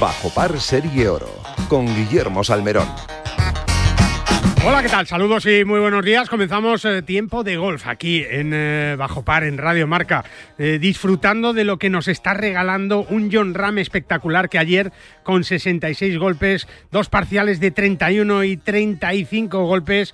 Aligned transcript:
Bajo 0.00 0.28
Par 0.30 0.60
Serie 0.60 1.08
Oro, 1.08 1.28
con 1.68 1.86
Guillermo 1.86 2.44
Salmerón. 2.44 3.15
Hola, 4.68 4.82
¿qué 4.82 4.88
tal? 4.88 5.06
Saludos 5.06 5.46
y 5.46 5.64
muy 5.64 5.78
buenos 5.78 6.04
días. 6.04 6.28
Comenzamos 6.28 6.84
eh, 6.84 7.00
tiempo 7.00 7.44
de 7.44 7.56
golf 7.56 7.86
aquí 7.86 8.24
en 8.28 8.50
eh, 8.52 8.96
Bajo 8.98 9.24
Par, 9.24 9.44
en 9.44 9.58
Radio 9.58 9.86
Marca, 9.86 10.24
eh, 10.58 10.80
disfrutando 10.80 11.52
de 11.52 11.62
lo 11.62 11.78
que 11.78 11.88
nos 11.88 12.08
está 12.08 12.34
regalando 12.34 13.06
un 13.08 13.30
John 13.32 13.54
Ram 13.54 13.78
espectacular 13.78 14.48
que 14.48 14.58
ayer, 14.58 14.92
con 15.22 15.44
66 15.44 16.18
golpes, 16.18 16.66
dos 16.90 17.08
parciales 17.08 17.60
de 17.60 17.70
31 17.70 18.42
y 18.42 18.56
35 18.56 19.66
golpes, 19.66 20.12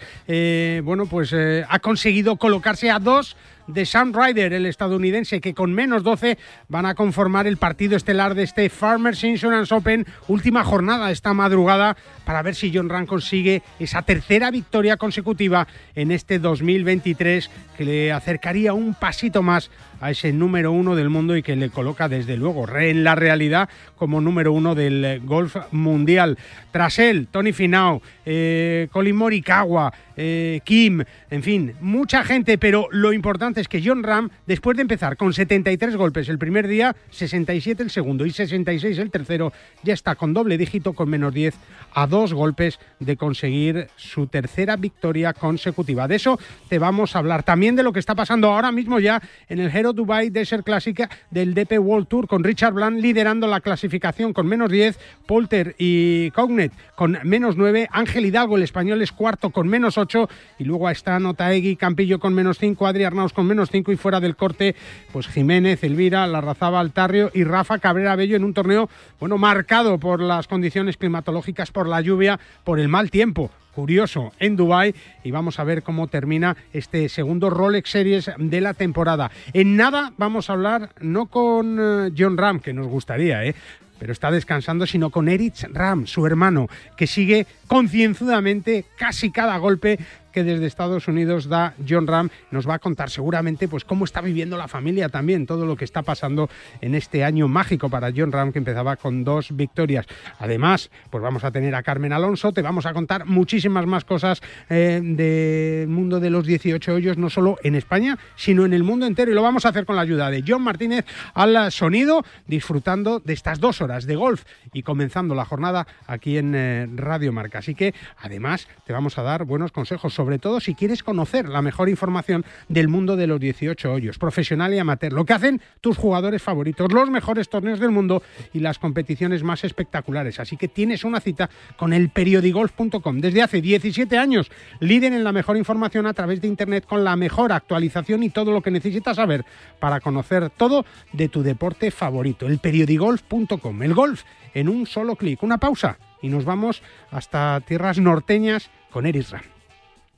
bueno, 0.85 1.07
pues 1.07 1.35
ha 1.35 1.79
conseguido 1.79 2.37
colocarse 2.37 2.91
a 2.91 2.99
dos 2.99 3.39
de 3.67 3.87
Sam 3.87 4.13
Ryder, 4.13 4.53
el 4.53 4.67
estadounidense, 4.67 5.41
que 5.41 5.55
con 5.55 5.73
menos 5.73 6.03
12 6.03 6.39
van 6.69 6.87
a 6.87 6.95
conformar 6.95 7.47
el 7.47 7.57
partido 7.57 7.97
estelar 7.97 8.35
de 8.35 8.43
este 8.43 8.69
Farmers 8.69 9.23
Insurance 9.25 9.75
Open, 9.75 10.07
última 10.29 10.65
jornada 10.65 11.11
esta 11.11 11.33
madrugada, 11.35 11.97
para 12.25 12.43
ver 12.43 12.55
si 12.55 12.73
John 12.75 12.89
Ram 12.89 13.07
consigue 13.07 13.63
esa 13.79 14.03
tercera 14.03 14.51
victoria 14.51 14.97
consecutiva 14.97 15.67
en 15.95 16.11
este 16.13 16.39
2023, 16.39 17.51
que 17.77 17.85
le 17.85 18.13
acercaría 18.13 18.73
un 18.73 18.95
pasito 18.95 19.43
más 19.43 19.71
a 20.03 20.11
ese 20.11 20.33
número 20.33 20.73
uno 20.73 20.97
del 20.97 21.09
mundo 21.09 21.37
y 21.37 21.43
que 21.43 21.55
le 21.55 21.71
coloca 21.71 22.09
desde 22.09 22.37
luego 22.37 22.67
en 22.77 23.05
la 23.05 23.15
realidad 23.15 23.69
como 23.97 24.21
número 24.21 24.53
uno 24.53 24.75
del 24.75 25.21
golf 25.25 25.57
mundial. 25.71 26.37
Tras 26.73 26.99
él, 26.99 27.29
Tony 27.31 27.53
Finau, 27.53 28.03
eh, 28.27 28.89
Colin 28.91 29.15
Morikawa, 29.15 29.93
eh, 30.17 30.61
Kim, 30.65 31.05
en 31.31 31.43
fin, 31.43 31.75
mucha 31.81 32.25
gente, 32.25 32.59
pero 32.59 32.89
lo 32.91 33.13
importante 33.13 33.61
es 33.61 33.69
que 33.69 33.83
John 33.85 34.03
Ram, 34.03 34.29
después 34.47 34.77
de 34.77 34.83
empezar 34.83 35.17
con 35.17 35.33
73 35.33 35.97
golpes 35.97 36.29
el 36.29 36.39
primer 36.39 36.67
día, 36.67 36.97
67 37.11 37.83
el 37.83 37.91
segundo 37.91 38.27
y 38.27 38.33
66 38.33 38.99
el 38.99 39.11
tercero, 39.11 39.53
ya 39.85 39.95
está 39.95 40.17
con 40.17 40.35
doble 40.35 40.59
dígito, 40.59 40.95
con 40.95 41.09
menos 41.09 41.33
10 41.33 41.55
a 41.95 42.07
dos 42.09 42.35
golpes 42.35 42.81
de 42.99 43.17
conseguir 43.17 43.87
su 43.97 44.27
tercera 44.27 44.77
victoria 44.77 45.33
consecutiva. 45.33 46.09
De 46.09 46.17
eso 46.17 46.39
te 46.69 46.79
vamos 46.79 47.15
a 47.15 47.21
hablar. 47.21 47.45
También 47.45 47.77
de 47.77 47.85
lo 47.85 47.93
que 47.93 48.01
está 48.01 48.15
pasando 48.15 48.51
ahora 48.51 48.73
mismo 48.73 48.99
ya 48.99 49.23
en 49.49 49.61
el 49.61 49.75
Hero 49.75 49.92
Dubai 49.93 50.31
Desert 50.31 50.65
Clásica 50.65 51.09
del 51.31 51.55
DP 51.55 51.79
World 51.79 52.09
Tour 52.09 52.27
con 52.27 52.45
Richard 52.45 52.75
Bland 52.75 53.01
liderando 53.01 53.47
la 53.47 53.61
clasificación 53.61 54.33
con 54.33 54.47
menos 54.47 54.71
10, 54.71 54.99
Polter 55.27 55.75
y 55.79 56.31
Cognet 56.33 56.73
con 56.95 57.19
menos 57.25 57.57
9, 57.57 57.89
Ángel 57.91 58.27
Hidalgo 58.27 58.57
el 58.57 58.63
español 58.63 59.03
es 59.03 59.13
cuarto 59.13 59.51
con 59.51 59.69
menos 59.69 59.99
8 59.99 60.29
y 60.59 60.65
luego 60.65 60.89
está 60.91 61.19
Notaegui, 61.19 61.77
Campillo 61.77 62.19
con 62.19 62.35
menos 62.35 62.59
5, 62.59 62.87
Adri 62.87 63.05
Arnaus 63.05 63.33
con 63.33 63.47
menos 63.47 63.71
5 63.71 63.93
y 63.93 63.97
fuera 63.97 64.21
del 64.21 64.37
corte 64.37 64.75
pues 65.13 65.27
Jiménez, 65.29 65.83
Elvira, 65.85 66.27
Larrazaba, 66.27 66.81
Altarrio 66.81 67.31
y 67.35 67.45
Rafa 67.45 67.79
Cabrera 67.79 68.17
Bello 68.17 68.37
en 68.37 68.45
un 68.45 68.55
torneo 68.55 68.89
bueno 69.19 69.39
marcado 69.39 69.99
por 69.99 70.21
las 70.21 70.49
condiciones 70.49 70.97
climatológicas, 70.97 71.71
por 71.71 71.89
la 71.89 72.01
lluvia, 72.01 72.39
por 72.65 72.79
el 72.79 72.89
mal 72.89 73.11
tiempo 73.11 73.51
curioso 73.75 74.33
en 74.39 74.57
Dubai 74.57 74.95
y 75.25 75.31
vamos 75.31 75.59
a 75.59 75.65
ver 75.65 75.83
cómo 75.83 76.07
termina 76.07 76.57
este 76.73 77.09
segundo 77.09 77.51
Rolex 77.51 77.91
Series 77.91 78.31
de 78.39 78.61
la 78.61 78.75
temporada. 78.75 79.31
En 79.53 79.77
nada 79.77 80.13
vamos 80.19 80.49
a 80.49 80.55
hablar 80.55 80.91
no 81.01 81.27
con 81.27 81.79
eh, 81.81 82.13
John 82.17 82.37
Ram, 82.37 82.61
que 82.61 82.73
nos 82.73 82.87
gustaría, 82.87 83.45
¿eh? 83.45 83.55
pero 84.03 84.13
está 84.13 84.33
descansando, 84.33 84.85
sino 84.85 85.11
con 85.11 85.29
Erich 85.29 85.65
Ram, 85.73 86.09
su 86.09 86.27
hermano, 86.27 86.67
que 86.97 87.07
sigue 87.07 87.47
concienzudamente 87.69 88.85
casi 88.99 89.31
cada 89.31 89.57
golpe 89.59 89.97
que 90.33 90.43
desde 90.43 90.67
Estados 90.67 91.07
Unidos 91.07 91.49
da 91.49 91.75
John 91.89 92.07
Ram. 92.07 92.31
Nos 92.51 92.69
va 92.69 92.75
a 92.75 92.79
contar 92.79 93.11
seguramente 93.11 93.69
pues 93.69 93.85
cómo 93.85 94.05
está 94.05 94.21
viviendo 94.21 94.57
la 94.57 94.69
familia 94.69 95.09
también, 95.09 95.47
todo 95.47 95.67
lo 95.67 95.77
que 95.77 95.85
está 95.85 96.03
pasando 96.03 96.49
en 96.81 96.95
este 96.95 97.25
año 97.25 97.49
mágico 97.49 97.89
para 97.89 98.11
John 98.15 98.33
Ram 98.33 98.53
que 98.53 98.59
empezaba 98.59 98.97
con 98.97 99.25
dos 99.25 99.55
victorias. 99.55 100.07
Además, 100.39 100.91
pues 101.11 101.23
vamos 101.23 101.45
a 101.45 101.51
tener 101.51 101.75
a 101.75 101.83
Carmen 101.83 102.13
Alonso, 102.13 102.53
te 102.53 102.63
vamos 102.63 102.87
a 102.87 102.93
contar 102.93 103.27
muchísimas 103.27 103.87
más 103.87 104.05
cosas 104.05 104.43
eh, 104.69 105.01
del 105.03 105.89
mundo 105.89 106.19
de 106.19 106.31
los 106.31 106.47
18 106.47 106.95
hoyos, 106.95 107.19
no 107.19 107.31
solo 107.31 107.59
en 107.63 107.75
España, 107.75 108.19
sino 108.37 108.65
en 108.65 108.73
el 108.73 108.83
mundo 108.83 109.07
entero. 109.07 109.31
Y 109.31 109.35
lo 109.35 109.43
vamos 109.43 109.67
a 109.67 109.69
hacer 109.69 109.87
con 109.87 109.97
la 109.97 110.03
ayuda 110.03 110.31
de 110.31 110.43
John 110.47 110.63
Martínez 110.63 111.05
al 111.35 111.71
sonido, 111.71 112.25
disfrutando 112.47 113.21
de 113.21 113.35
estas 113.35 113.61
dos 113.61 113.81
horas 113.81 114.07
de 114.07 114.17
golf 114.17 114.45
y 114.73 114.83
comenzando 114.83 115.35
la 115.35 115.45
jornada 115.45 115.87
aquí 116.07 116.39
en 116.39 116.55
eh, 116.55 116.89
Radio 116.95 117.33
Marca. 117.33 117.59
Así 117.59 117.75
que 117.75 117.95
además 118.19 118.69
te 118.87 118.93
vamos 118.93 119.19
a 119.19 119.23
dar 119.23 119.45
buenos 119.45 119.73
consejos 119.73 120.15
sobre 120.15 120.22
todo 120.39 120.61
si 120.61 120.75
quieres 120.75 121.03
conocer 121.03 121.49
la 121.49 121.63
mejor 121.63 121.89
información 121.89 122.45
del 122.69 122.89
mundo 122.89 123.17
de 123.17 123.27
los 123.27 123.41
18 123.41 123.93
hoyos, 123.93 124.19
profesional 124.19 124.73
y 124.73 124.79
amateur, 124.79 125.13
lo 125.13 125.25
que 125.25 125.33
hacen 125.33 125.61
tus 125.81 125.97
jugadores 125.97 126.43
favoritos, 126.43 126.93
los 126.93 127.11
mejores 127.11 127.49
torneos 127.49 127.81
del 127.81 127.91
mundo 127.91 128.23
y 128.53 128.61
las 128.61 128.79
competiciones 128.79 129.43
más 129.43 129.65
espectaculares. 129.65 130.41
Así 130.41 130.57
que 130.57 130.69
tienes 130.69 131.05
una 131.05 131.21
cita 131.21 131.51
con 131.77 131.93
el 131.93 132.11
periodigolf.com. 132.11 133.21
Desde 133.21 133.43
hace 133.43 133.61
17 133.61 134.17
años, 134.19 134.51
líder 134.81 135.13
en 135.13 135.25
la 135.25 135.33
mejor 135.33 135.57
información 135.57 136.07
a 136.07 136.15
través 136.15 136.41
de 136.41 136.49
Internet 136.49 136.87
con 136.87 137.05
la 137.05 137.17
mejor 137.17 137.53
actualización 137.53 138.23
y 138.23 138.31
todo 138.31 138.53
lo 138.53 138.63
que 138.63 138.71
necesitas 138.71 139.17
saber 139.17 139.45
para 139.81 140.01
conocer 140.01 140.51
todo 140.51 140.85
de 141.13 141.29
tu 141.29 141.43
deporte 141.43 141.91
favorito, 141.91 142.47
el 142.47 142.59
periodigolf.com. 142.59 143.83
El 143.83 143.95
golf 143.95 144.23
en 144.55 144.69
un 144.69 144.87
solo 144.87 145.17
clic. 145.17 145.43
Una 145.43 145.59
pausa 145.59 145.99
y 146.21 146.29
nos 146.29 146.45
vamos 146.45 146.83
hasta 147.11 147.61
tierras 147.61 147.99
norteñas 147.99 148.71
con 148.91 149.07
Eris 149.07 149.31
Ram. 149.31 149.52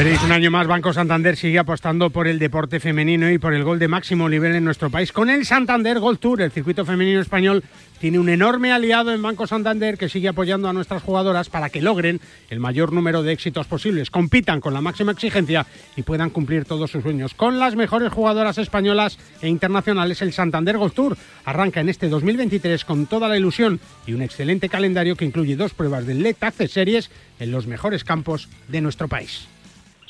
Un 0.00 0.32
año 0.32 0.50
más 0.50 0.66
Banco 0.66 0.94
Santander 0.94 1.36
sigue 1.36 1.58
apostando 1.58 2.08
por 2.08 2.26
el 2.26 2.38
deporte 2.38 2.80
femenino 2.80 3.30
y 3.30 3.36
por 3.36 3.52
el 3.52 3.64
gol 3.64 3.78
de 3.78 3.86
máximo 3.86 4.30
nivel 4.30 4.54
en 4.54 4.64
nuestro 4.64 4.88
país. 4.88 5.12
Con 5.12 5.28
el 5.28 5.44
Santander 5.44 6.00
Gold 6.00 6.18
Tour, 6.18 6.40
el 6.40 6.50
circuito 6.50 6.86
femenino 6.86 7.20
español 7.20 7.62
tiene 7.98 8.18
un 8.18 8.30
enorme 8.30 8.72
aliado 8.72 9.12
en 9.12 9.20
Banco 9.20 9.46
Santander 9.46 9.98
que 9.98 10.08
sigue 10.08 10.28
apoyando 10.28 10.70
a 10.70 10.72
nuestras 10.72 11.02
jugadoras 11.02 11.50
para 11.50 11.68
que 11.68 11.82
logren 11.82 12.18
el 12.48 12.60
mayor 12.60 12.94
número 12.94 13.22
de 13.22 13.32
éxitos 13.32 13.66
posibles, 13.66 14.10
compitan 14.10 14.62
con 14.62 14.72
la 14.72 14.80
máxima 14.80 15.12
exigencia 15.12 15.66
y 15.96 16.02
puedan 16.02 16.30
cumplir 16.30 16.64
todos 16.64 16.90
sus 16.90 17.02
sueños. 17.02 17.34
Con 17.34 17.58
las 17.58 17.76
mejores 17.76 18.10
jugadoras 18.10 18.56
españolas 18.56 19.18
e 19.42 19.48
internacionales, 19.48 20.22
el 20.22 20.32
Santander 20.32 20.78
Gold 20.78 20.94
Tour 20.94 21.18
arranca 21.44 21.80
en 21.80 21.90
este 21.90 22.08
2023 22.08 22.86
con 22.86 23.04
toda 23.04 23.28
la 23.28 23.36
ilusión 23.36 23.80
y 24.06 24.14
un 24.14 24.22
excelente 24.22 24.70
calendario 24.70 25.14
que 25.14 25.26
incluye 25.26 25.56
dos 25.56 25.74
pruebas 25.74 26.06
del 26.06 26.22
LET 26.22 26.38
Series 26.68 27.10
en 27.38 27.50
los 27.50 27.66
mejores 27.66 28.02
campos 28.02 28.48
de 28.68 28.80
nuestro 28.80 29.06
país. 29.06 29.46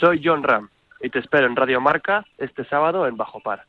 Soy 0.00 0.23
John 0.25 0.43
Ram. 0.43 0.70
y 1.02 1.11
te 1.11 1.19
espero 1.19 1.47
en 1.47 1.56
Radio 1.56 1.81
Marca 1.81 2.25
este 2.38 2.64
sábado 2.64 3.06
en 3.06 3.17
Bajo 3.17 3.41
Par. 3.41 3.67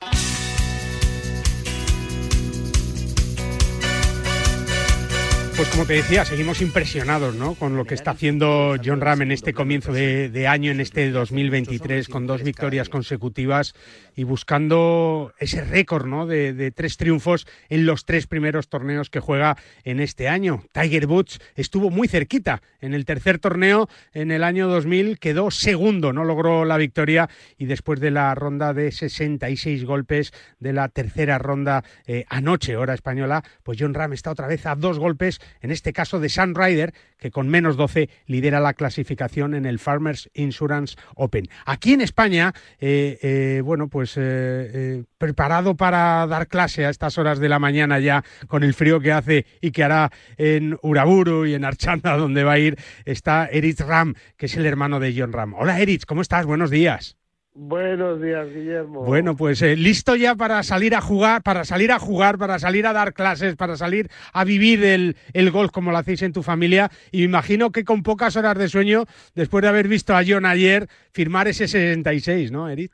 Pues 5.55 5.69
como 5.69 5.85
te 5.85 5.93
decía, 5.93 6.25
seguimos 6.25 6.61
impresionados 6.61 7.35
¿no? 7.35 7.55
con 7.55 7.75
lo 7.75 7.85
que 7.85 7.93
está 7.93 8.11
haciendo 8.11 8.75
John 8.83 9.01
Ram 9.01 9.21
en 9.21 9.31
este 9.31 9.53
comienzo 9.53 9.93
de, 9.93 10.47
año, 10.47 10.71
en 10.71 10.79
este 10.79 11.11
2023, 11.11 12.07
con 12.07 12.25
dos 12.25 12.41
victorias 12.41 12.89
consecutivas 12.89 13.75
y 14.15 14.23
buscando 14.23 15.33
ese 15.37 15.63
récord 15.63 16.07
¿no? 16.07 16.25
de, 16.25 16.71
tres 16.71 16.97
triunfos 16.97 17.45
en 17.69 17.85
los 17.85 18.05
tres 18.05 18.27
primeros 18.27 18.69
torneos 18.69 19.09
que 19.09 19.19
juega 19.19 19.57
en 19.83 19.99
este 19.99 20.29
año. 20.29 20.63
Tiger 20.71 21.05
Woods 21.05 21.39
estuvo 21.55 21.91
muy 21.91 22.07
cerquita 22.07 22.61
en 22.79 22.93
el 22.93 23.05
tercer 23.05 23.37
torneo 23.37 23.87
en 24.13 24.31
el 24.31 24.43
año 24.43 24.67
2000, 24.67 25.19
quedó 25.19 25.51
segundo, 25.51 26.13
no 26.13 26.23
logró 26.23 26.65
la 26.65 26.77
victoria 26.77 27.29
y 27.57 27.65
después 27.65 27.99
de 27.99 28.11
la 28.11 28.33
ronda 28.33 28.73
de 28.73 28.91
66 28.91 29.85
golpes 29.85 30.33
de 30.59 30.73
la 30.73 30.87
tercera 30.89 31.37
ronda 31.37 31.83
eh, 32.07 32.25
anoche, 32.29 32.77
hora 32.77 32.93
española, 32.93 33.43
pues 33.63 33.77
John 33.79 33.93
Ram 33.93 34.13
está 34.13 34.31
otra 34.31 34.47
vez 34.47 34.65
a 34.65 34.75
dos 34.75 34.97
golpes 34.97 35.39
en 35.61 35.71
este 35.71 35.93
caso 35.93 36.19
de 36.19 36.29
Sun 36.29 36.55
Rider, 36.55 36.93
que 37.17 37.31
con 37.31 37.49
menos 37.49 37.77
12 37.77 38.09
lidera 38.25 38.59
la 38.59 38.73
clasificación 38.73 39.53
en 39.53 39.65
el 39.65 39.79
Farmers 39.79 40.29
Insurance 40.33 40.95
Open. 41.15 41.49
Aquí 41.65 41.93
en 41.93 42.01
España, 42.01 42.53
eh, 42.79 43.19
eh, 43.21 43.61
bueno, 43.63 43.87
pues 43.87 44.13
eh, 44.17 45.03
preparado 45.17 45.75
para 45.75 46.25
dar 46.27 46.47
clase 46.47 46.85
a 46.85 46.89
estas 46.89 47.17
horas 47.17 47.39
de 47.39 47.49
la 47.49 47.59
mañana 47.59 47.99
ya, 47.99 48.23
con 48.47 48.63
el 48.63 48.73
frío 48.73 48.99
que 48.99 49.11
hace 49.11 49.45
y 49.61 49.71
que 49.71 49.83
hará 49.83 50.11
en 50.37 50.77
Uraburu 50.81 51.45
y 51.45 51.53
en 51.53 51.65
Archanda, 51.65 52.17
donde 52.17 52.43
va 52.43 52.53
a 52.53 52.59
ir, 52.59 52.77
está 53.05 53.47
Erich 53.51 53.79
Ram, 53.79 54.15
que 54.37 54.47
es 54.47 54.57
el 54.57 54.65
hermano 54.65 54.99
de 54.99 55.13
John 55.15 55.33
Ram. 55.33 55.53
Hola 55.53 55.79
Erich, 55.79 56.05
¿cómo 56.05 56.21
estás? 56.21 56.45
Buenos 56.45 56.69
días. 56.69 57.20
Buenos 57.53 58.21
días, 58.21 58.47
Guillermo. 58.47 59.03
Bueno, 59.03 59.35
pues 59.35 59.61
eh, 59.61 59.75
listo 59.75 60.15
ya 60.15 60.35
para 60.35 60.63
salir 60.63 60.95
a 60.95 61.01
jugar, 61.01 61.43
para 61.43 61.65
salir 61.65 61.91
a 61.91 61.99
jugar, 61.99 62.37
para 62.37 62.59
salir 62.59 62.87
a 62.87 62.93
dar 62.93 63.13
clases, 63.13 63.57
para 63.57 63.75
salir 63.75 64.07
a 64.31 64.45
vivir 64.45 64.83
el, 64.85 65.17
el 65.33 65.51
golf 65.51 65.69
como 65.71 65.91
lo 65.91 65.97
hacéis 65.97 66.21
en 66.21 66.31
tu 66.31 66.43
familia. 66.43 66.89
Y 67.11 67.19
me 67.19 67.25
imagino 67.25 67.71
que 67.71 67.83
con 67.83 68.03
pocas 68.03 68.37
horas 68.37 68.57
de 68.57 68.69
sueño, 68.69 69.03
después 69.35 69.63
de 69.63 69.67
haber 69.67 69.89
visto 69.89 70.15
a 70.15 70.23
John 70.25 70.45
ayer 70.45 70.87
firmar 71.11 71.49
ese 71.49 71.67
66, 71.67 72.53
¿no, 72.53 72.69
Erich? 72.69 72.93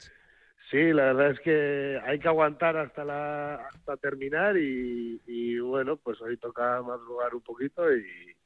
Sí, 0.71 0.91
la 0.91 1.13
verdad 1.13 1.31
es 1.31 1.39
que 1.41 1.99
hay 2.05 2.19
que 2.19 2.27
aguantar 2.27 2.77
hasta 2.77 3.05
la 3.05 3.55
hasta 3.67 3.95
terminar 3.97 4.57
y, 4.57 5.21
y 5.27 5.59
bueno, 5.59 5.97
pues 5.97 6.19
hoy 6.21 6.35
toca 6.37 6.81
madrugar 6.81 7.35
un 7.35 7.41
poquito 7.41 7.83
y, 7.95 8.36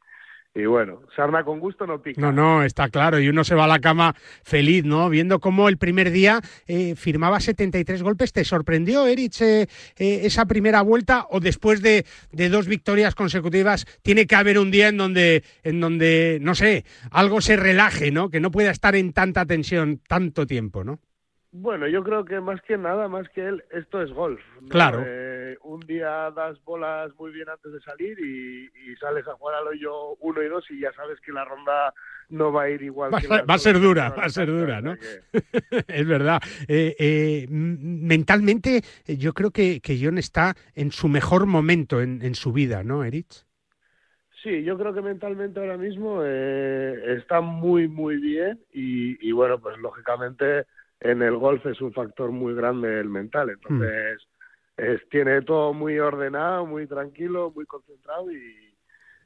y 0.53 0.65
bueno, 0.65 1.01
sarna 1.15 1.45
con 1.45 1.61
gusto 1.61 1.87
no 1.87 2.01
pica. 2.01 2.19
No, 2.19 2.33
no, 2.33 2.63
está 2.63 2.89
claro. 2.89 3.19
Y 3.21 3.29
uno 3.29 3.45
se 3.45 3.55
va 3.55 3.63
a 3.63 3.67
la 3.67 3.79
cama 3.79 4.15
feliz, 4.43 4.83
¿no? 4.83 5.09
Viendo 5.09 5.39
cómo 5.39 5.69
el 5.69 5.77
primer 5.77 6.11
día 6.11 6.41
eh, 6.67 6.95
firmaba 6.95 7.39
73 7.39 8.03
golpes. 8.03 8.33
¿Te 8.33 8.43
sorprendió, 8.43 9.07
Erich, 9.07 9.41
eh, 9.41 9.67
eh, 9.97 10.19
esa 10.23 10.45
primera 10.45 10.81
vuelta? 10.81 11.25
¿O 11.29 11.39
después 11.39 11.81
de, 11.81 12.05
de, 12.33 12.49
dos 12.49 12.67
victorias 12.67 13.15
consecutivas 13.15 13.85
tiene 14.01 14.27
que 14.27 14.35
haber 14.35 14.59
un 14.59 14.71
día 14.71 14.89
en 14.89 14.97
donde, 14.97 15.43
en 15.63 15.79
donde, 15.79 16.39
no 16.41 16.53
sé, 16.53 16.83
algo 17.11 17.39
se 17.39 17.55
relaje, 17.55 18.11
¿no? 18.11 18.29
Que 18.29 18.41
no 18.41 18.51
pueda 18.51 18.71
estar 18.71 18.95
en 18.95 19.13
tanta 19.13 19.45
tensión 19.45 20.01
tanto 20.05 20.45
tiempo, 20.45 20.83
¿no? 20.83 20.99
Bueno, 21.53 21.85
yo 21.87 22.01
creo 22.01 22.23
que 22.23 22.39
más 22.39 22.61
que 22.61 22.77
nada, 22.77 23.09
más 23.09 23.27
que 23.29 23.45
él, 23.45 23.63
esto 23.71 24.01
es 24.01 24.11
golf. 24.13 24.39
Claro. 24.69 25.03
Eh, 25.05 25.57
un 25.63 25.81
día 25.81 26.31
das 26.31 26.63
bolas 26.63 27.11
muy 27.19 27.31
bien 27.31 27.49
antes 27.49 27.73
de 27.73 27.81
salir 27.81 28.17
y, 28.19 28.69
sales 29.01 29.27
a 29.27 29.33
jugar 29.33 29.55
al 29.55 29.67
hoyo 29.67 30.15
uno 30.19 30.43
y 30.43 30.47
dos 30.47 30.63
y 30.69 30.79
ya 30.79 30.93
sabes 30.93 31.19
que 31.21 31.31
la 31.31 31.43
ronda 31.43 31.93
no 32.29 32.53
va 32.53 32.63
a 32.63 32.69
ir 32.69 32.81
igual. 32.83 33.13
Va, 33.13 33.19
que 33.19 33.27
va 33.27 33.53
a 33.53 33.57
ser 33.57 33.79
dura, 33.79 34.09
va 34.11 34.25
a 34.25 34.29
ser 34.29 34.47
dura, 34.47 34.79
¿no? 34.79 34.95
es 35.87 36.07
verdad. 36.07 36.39
Eh, 36.67 36.95
eh, 36.99 37.47
mentalmente, 37.49 38.81
yo 39.07 39.33
creo 39.33 39.51
que, 39.51 39.81
que 39.81 39.99
John 40.01 40.19
está 40.19 40.53
en 40.75 40.91
su 40.91 41.07
mejor 41.09 41.47
momento 41.47 42.01
en, 42.01 42.21
en 42.21 42.35
su 42.35 42.53
vida, 42.53 42.83
¿no, 42.83 43.03
Erich? 43.03 43.43
Sí, 44.43 44.63
yo 44.63 44.77
creo 44.77 44.93
que 44.93 45.01
mentalmente 45.01 45.59
ahora 45.59 45.77
mismo 45.77 46.23
está 46.23 47.41
muy, 47.41 47.87
muy 47.87 48.17
bien 48.17 48.59
y, 48.71 49.27
y 49.27 49.31
bueno, 49.31 49.59
pues 49.59 49.77
lógicamente 49.79 50.65
en 51.01 51.21
el 51.21 51.35
golf 51.35 51.65
es 51.65 51.81
un 51.81 51.91
factor 51.93 52.31
muy 52.31 52.53
grande 52.53 52.99
el 52.99 53.09
mental. 53.09 53.49
Entonces, 53.49 54.27
es, 54.77 55.01
tiene 55.09 55.41
todo 55.41 55.73
muy 55.73 55.99
ordenado, 55.99 56.65
muy 56.65 56.87
tranquilo, 56.87 57.51
muy 57.53 57.65
concentrado 57.65 58.31
y, 58.31 58.73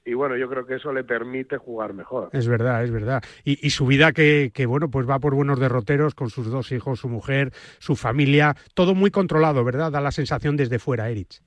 y 0.05 0.13
bueno, 0.13 0.35
yo 0.37 0.49
creo 0.49 0.65
que 0.65 0.75
eso 0.75 0.91
le 0.91 1.03
permite 1.03 1.57
jugar 1.57 1.93
mejor. 1.93 2.29
Es 2.33 2.47
verdad, 2.47 2.83
es 2.83 2.91
verdad. 2.91 3.23
Y, 3.43 3.65
y 3.65 3.69
su 3.69 3.85
vida 3.85 4.11
que, 4.11 4.51
que, 4.53 4.65
bueno, 4.65 4.89
pues 4.89 5.07
va 5.07 5.19
por 5.19 5.35
buenos 5.35 5.59
derroteros 5.59 6.15
con 6.15 6.29
sus 6.29 6.49
dos 6.49 6.71
hijos, 6.71 6.99
su 6.99 7.09
mujer, 7.09 7.51
su 7.79 7.95
familia, 7.95 8.55
todo 8.73 8.95
muy 8.95 9.11
controlado, 9.11 9.63
¿verdad? 9.63 9.91
Da 9.91 10.01
la 10.01 10.11
sensación 10.11 10.57
desde 10.57 10.79
fuera, 10.79 11.09
Erich. 11.09 11.41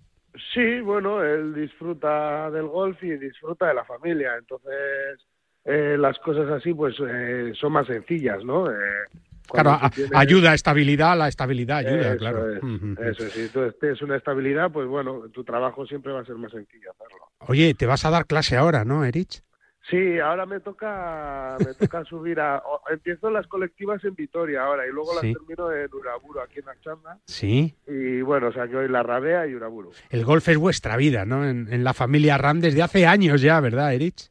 Sí, 0.55 0.81
bueno, 0.81 1.25
él 1.25 1.53
disfruta 1.53 2.51
del 2.51 2.67
golf 2.67 3.03
y 3.03 3.17
disfruta 3.17 3.69
de 3.69 3.75
la 3.75 3.85
familia, 3.85 4.37
entonces 4.39 5.27
eh, 5.65 5.97
las 5.99 6.17
cosas 6.21 6.49
así 6.51 6.73
pues 6.73 6.95
eh, 7.01 7.53
son 7.55 7.73
más 7.73 7.89
sencillas, 7.89 8.45
¿no? 8.45 8.71
Eh, 8.71 9.05
Claro, 9.53 9.79
ayuda 10.15 10.53
a 10.53 10.55
estabilidad, 10.55 11.17
la 11.17 11.29
estabilidad 11.29 11.79
ayuda, 11.79 12.17
claro. 12.17 12.53
Eso 12.53 13.25
es, 13.27 13.33
si 13.33 13.49
tú 13.49 13.61
tienes 13.81 14.01
una 14.03 14.17
estabilidad, 14.17 14.71
pues 14.71 14.87
bueno, 14.87 15.29
tu 15.33 15.45
trabajo 15.45 15.87
siempre 15.87 16.13
va 16.13 16.21
a 16.21 16.25
ser 16.25 16.37
más 16.37 16.53
sencillo 16.53 16.91
hacerlo. 16.91 17.25
Oye, 17.41 17.75
te 17.75 17.87
vas 17.87 18.05
a 18.05 18.11
dar 18.11 18.27
clase 18.27 18.57
ahora, 18.57 18.85
¿no, 18.85 19.05
Erich? 19.05 19.43
Sí, 19.91 20.19
ahora 20.19 20.45
me 20.45 20.61
toca, 20.61 21.57
me 21.61 21.73
toca 21.75 22.05
subir 22.09 22.41
a... 22.41 22.63
Empiezo 22.91 23.31
las 23.31 23.47
colectivas 23.47 24.05
en 24.05 24.15
Vitoria 24.15 24.65
ahora 24.65 24.87
y 24.87 24.91
luego 24.91 25.15
las 25.15 25.23
termino 25.23 25.73
en 25.73 25.89
Uraburu, 25.93 26.41
aquí 26.41 26.59
en 26.59 26.69
Achanda. 26.69 27.19
Sí. 27.25 27.75
Y 27.87 28.21
bueno, 28.21 28.49
o 28.49 28.53
sea 28.53 28.69
que 28.69 28.77
hoy 28.77 28.89
la 28.89 29.03
Rabea 29.03 29.47
y 29.47 29.55
Uraburu. 29.55 29.93
El 30.11 30.25
golf 30.27 30.47
es 30.49 30.59
vuestra 30.59 30.97
vida, 30.99 31.25
¿no? 31.25 31.49
En, 31.49 31.73
en 31.73 31.85
la 31.85 31.95
familia 31.95 32.37
Ram 32.37 32.61
desde 32.61 32.83
hace 32.83 33.07
años 33.07 33.41
ya, 33.41 33.61
¿verdad, 33.61 33.95
Erich? 33.95 34.31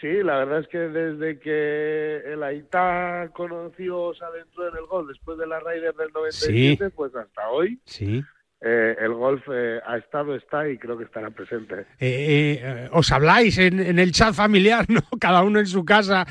Sí, 0.00 0.22
la 0.22 0.38
verdad 0.38 0.60
es 0.60 0.68
que 0.68 0.78
desde 0.78 1.38
que 1.38 2.16
el 2.26 2.42
Aitá 2.42 3.30
conoció, 3.34 4.12
se 4.14 4.24
adentró 4.24 4.68
en 4.68 4.76
el 4.76 4.86
gol 4.86 5.08
después 5.08 5.38
de 5.38 5.46
la 5.46 5.58
Raider 5.60 5.94
del 5.94 6.12
97, 6.12 6.90
pues 6.90 7.14
hasta 7.14 7.48
hoy. 7.48 7.80
Sí. 7.84 8.22
Eh, 8.58 8.96
el 9.00 9.12
golf 9.12 9.42
eh, 9.52 9.80
ha 9.86 9.98
estado, 9.98 10.34
está 10.34 10.66
y 10.66 10.78
creo 10.78 10.96
que 10.96 11.04
estará 11.04 11.30
presente. 11.30 11.86
Eh, 12.00 12.88
os 12.90 13.12
habláis 13.12 13.58
en, 13.58 13.98
el 13.98 14.12
chat 14.12 14.32
familiar, 14.34 14.86
¿no? 14.88 15.02
Cada 15.20 15.42
uno 15.42 15.60
en 15.60 15.66
su 15.66 15.84
casa, 15.84 16.26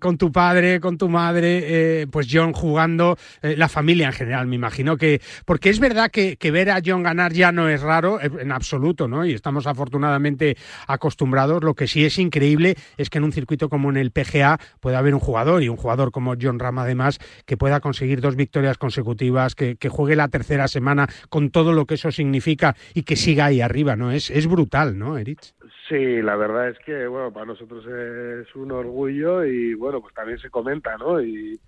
con 0.00 0.16
tu 0.16 0.30
padre, 0.30 0.78
con 0.80 0.96
tu 0.96 1.08
madre, 1.08 2.06
pues 2.10 2.28
John 2.30 2.52
jugando, 2.52 3.16
la 3.42 3.68
familia 3.68 4.06
en 4.06 4.12
general, 4.12 4.46
me 4.46 4.54
imagino 4.54 4.96
que. 4.96 5.20
Porque 5.44 5.70
es 5.70 5.80
verdad 5.80 6.10
que, 6.10 6.38
ver 6.52 6.70
a 6.70 6.80
John 6.84 7.02
ganar 7.02 7.32
ya 7.32 7.50
no 7.50 7.68
es 7.68 7.82
raro, 7.82 8.20
en 8.20 8.52
absoluto, 8.52 9.08
¿no? 9.08 9.26
Y 9.26 9.32
estamos 9.32 9.66
afortunadamente 9.66 10.56
acostumbrados. 10.86 11.64
Lo 11.64 11.74
que 11.74 11.88
sí 11.88 12.04
es 12.04 12.18
increíble 12.18 12.76
es 12.96 13.10
que 13.10 13.18
en 13.18 13.24
un 13.24 13.32
circuito 13.32 13.68
como 13.68 13.90
en 13.90 13.96
el 13.96 14.12
PGA 14.12 14.58
pueda 14.80 14.98
haber 14.98 15.14
un 15.14 15.20
jugador, 15.20 15.62
y 15.62 15.68
un 15.68 15.76
jugador 15.76 16.12
como 16.12 16.34
John 16.40 16.60
Ram 16.60 16.78
además, 16.78 17.18
que 17.46 17.56
pueda 17.56 17.80
conseguir 17.80 18.20
dos 18.20 18.36
victorias 18.36 18.78
consecutivas, 18.78 19.56
que, 19.56 19.76
que 19.76 19.88
juegue 19.88 20.14
la 20.14 20.28
tercera 20.28 20.68
semana 20.68 21.08
con 21.28 21.50
todo 21.50 21.63
todo 21.64 21.72
lo 21.72 21.86
que 21.86 21.94
eso 21.94 22.12
significa 22.12 22.76
y 22.92 23.04
que 23.04 23.16
siga 23.16 23.46
ahí 23.46 23.60
arriba, 23.60 23.96
¿no? 23.96 24.12
Es, 24.12 24.30
es 24.30 24.46
brutal, 24.46 24.98
¿no, 24.98 25.16
Erich? 25.16 25.54
Sí, 25.88 26.20
la 26.20 26.36
verdad 26.36 26.68
es 26.68 26.78
que, 26.80 27.06
bueno, 27.06 27.32
para 27.32 27.46
nosotros 27.46 27.84
es 27.86 28.54
un 28.54 28.70
orgullo 28.70 29.44
y, 29.44 29.74
bueno, 29.74 30.00
pues 30.00 30.14
también 30.14 30.38
se 30.38 30.50
comenta, 30.50 30.96
¿no? 30.98 31.22
Y 31.22 31.58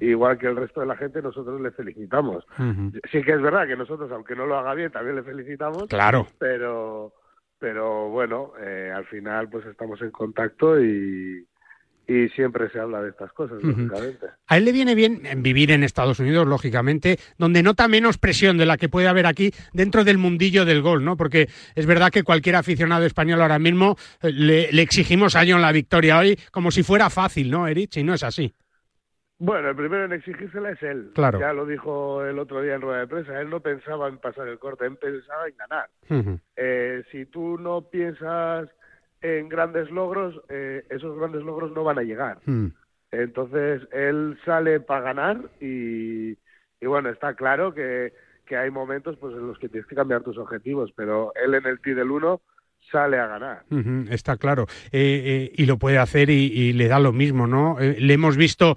igual 0.00 0.38
que 0.38 0.46
el 0.46 0.56
resto 0.56 0.80
de 0.80 0.86
la 0.86 0.96
gente, 0.96 1.22
nosotros 1.22 1.60
le 1.60 1.70
felicitamos. 1.70 2.44
Sí 3.10 3.22
que 3.22 3.32
es 3.32 3.40
verdad 3.40 3.66
que 3.66 3.76
nosotros, 3.76 4.10
aunque 4.12 4.36
no 4.36 4.46
lo 4.46 4.58
haga 4.58 4.74
bien, 4.74 4.92
también 4.92 5.16
le 5.16 5.22
felicitamos. 5.22 5.84
Claro. 5.88 6.26
Pero, 6.38 7.12
pero 7.58 8.10
bueno, 8.10 8.52
eh, 8.60 8.92
al 8.94 9.06
final 9.06 9.48
pues 9.48 9.64
estamos 9.66 10.00
en 10.02 10.10
contacto 10.10 10.78
y, 10.78 11.46
y 12.08 12.28
siempre 12.30 12.70
se 12.70 12.78
habla 12.78 13.02
de 13.02 13.10
estas 13.10 13.32
cosas, 13.32 13.60
lógicamente. 13.62 14.26
A 14.46 14.56
él 14.56 14.64
le 14.64 14.72
viene 14.72 14.94
bien 14.94 15.22
vivir 15.38 15.72
en 15.72 15.82
Estados 15.82 16.20
Unidos, 16.20 16.46
lógicamente, 16.46 17.18
donde 17.36 17.62
nota 17.62 17.88
menos 17.88 18.16
presión 18.18 18.58
de 18.58 18.66
la 18.66 18.76
que 18.76 18.88
puede 18.88 19.08
haber 19.08 19.26
aquí 19.26 19.50
dentro 19.72 20.04
del 20.04 20.18
mundillo 20.18 20.64
del 20.64 20.82
gol, 20.82 21.04
¿no? 21.04 21.16
Porque 21.16 21.48
es 21.74 21.86
verdad 21.86 22.10
que 22.10 22.22
cualquier 22.22 22.56
aficionado 22.56 23.04
español 23.04 23.42
ahora 23.42 23.58
mismo 23.58 23.96
eh, 24.22 24.30
le, 24.32 24.82
exigimos 24.82 25.34
a 25.34 25.44
John 25.46 25.62
la 25.62 25.72
victoria 25.72 26.18
hoy 26.18 26.38
como 26.52 26.70
si 26.70 26.84
fuera 26.84 27.10
fácil, 27.10 27.50
¿no, 27.50 27.66
Erich? 27.66 27.96
Y 27.96 28.04
no 28.04 28.14
es 28.14 28.22
así. 28.22 28.54
Bueno, 29.38 29.68
el 29.68 29.76
primero 29.76 30.04
en 30.04 30.12
exigírsela 30.12 30.70
es 30.70 30.82
él. 30.82 31.10
Claro. 31.14 31.40
Ya 31.40 31.52
lo 31.52 31.66
dijo 31.66 32.24
el 32.24 32.38
otro 32.38 32.62
día 32.62 32.76
en 32.76 32.80
rueda 32.80 33.00
de 33.00 33.06
prensa. 33.06 33.38
Él 33.38 33.50
no 33.50 33.60
pensaba 33.60 34.08
en 34.08 34.18
pasar 34.18 34.48
el 34.48 34.58
corte, 34.58 34.86
él 34.86 34.96
pensaba 34.96 35.46
en 35.48 35.56
ganar. 35.56 35.90
eh, 36.56 37.02
si 37.10 37.26
tú 37.26 37.58
no 37.58 37.82
piensas 37.82 38.70
en 39.26 39.48
grandes 39.48 39.90
logros, 39.90 40.40
eh, 40.48 40.84
esos 40.90 41.18
grandes 41.18 41.42
logros 41.42 41.72
no 41.72 41.84
van 41.84 41.98
a 41.98 42.02
llegar. 42.02 42.38
Hmm. 42.44 42.68
Entonces, 43.10 43.82
él 43.92 44.38
sale 44.44 44.80
para 44.80 45.00
ganar 45.00 45.40
y, 45.60 46.32
y 46.80 46.86
bueno, 46.86 47.08
está 47.08 47.34
claro 47.34 47.74
que, 47.74 48.12
que, 48.44 48.56
hay 48.56 48.70
momentos 48.70 49.16
pues 49.18 49.34
en 49.34 49.46
los 49.46 49.58
que 49.58 49.68
tienes 49.68 49.88
que 49.88 49.94
cambiar 49.94 50.22
tus 50.22 50.38
objetivos, 50.38 50.92
pero 50.94 51.32
él 51.34 51.54
en 51.54 51.66
el 51.66 51.80
T 51.80 51.94
del 51.94 52.10
1 52.10 52.40
sale 52.90 53.18
a 53.18 53.26
ganar. 53.26 53.64
está 54.10 54.36
claro. 54.36 54.66
Eh, 54.92 55.50
eh, 55.52 55.52
y 55.56 55.66
lo 55.66 55.78
puede 55.78 55.98
hacer 55.98 56.30
y, 56.30 56.72
le 56.72 56.88
da 56.88 56.98
lo 56.98 57.12
mismo, 57.12 57.46
¿no? 57.46 57.78
Eh, 57.80 57.96
le 57.98 58.14
hemos 58.14 58.36
visto, 58.36 58.76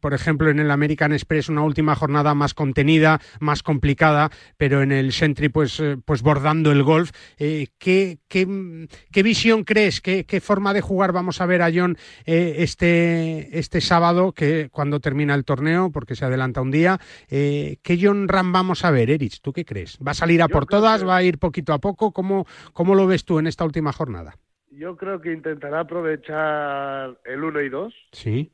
por 0.00 0.14
ejemplo, 0.14 0.50
en 0.50 0.58
el 0.58 0.70
American 0.70 1.12
Express 1.12 1.48
una 1.48 1.62
última 1.62 1.94
jornada 1.94 2.34
más 2.34 2.54
contenida, 2.54 3.20
más 3.40 3.62
complicada, 3.62 4.30
pero 4.56 4.82
en 4.82 4.92
el 4.92 5.12
Sentry, 5.12 5.48
pues, 5.48 5.82
pues 6.04 6.22
bordando 6.22 6.72
el 6.72 6.82
golf. 6.82 7.10
¿qué, 7.38 8.18
qué, 8.28 9.22
visión 9.22 9.64
crees? 9.64 10.00
¿Qué, 10.00 10.24
¿Qué, 10.24 10.40
forma 10.40 10.74
de 10.74 10.80
jugar 10.80 11.12
vamos 11.12 11.40
a 11.40 11.46
ver 11.46 11.62
a 11.62 11.70
John 11.74 11.96
este, 12.24 13.58
este 13.58 13.80
sábado, 13.80 14.32
que 14.32 14.68
cuando 14.70 15.00
termina 15.00 15.34
el 15.34 15.44
torneo, 15.44 15.90
porque 15.90 16.14
se 16.14 16.24
adelanta 16.24 16.60
un 16.60 16.70
día? 16.70 17.00
¿Qué 17.28 17.98
John 18.00 18.28
Ram 18.28 18.52
vamos 18.52 18.84
a 18.84 18.90
ver, 18.90 19.10
Erich? 19.10 19.40
¿Tú 19.40 19.52
qué 19.52 19.64
crees? 19.64 19.98
¿Va 20.06 20.12
a 20.12 20.14
salir 20.14 20.42
a 20.42 20.48
por 20.48 20.66
todas? 20.66 21.06
¿Va 21.06 21.16
a 21.16 21.22
ir 21.22 21.38
poquito 21.38 21.72
a 21.72 21.78
poco? 21.78 22.12
¿Cómo, 22.12 22.46
cómo 22.72 22.94
lo 22.94 23.06
ves 23.12 23.24
tú 23.24 23.38
en 23.38 23.46
esta 23.46 23.64
última 23.64 23.92
jornada? 23.92 24.34
Yo 24.70 24.96
creo 24.96 25.20
que 25.20 25.32
intentará 25.32 25.80
aprovechar 25.80 27.18
el 27.24 27.44
1 27.44 27.60
y 27.60 27.68
2. 27.68 27.94
Sí. 28.12 28.52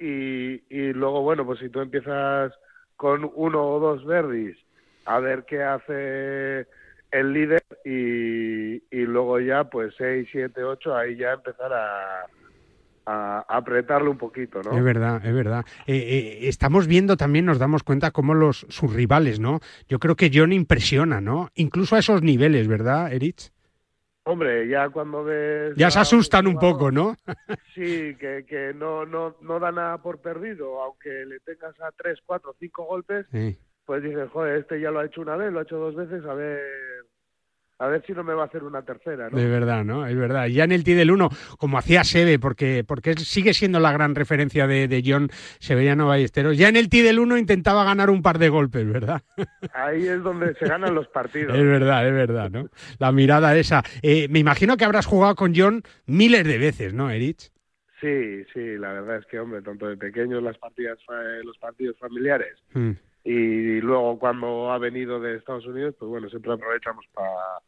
Y, 0.00 0.62
y 0.68 0.92
luego, 0.92 1.22
bueno, 1.22 1.46
pues 1.46 1.60
si 1.60 1.68
tú 1.68 1.80
empiezas 1.80 2.52
con 2.96 3.30
uno 3.34 3.64
o 3.64 3.78
dos 3.78 4.04
verdis, 4.04 4.56
a 5.04 5.20
ver 5.20 5.44
qué 5.44 5.62
hace 5.62 6.66
el 7.12 7.32
líder 7.32 7.62
y, 7.84 8.82
y 8.90 9.06
luego 9.06 9.38
ya, 9.38 9.64
pues 9.70 9.94
6, 9.98 10.28
7, 10.32 10.64
8, 10.64 10.96
ahí 10.96 11.16
ya 11.16 11.32
empezar 11.32 11.72
a, 11.72 12.26
a 13.06 13.44
apretarlo 13.48 14.10
un 14.10 14.18
poquito, 14.18 14.62
¿no? 14.62 14.76
Es 14.76 14.82
verdad, 14.82 15.24
es 15.24 15.34
verdad. 15.34 15.64
Eh, 15.86 15.96
eh, 15.96 16.48
estamos 16.48 16.86
viendo 16.86 17.16
también, 17.16 17.44
nos 17.44 17.58
damos 17.58 17.82
cuenta 17.82 18.10
cómo 18.10 18.34
los 18.34 18.66
sus 18.68 18.92
rivales, 18.92 19.40
¿no? 19.40 19.60
Yo 19.88 19.98
creo 19.98 20.16
que 20.16 20.30
John 20.32 20.52
impresiona, 20.52 21.20
¿no? 21.20 21.50
Incluso 21.54 21.96
a 21.96 22.00
esos 22.00 22.22
niveles, 22.22 22.66
¿verdad, 22.66 23.12
Erich? 23.12 23.52
Hombre, 24.24 24.68
ya 24.68 24.88
cuando 24.90 25.24
ves... 25.24 25.74
Ya 25.76 25.90
se 25.90 25.98
asustan 25.98 26.46
un 26.46 26.56
poco, 26.56 26.92
¿no? 26.92 27.16
sí, 27.74 28.14
que, 28.16 28.44
que 28.48 28.72
no, 28.74 29.04
no, 29.04 29.36
no 29.40 29.58
da 29.58 29.72
nada 29.72 29.98
por 29.98 30.20
perdido, 30.20 30.80
aunque 30.80 31.10
le 31.26 31.40
tengas 31.40 31.78
a 31.80 31.90
tres, 31.90 32.20
cuatro, 32.24 32.54
cinco 32.58 32.84
golpes, 32.84 33.26
pues 33.84 34.02
dices, 34.02 34.30
joder, 34.30 34.60
este 34.60 34.80
ya 34.80 34.90
lo 34.90 35.00
ha 35.00 35.06
hecho 35.06 35.22
una 35.22 35.36
vez, 35.36 35.52
lo 35.52 35.58
ha 35.58 35.62
hecho 35.62 35.76
dos 35.76 35.96
veces, 35.96 36.24
a 36.24 36.34
ver 36.34 36.60
a 37.78 37.88
ver 37.88 38.04
si 38.06 38.12
no 38.12 38.22
me 38.22 38.34
va 38.34 38.44
a 38.44 38.46
hacer 38.46 38.62
una 38.62 38.82
tercera, 38.82 39.28
¿no? 39.28 39.36
De 39.36 39.48
verdad, 39.48 39.84
¿no? 39.84 40.06
Es 40.06 40.16
verdad. 40.16 40.46
Ya 40.46 40.64
en 40.64 40.72
el 40.72 40.84
T 40.84 40.94
del 40.94 41.10
1, 41.10 41.28
como 41.58 41.78
hacía 41.78 42.04
Sebe, 42.04 42.38
porque, 42.38 42.84
porque 42.86 43.14
sigue 43.14 43.54
siendo 43.54 43.80
la 43.80 43.92
gran 43.92 44.14
referencia 44.14 44.66
de, 44.66 44.86
de 44.86 45.02
John 45.04 45.28
Severiano 45.58 46.06
Ballesteros, 46.06 46.56
ya 46.56 46.68
en 46.68 46.76
el 46.76 46.88
T 46.88 47.02
del 47.02 47.18
1 47.18 47.38
intentaba 47.38 47.84
ganar 47.84 48.10
un 48.10 48.22
par 48.22 48.38
de 48.38 48.48
golpes, 48.48 48.88
¿verdad? 48.88 49.22
Ahí 49.74 50.06
es 50.06 50.22
donde 50.22 50.54
se 50.54 50.66
ganan 50.66 50.94
los 50.94 51.08
partidos. 51.08 51.56
Es 51.62 51.64
verdad, 51.64 52.06
es 52.06 52.12
verdad, 52.12 52.50
¿no? 52.50 52.68
La 52.98 53.12
mirada 53.12 53.56
esa. 53.56 53.82
Eh, 54.02 54.26
me 54.28 54.38
imagino 54.38 54.76
que 54.76 54.84
habrás 54.84 55.06
jugado 55.06 55.34
con 55.34 55.52
John 55.54 55.82
miles 56.06 56.44
de 56.44 56.58
veces, 56.58 56.92
¿no, 56.92 57.10
Erich? 57.10 57.52
Sí, 58.00 58.44
sí, 58.52 58.78
la 58.78 58.92
verdad 58.92 59.18
es 59.18 59.26
que, 59.26 59.38
hombre, 59.38 59.62
tanto 59.62 59.86
de 59.86 59.96
pequeños 59.96 60.42
las 60.42 60.58
partidas, 60.58 60.98
los 61.44 61.56
partidos 61.58 61.96
familiares 61.98 62.58
mm. 62.74 62.90
Y 63.24 63.80
luego 63.80 64.18
cuando 64.18 64.70
ha 64.70 64.78
venido 64.78 65.20
de 65.20 65.36
Estados 65.36 65.66
Unidos, 65.66 65.94
pues 65.98 66.08
bueno, 66.08 66.28
siempre 66.28 66.52
aprovechamos 66.52 67.04
para 67.12 67.60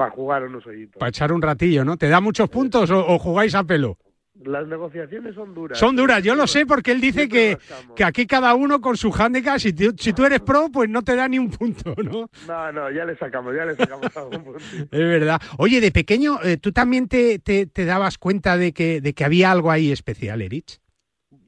para 0.00 0.12
jugar 0.12 0.44
unos 0.44 0.66
hoyitos. 0.66 0.98
Para 0.98 1.10
echar 1.10 1.30
un 1.30 1.42
ratillo, 1.42 1.84
¿no? 1.84 1.98
¿Te 1.98 2.08
da 2.08 2.22
muchos 2.22 2.48
puntos 2.48 2.90
o, 2.90 3.18
jugáis 3.18 3.54
a 3.54 3.64
pelo? 3.64 3.98
Las 4.42 4.66
negociaciones 4.66 5.34
son 5.34 5.52
duras. 5.54 5.78
Son 5.78 5.94
duras, 5.94 6.22
yo 6.22 6.34
lo 6.34 6.46
sé 6.46 6.64
porque 6.64 6.92
él 6.92 7.02
dice 7.02 7.28
que, 7.28 7.58
que 7.94 8.04
aquí 8.04 8.26
cada 8.26 8.54
uno 8.54 8.80
con 8.80 8.96
su 8.96 9.12
handicap, 9.12 9.58
si, 9.58 9.74
si 9.98 10.12
tú 10.14 10.24
eres 10.24 10.40
pro, 10.40 10.70
pues 10.72 10.88
no 10.88 11.02
te 11.02 11.14
da 11.14 11.28
ni 11.28 11.38
un 11.38 11.50
punto, 11.50 11.94
¿no? 12.02 12.30
No, 12.48 12.72
no, 12.72 12.90
ya 12.90 13.04
le 13.04 13.14
sacamos, 13.18 13.54
ya 13.54 13.66
le 13.66 13.76
sacamos 13.76 14.16
algún 14.16 14.42
punto. 14.42 14.58
Es 14.90 14.98
verdad. 14.98 15.38
Oye, 15.58 15.82
de 15.82 15.92
pequeño, 15.92 16.38
eh, 16.44 16.56
¿tú 16.56 16.72
también 16.72 17.06
te, 17.06 17.38
te, 17.38 17.84
dabas 17.84 18.16
cuenta 18.16 18.56
de 18.56 18.72
que, 18.72 19.02
de 19.02 19.12
que 19.12 19.24
había 19.26 19.50
algo 19.50 19.70
ahí 19.70 19.92
especial, 19.92 20.40
Erich? 20.40 20.80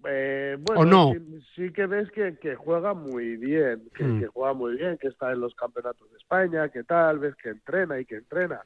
Eh, 0.08 0.56
bueno, 0.60 0.80
¿O 0.80 0.84
no? 0.84 1.12
Sí, 1.54 1.72
que 1.72 1.86
ves 1.86 2.10
que, 2.10 2.36
que 2.38 2.54
juega 2.54 2.94
muy 2.94 3.36
bien, 3.36 3.88
que, 3.94 4.04
mm. 4.04 4.20
que, 4.20 4.26
juega 4.26 4.52
muy 4.52 4.76
bien, 4.76 4.98
que 4.98 5.08
está 5.08 5.32
en 5.32 5.40
los 5.40 5.54
campeonatos 5.54 6.10
de 6.10 6.16
España, 6.16 6.68
que 6.68 6.82
tal, 6.84 7.18
ves 7.18 7.36
que 7.36 7.50
entrena 7.50 8.00
y 8.00 8.04
que 8.04 8.16
entrena. 8.16 8.62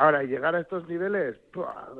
Ahora, 0.00 0.22
llegar 0.22 0.54
a 0.54 0.60
estos 0.60 0.88
niveles 0.88 1.36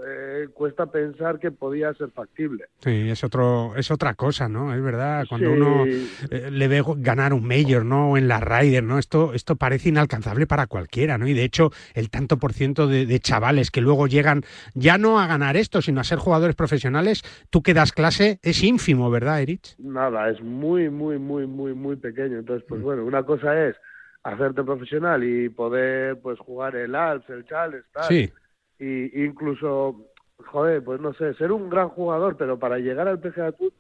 eh, 0.08 0.48
cuesta 0.54 0.86
pensar 0.86 1.38
que 1.38 1.50
podía 1.50 1.92
ser 1.92 2.10
factible. 2.10 2.64
Sí, 2.78 3.10
es 3.10 3.22
otro, 3.22 3.74
es 3.76 3.90
otra 3.90 4.14
cosa, 4.14 4.48
¿no? 4.48 4.72
Es 4.72 4.82
verdad, 4.82 5.26
cuando 5.28 5.52
uno 5.52 5.84
eh, 5.84 6.48
le 6.50 6.66
ve 6.66 6.82
ganar 6.96 7.34
un 7.34 7.46
Major, 7.46 7.84
¿no? 7.84 8.12
O 8.12 8.16
en 8.16 8.26
la 8.26 8.40
Ryder, 8.40 8.82
¿no? 8.82 8.98
Esto, 8.98 9.34
esto 9.34 9.56
parece 9.56 9.90
inalcanzable 9.90 10.46
para 10.46 10.66
cualquiera, 10.66 11.18
¿no? 11.18 11.28
Y 11.28 11.34
de 11.34 11.44
hecho, 11.44 11.72
el 11.92 12.08
tanto 12.08 12.38
por 12.38 12.54
ciento 12.54 12.86
de, 12.86 13.20
chavales 13.20 13.70
que 13.70 13.82
luego 13.82 14.06
llegan 14.06 14.44
ya 14.72 14.96
no 14.96 15.20
a 15.20 15.26
ganar 15.26 15.58
esto, 15.58 15.82
sino 15.82 16.00
a 16.00 16.04
ser 16.04 16.16
jugadores 16.16 16.56
profesionales, 16.56 17.22
tú 17.50 17.62
que 17.62 17.74
das 17.74 17.92
clase, 17.92 18.38
es 18.42 18.62
ínfimo, 18.62 19.10
¿verdad, 19.10 19.42
Erich? 19.42 19.76
Nada, 19.78 20.30
es 20.30 20.40
muy, 20.40 20.88
muy, 20.88 21.18
muy, 21.18 21.46
muy, 21.46 21.74
muy 21.74 21.96
pequeño. 21.96 22.38
Entonces, 22.38 22.64
pues 22.66 22.80
mm. 22.80 22.84
bueno, 22.84 23.04
una 23.04 23.24
cosa 23.24 23.62
es 23.68 23.76
hacerte 24.22 24.62
profesional 24.62 25.24
y 25.24 25.48
poder 25.48 26.20
pues 26.20 26.38
jugar 26.38 26.76
el 26.76 26.94
Alps, 26.94 27.28
el 27.30 27.44
Charles, 27.44 27.84
tal. 27.92 28.04
Sí. 28.04 28.32
Y 28.78 29.24
incluso, 29.24 30.06
joder, 30.38 30.82
pues 30.82 31.00
no 31.00 31.12
sé, 31.14 31.34
ser 31.34 31.52
un 31.52 31.70
gran 31.70 31.88
jugador, 31.88 32.36
pero 32.36 32.58
para 32.58 32.78
llegar 32.78 33.08
al 33.08 33.20
PGA 33.20 33.52
Tour 33.52 33.72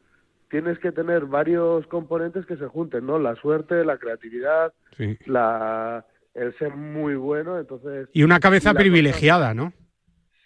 tienes 0.50 0.78
que 0.78 0.92
tener 0.92 1.26
varios 1.26 1.86
componentes 1.86 2.44
que 2.44 2.56
se 2.56 2.66
junten, 2.66 3.06
¿no? 3.06 3.18
La 3.18 3.36
suerte, 3.36 3.84
la 3.84 3.98
creatividad, 3.98 4.72
la 5.26 6.04
el 6.34 6.56
ser 6.58 6.76
muy 6.76 7.14
bueno, 7.16 7.58
entonces... 7.58 8.08
Y 8.12 8.22
una 8.22 8.40
cabeza 8.40 8.72
privilegiada, 8.74 9.52
¿no? 9.52 9.72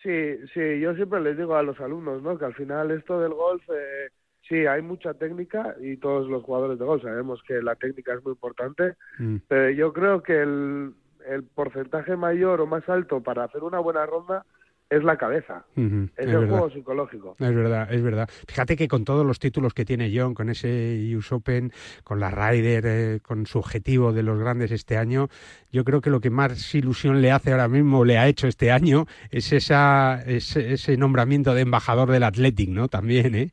Sí, 0.02 0.38
sí, 0.52 0.80
yo 0.80 0.94
siempre 0.94 1.20
les 1.20 1.36
digo 1.36 1.56
a 1.56 1.62
los 1.62 1.78
alumnos, 1.80 2.22
¿no? 2.22 2.38
Que 2.38 2.44
al 2.46 2.54
final 2.54 2.90
esto 2.90 3.20
del 3.20 3.32
golf... 3.32 3.62
Eh, 3.68 4.08
sí, 4.48 4.66
hay 4.66 4.82
mucha 4.82 5.14
técnica 5.14 5.74
y 5.80 5.96
todos 5.96 6.28
los 6.28 6.42
jugadores 6.42 6.78
de 6.78 6.84
golf 6.84 7.02
sabemos 7.02 7.42
que 7.46 7.62
la 7.62 7.74
técnica 7.76 8.14
es 8.14 8.24
muy 8.24 8.32
importante, 8.32 8.94
mm. 9.18 9.36
pero 9.48 9.70
yo 9.70 9.92
creo 9.92 10.22
que 10.22 10.42
el, 10.42 10.94
el 11.26 11.42
porcentaje 11.42 12.16
mayor 12.16 12.60
o 12.60 12.66
más 12.66 12.88
alto 12.88 13.22
para 13.22 13.44
hacer 13.44 13.62
una 13.62 13.78
buena 13.78 14.06
ronda 14.06 14.44
es 14.90 15.02
la 15.02 15.16
cabeza, 15.16 15.64
es, 15.74 16.26
el 16.28 16.46
juego 16.46 16.70
psicológico. 16.70 17.36
Es 17.38 17.54
verdad, 17.54 17.92
es 17.92 18.02
verdad. 18.02 18.28
Fíjate 18.46 18.76
que 18.76 18.86
con 18.86 19.04
todos 19.04 19.24
los 19.24 19.38
títulos 19.38 19.72
que 19.72 19.84
tiene 19.84 20.12
John, 20.14 20.34
con 20.34 20.50
ese 20.50 21.12
US 21.16 21.32
Open, 21.32 21.72
con 22.04 22.20
la 22.20 22.30
Ryder, 22.30 22.84
eh, 22.86 23.20
con 23.20 23.46
su 23.46 23.58
objetivo 23.58 24.12
de 24.12 24.22
los 24.22 24.38
grandes 24.38 24.70
este 24.70 24.96
año, 24.98 25.28
yo 25.72 25.84
creo 25.84 26.00
que 26.00 26.10
lo 26.10 26.20
que 26.20 26.30
más 26.30 26.74
ilusión 26.74 27.22
le 27.22 27.32
hace 27.32 27.52
ahora 27.52 27.68
mismo, 27.68 28.04
le 28.04 28.18
ha 28.18 28.28
hecho 28.28 28.46
este 28.46 28.70
año, 28.70 29.06
es 29.30 29.52
esa, 29.52 30.22
ese, 30.26 30.74
ese 30.74 30.96
nombramiento 30.96 31.54
de 31.54 31.62
embajador 31.62 32.10
del 32.10 32.22
Athletic, 32.22 32.68
¿no? 32.68 32.88
También, 32.88 33.34
¿eh? 33.34 33.52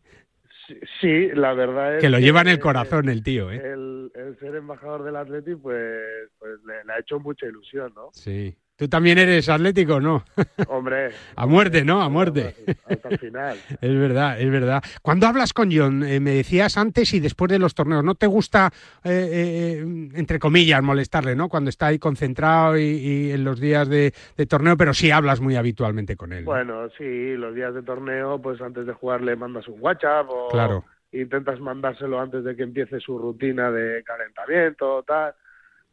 Sí, 1.00 1.30
la 1.34 1.54
verdad 1.54 1.96
es 1.96 2.02
que 2.02 2.10
lo 2.10 2.20
lleva 2.20 2.42
en 2.42 2.48
el 2.48 2.60
corazón 2.60 3.10
el 3.10 3.24
tío, 3.24 3.52
¿eh? 3.52 3.58
El, 3.58 3.92
ser 4.40 4.56
embajador 4.56 5.04
del 5.04 5.16
Atlético, 5.18 5.60
pues, 5.62 6.30
pues 6.40 6.54
le, 6.66 6.92
ha 6.92 7.00
hecho 7.00 7.20
mucha 7.20 7.46
ilusión, 7.46 7.94
¿no? 7.96 8.10
Sí. 8.14 8.56
¿Tú 8.82 8.88
también 8.88 9.20
eres 9.20 9.48
atlético, 9.48 10.00
no? 10.00 10.24
Hombre. 10.68 11.12
a 11.36 11.46
muerte, 11.46 11.86
¿no? 11.86 12.02
A 12.02 12.10
muerte. 12.10 12.56
Hasta 12.90 13.10
el 13.10 13.20
final. 13.20 13.56
es 13.80 14.00
verdad, 14.00 14.42
es 14.42 14.50
verdad. 14.50 14.82
Cuando 15.04 15.28
hablas 15.28 15.54
con 15.54 15.70
John, 15.72 16.02
eh, 16.02 16.20
me 16.20 16.32
decías 16.32 16.80
antes 16.80 17.14
y 17.14 17.20
después 17.20 17.52
de 17.52 17.60
los 17.60 17.76
torneos, 17.76 18.04
¿no 18.04 18.16
te 18.16 18.26
gusta, 18.26 18.72
eh, 19.04 19.30
eh, 19.32 19.80
entre 20.16 20.40
comillas, 20.40 20.82
molestarle, 20.82 21.36
¿no? 21.36 21.48
Cuando 21.48 21.70
está 21.70 21.86
ahí 21.86 22.00
concentrado 22.00 22.76
y, 22.76 23.30
en 23.32 23.44
los 23.44 23.60
días 23.60 23.88
de, 23.88 24.16
torneo, 24.50 24.76
pero 24.76 24.96
sí 24.96 25.12
hablas 25.12 25.42
muy 25.42 25.58
habitualmente 25.58 26.16
con 26.16 26.34
él. 26.34 26.44
Bueno, 26.44 26.90
sí, 26.98 27.36
los 27.38 27.54
días 27.54 27.76
de 27.76 27.84
torneo, 27.84 28.42
pues 28.42 28.60
antes 28.62 28.88
de 28.88 28.94
jugar 28.94 29.22
le 29.22 29.36
mandas 29.36 29.68
un 29.68 29.80
WhatsApp 29.80 30.26
o 30.28 30.48
claro. 30.50 30.86
intentas 31.12 31.60
mandárselo 31.60 32.20
antes 32.20 32.44
de 32.44 32.56
que 32.56 32.64
empiece 32.64 33.00
su 33.00 33.20
rutina 33.20 33.70
de 33.70 34.04
calentamiento, 34.04 35.04
tal 35.04 35.36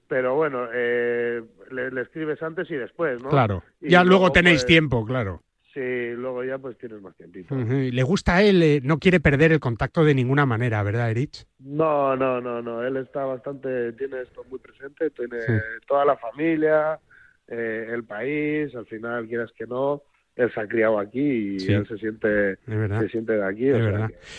pero 0.09 0.35
bueno, 0.35 0.67
eh, 0.73 1.43
le, 1.71 2.01
escribes 2.01 2.43
antes 2.43 2.71
y 2.71 2.75
después, 2.75 3.23
¿no? 3.23 3.29
Claro, 3.29 3.63
ya 3.81 4.03
luego, 4.03 4.33
tenéis 4.33 4.63
pues, 4.63 4.67
tiempo, 4.67 5.05
claro. 5.05 5.43
Sí, 5.75 6.11
luego 6.17 6.43
ya 6.43 6.59
pues 6.59 6.77
tienes 6.79 7.01
más 7.03 7.15
tiempito. 7.17 7.55
¿Le 7.55 8.03
gusta 8.03 8.37
a 8.37 8.43
él? 8.43 8.63
Eh, 8.63 8.81
no 8.83 8.99
quiere 8.99 9.21
perder 9.21 9.53
el 9.53 9.61
contacto 9.61 10.03
de 10.03 10.15
ninguna 10.15 10.47
manera, 10.47 10.83
¿verdad, 10.83 11.11
Erich? 11.11 11.45
No, 11.59 12.17
no, 12.17 12.41
no, 12.41 12.63
no, 12.63 12.83
él 12.83 12.97
está 12.97 13.25
bastante, 13.27 13.93
tiene 13.93 14.23
esto 14.23 14.43
muy 14.51 14.59
presente, 14.59 15.11
tiene 15.11 15.39
toda 15.87 16.05
la 16.05 16.17
familia, 16.17 16.99
eh, 17.47 17.87
el 17.91 18.05
país, 18.05 18.75
al 18.75 18.87
final 18.87 19.29
quieras 19.29 19.51
que 19.57 19.67
no, 19.67 20.03
él 20.39 20.51
se 20.55 20.61
ha 20.61 20.69
criado 20.69 21.01
aquí 21.01 21.21
y 21.21 21.73
él 21.73 21.87
se 21.89 21.99
siente, 21.99 22.59
se 22.65 23.09
siente 23.09 23.33
de 23.33 23.45
aquí. 23.45 23.67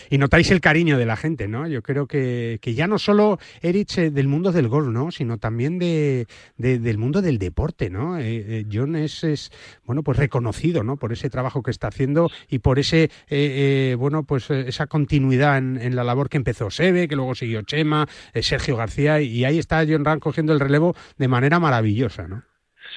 Y 0.08 0.16
notáis 0.16 0.50
el 0.50 0.60
cariño 0.60 0.96
de 0.96 1.04
la 1.04 1.16
gente, 1.16 1.46
¿no? 1.46 1.68
Yo 1.68 1.82
creo 1.82 2.06
que, 2.06 2.58
que 2.62 2.72
ya 2.72 2.86
no 2.86 2.98
solo 2.98 3.38
Erich 3.60 3.98
eh, 3.98 4.10
del 4.10 4.26
mundo 4.26 4.50
del 4.50 4.68
golf, 4.68 4.88
¿no? 4.88 5.10
Sino 5.10 5.36
también 5.36 5.78
de, 5.78 6.26
del 6.56 6.96
mundo 6.96 7.20
del 7.20 7.38
deporte, 7.38 7.90
¿no? 7.90 8.18
Eh, 8.18 8.24
eh, 8.24 8.64
John 8.72 8.96
es, 8.96 9.24
es, 9.24 9.52
bueno, 9.84 10.02
pues 10.02 10.16
reconocido, 10.16 10.82
¿no? 10.82 10.96
Por 10.96 11.12
ese 11.12 11.28
trabajo 11.28 11.62
que 11.62 11.70
está 11.70 11.88
haciendo 11.88 12.30
y 12.48 12.60
por 12.60 12.78
ese, 12.78 13.10
bueno, 13.98 14.24
pues 14.24 14.50
esa 14.50 14.86
continuidad 14.86 15.58
en, 15.58 15.94
la 15.94 16.04
labor 16.04 16.30
que 16.30 16.38
empezó 16.38 16.70
Sebe, 16.70 17.08
que 17.08 17.16
luego 17.16 17.34
siguió 17.34 17.62
Chema, 17.62 18.08
Sergio 18.34 18.76
García 18.76 19.20
y 19.20 19.44
ahí 19.44 19.58
está 19.58 19.84
John 19.86 20.04
Ram 20.04 20.18
cogiendo 20.18 20.54
el 20.54 20.60
relevo 20.60 20.94
de 21.18 21.28
manera 21.28 21.60
maravillosa, 21.60 22.26
¿no? 22.26 22.49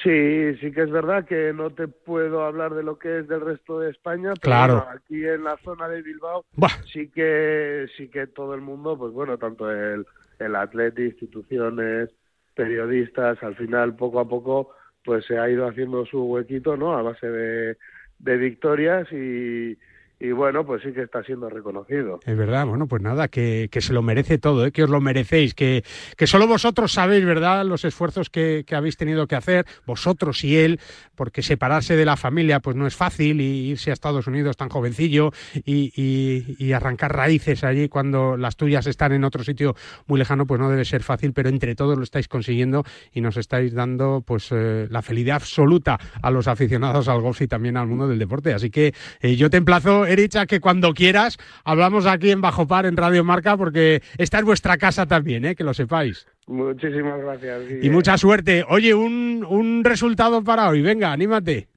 Sí, 0.04 0.56
sí 0.60 0.72
que 0.74 0.82
es 0.82 0.92
verdad 0.92 1.26
que 1.26 1.54
no 1.54 1.70
te 1.70 1.88
puedo 1.88 2.44
hablar 2.44 2.74
de 2.74 2.84
lo 2.84 3.00
que 3.00 3.20
es 3.20 3.28
del 3.28 3.42
resto 3.42 3.80
de 3.80 3.90
España, 3.92 4.34
pero 4.42 4.54
Claro. 4.54 4.86
aquí 4.94 5.26
en 5.26 5.46
la 5.46 5.58
zona 5.64 5.88
de 5.88 6.02
Bilbao 6.02 6.46
sí 6.92 7.10
que 7.10 7.88
sí 7.96 8.10
que 8.10 8.28
todo 8.28 8.54
el 8.54 8.62
mundo, 8.62 8.98
pues 8.98 9.14
bueno, 9.14 9.38
tanto 9.38 9.72
el 9.72 10.06
el 10.40 10.56
atleti, 10.56 11.04
instituciones, 11.04 12.10
periodistas, 12.54 13.42
al 13.44 13.56
final 13.56 13.96
poco 13.96 14.20
a 14.20 14.28
poco 14.28 14.72
pues 15.06 15.26
se 15.26 15.38
ha 15.38 15.50
ido 15.50 15.68
haciendo 15.68 16.06
su 16.06 16.24
huequito, 16.24 16.78
¿no? 16.78 16.96
A 16.98 17.02
base 17.02 17.30
de, 17.30 17.78
de 18.20 18.38
victorias 18.38 19.08
y, 19.12 19.78
y 20.24 20.32
bueno, 20.32 20.66
pues 20.66 20.82
sí 20.84 20.92
que 20.94 21.02
está 21.04 21.22
siendo 21.24 21.50
reconocido. 21.50 22.20
Es 22.26 22.38
verdad, 22.38 22.66
bueno, 22.66 22.88
pues 22.88 23.02
nada, 23.02 23.28
que, 23.28 23.68
que 23.70 23.82
se 23.82 23.94
lo 23.94 24.02
merece 24.02 24.38
todo, 24.38 24.66
¿eh? 24.66 24.72
que 24.72 24.84
os 24.84 24.90
lo 24.90 25.02
merecéis, 25.02 25.54
que, 25.54 25.84
que 26.18 26.28
solo 26.28 26.48
vosotros 26.48 26.94
sabéis, 26.94 27.26
¿verdad?, 27.26 27.66
los 27.66 27.84
esfuerzos 27.86 28.30
que, 28.30 28.64
que 28.66 28.76
habéis 28.76 28.96
tenido 28.98 29.28
que 29.28 29.36
hacer, 29.36 29.66
vosotros 29.86 30.44
y 30.44 30.56
él, 30.58 30.80
porque 31.16 31.42
separarse 31.42 31.96
de 31.96 32.06
la 32.06 32.16
familia 32.16 32.60
pues 32.62 32.76
no 32.76 32.88
es 32.88 32.96
fácil 32.96 33.42
y 33.42 33.70
irse 33.72 33.90
a 33.90 33.94
Estados 33.94 34.26
Unidos 34.28 34.56
tan 34.58 34.70
jovencillo 34.70 35.32
y, 35.66 35.92
y- 35.96 36.74
arrancar 36.74 37.16
raíces 37.16 37.64
allí 37.64 37.88
cuando 37.90 38.38
las 38.38 38.56
tuyas 38.56 38.88
están 38.88 39.12
en 39.12 39.24
otro 39.24 39.44
sitio 39.44 39.76
muy 40.08 40.18
lejano, 40.18 40.46
pues 40.48 40.60
no 40.60 40.70
debe 40.70 40.86
ser 40.86 41.04
fácil, 41.04 41.34
pero 41.34 41.50
entre 41.50 41.76
todos 41.76 41.98
lo 41.98 42.04
estáis 42.04 42.28
consiguiendo 42.28 42.84
y 43.12 43.22
nos 43.22 43.38
estáis 43.38 43.74
dando 43.74 44.24
pues 44.26 44.50
eh, 44.52 44.88
la 44.90 45.02
felicidad 45.02 45.36
absoluta 45.36 46.00
a 46.22 46.32
los 46.32 46.48
aficionados 46.48 47.08
al 47.10 47.22
golf 47.22 47.42
y 47.42 47.48
también 47.48 47.78
al 47.78 47.88
mundo 47.88 48.08
del 48.08 48.18
deporte. 48.18 48.54
Así 48.54 48.70
que 48.72 48.94
eh, 49.22 49.36
yo 49.36 49.50
te 49.50 49.58
emplazo, 49.58 50.06
Erich, 50.14 50.36
a 50.36 50.46
que 50.46 50.60
cuando 50.60 50.94
quieras 50.94 51.38
hablamos 51.64 52.06
aquí 52.06 52.32
en 52.32 52.42
Bajo 52.42 52.68
Par, 52.68 52.86
en 52.86 52.98
Radio 52.98 53.24
Marca, 53.24 53.58
porque 53.58 54.02
esta 54.18 54.40
es 54.40 54.46
vuestra 54.46 54.78
casa 54.78 55.06
también, 55.06 55.46
¿eh? 55.46 55.56
que 55.56 55.64
lo 55.64 55.74
sepáis. 55.74 56.26
Muchísimas 56.48 57.20
gracias. 57.22 57.62
Y 57.82 57.90
mucha 57.90 58.18
suerte. 58.18 58.66
Oye, 58.68 58.94
un, 58.94 59.46
un 59.48 59.84
resultado 59.84 60.44
para 60.44 60.70
hoy. 60.70 60.82
Venga, 60.82 61.12
anímate. 61.12 61.68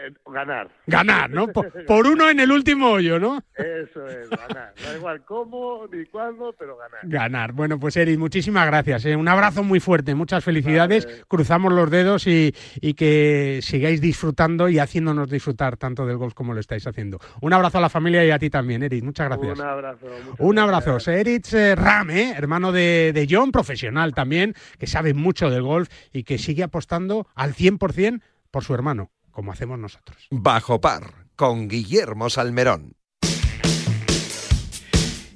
Eh, 0.00 0.12
ganar. 0.26 0.70
Ganar, 0.86 1.30
¿no? 1.30 1.48
Por, 1.52 1.84
por 1.86 2.06
uno 2.06 2.28
en 2.30 2.40
el 2.40 2.52
último 2.52 2.90
hoyo, 2.90 3.18
¿no? 3.18 3.42
Eso 3.56 4.06
es, 4.06 4.30
ganar. 4.30 4.72
Da 4.82 4.96
igual 4.96 5.24
cómo 5.24 5.86
ni 5.92 6.04
cuándo, 6.06 6.54
pero 6.58 6.76
ganar. 6.76 7.00
Ganar. 7.02 7.52
Bueno, 7.52 7.80
pues 7.80 7.96
Eric, 7.96 8.18
muchísimas 8.18 8.66
gracias. 8.66 9.04
¿eh? 9.06 9.16
Un 9.16 9.28
abrazo 9.28 9.64
muy 9.64 9.80
fuerte, 9.80 10.14
muchas 10.14 10.44
felicidades. 10.44 11.06
Vale. 11.06 11.24
Cruzamos 11.26 11.72
los 11.72 11.90
dedos 11.90 12.26
y, 12.26 12.54
y 12.80 12.94
que 12.94 13.58
sigáis 13.62 14.00
disfrutando 14.00 14.68
y 14.68 14.78
haciéndonos 14.78 15.28
disfrutar 15.30 15.76
tanto 15.76 16.06
del 16.06 16.16
golf 16.16 16.34
como 16.34 16.54
lo 16.54 16.60
estáis 16.60 16.86
haciendo. 16.86 17.18
Un 17.40 17.52
abrazo 17.52 17.78
a 17.78 17.80
la 17.80 17.88
familia 17.88 18.24
y 18.24 18.30
a 18.30 18.38
ti 18.38 18.50
también, 18.50 18.82
Eric. 18.82 19.02
Muchas 19.02 19.28
gracias. 19.28 19.58
Un 19.58 19.64
abrazo. 19.64 20.06
Un 20.38 20.58
abrazo. 20.58 21.10
Erich 21.10 21.52
eh, 21.54 21.74
Ram, 21.74 22.10
¿eh? 22.10 22.34
hermano 22.36 22.72
de, 22.72 23.12
de 23.12 23.26
John, 23.28 23.50
profesional 23.50 24.14
también, 24.14 24.54
que 24.78 24.86
sabe 24.86 25.14
mucho 25.14 25.50
del 25.50 25.62
golf 25.62 25.88
y 26.12 26.22
que 26.22 26.38
sigue 26.38 26.62
apostando 26.62 27.26
al 27.34 27.54
100% 27.54 28.20
por 28.50 28.64
su 28.64 28.74
hermano, 28.74 29.10
como 29.38 29.52
hacemos 29.52 29.78
nosotros. 29.78 30.26
Bajo 30.32 30.80
par 30.80 31.28
con 31.36 31.68
Guillermo 31.68 32.28
Salmerón. 32.28 32.94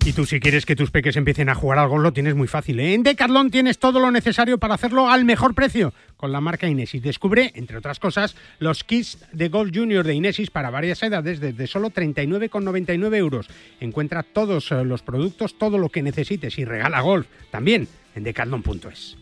Y 0.04 0.12
tú 0.12 0.26
si 0.26 0.40
quieres 0.40 0.66
que 0.66 0.74
tus 0.74 0.90
peques 0.90 1.14
empiecen 1.14 1.48
a 1.48 1.54
jugar 1.54 1.78
al 1.78 1.88
golf 1.88 2.02
lo 2.02 2.12
tienes 2.12 2.34
muy 2.34 2.48
fácil. 2.48 2.80
¿eh? 2.80 2.94
En 2.94 3.04
Decathlon 3.04 3.52
tienes 3.52 3.78
todo 3.78 4.00
lo 4.00 4.10
necesario 4.10 4.58
para 4.58 4.74
hacerlo 4.74 5.08
al 5.08 5.24
mejor 5.24 5.54
precio 5.54 5.94
con 6.16 6.32
la 6.32 6.40
marca 6.40 6.66
Inesis. 6.66 7.00
Descubre, 7.00 7.52
entre 7.54 7.76
otras 7.76 8.00
cosas, 8.00 8.34
los 8.58 8.82
kits 8.82 9.24
de 9.30 9.48
golf 9.48 9.70
junior 9.72 10.04
de 10.04 10.14
Inesis 10.14 10.50
para 10.50 10.70
varias 10.70 11.00
edades 11.04 11.38
desde 11.38 11.68
solo 11.68 11.90
39,99 11.90 13.14
euros. 13.14 13.46
Encuentra 13.78 14.24
todos 14.24 14.72
eh, 14.72 14.82
los 14.84 15.04
productos, 15.04 15.56
todo 15.56 15.78
lo 15.78 15.90
que 15.90 16.02
necesites 16.02 16.58
y 16.58 16.64
regala 16.64 17.02
golf 17.02 17.28
también 17.52 17.86
en 18.16 18.24
decathlon.es. 18.24 19.21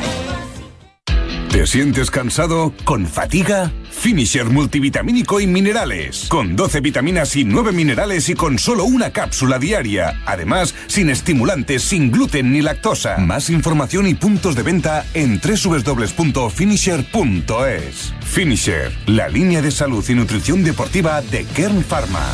¿Te 1.61 1.67
sientes 1.67 2.09
cansado? 2.09 2.73
¿Con 2.85 3.05
fatiga? 3.05 3.71
Finisher 3.91 4.45
multivitamínico 4.45 5.39
y 5.39 5.45
minerales. 5.45 6.25
Con 6.27 6.55
12 6.55 6.81
vitaminas 6.81 7.35
y 7.35 7.43
9 7.43 7.71
minerales 7.71 8.29
y 8.29 8.33
con 8.33 8.57
solo 8.57 8.85
una 8.85 9.11
cápsula 9.11 9.59
diaria. 9.59 10.19
Además, 10.25 10.73
sin 10.87 11.11
estimulantes, 11.11 11.83
sin 11.83 12.09
gluten 12.09 12.51
ni 12.51 12.63
lactosa. 12.63 13.19
Más 13.19 13.51
información 13.51 14.07
y 14.07 14.15
puntos 14.15 14.55
de 14.55 14.63
venta 14.63 15.05
en 15.13 15.39
www.finisher.es. 15.39 18.13
Finisher, 18.21 18.91
la 19.05 19.29
línea 19.29 19.61
de 19.61 19.69
salud 19.69 20.03
y 20.09 20.15
nutrición 20.15 20.63
deportiva 20.63 21.21
de 21.21 21.45
Kern 21.45 21.83
Pharma. 21.83 22.25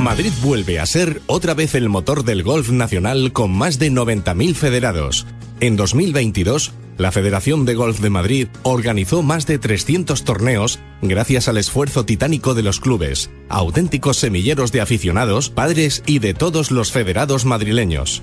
Madrid 0.00 0.32
vuelve 0.42 0.80
a 0.80 0.86
ser 0.86 1.22
otra 1.28 1.54
vez 1.54 1.76
el 1.76 1.88
motor 1.88 2.24
del 2.24 2.42
golf 2.42 2.70
nacional 2.70 3.32
con 3.32 3.52
más 3.52 3.78
de 3.78 3.92
90.000 3.92 4.56
federados. 4.56 5.24
En 5.60 5.76
2022, 5.76 6.72
la 6.98 7.12
Federación 7.12 7.64
de 7.64 7.74
Golf 7.74 8.00
de 8.00 8.10
Madrid 8.10 8.48
organizó 8.62 9.22
más 9.22 9.46
de 9.46 9.58
300 9.58 10.24
torneos 10.24 10.78
gracias 11.00 11.48
al 11.48 11.56
esfuerzo 11.56 12.04
titánico 12.04 12.54
de 12.54 12.62
los 12.62 12.80
clubes, 12.80 13.30
auténticos 13.48 14.18
semilleros 14.18 14.72
de 14.72 14.80
aficionados, 14.80 15.50
padres 15.50 16.02
y 16.06 16.18
de 16.18 16.34
todos 16.34 16.70
los 16.70 16.92
federados 16.92 17.44
madrileños. 17.44 18.22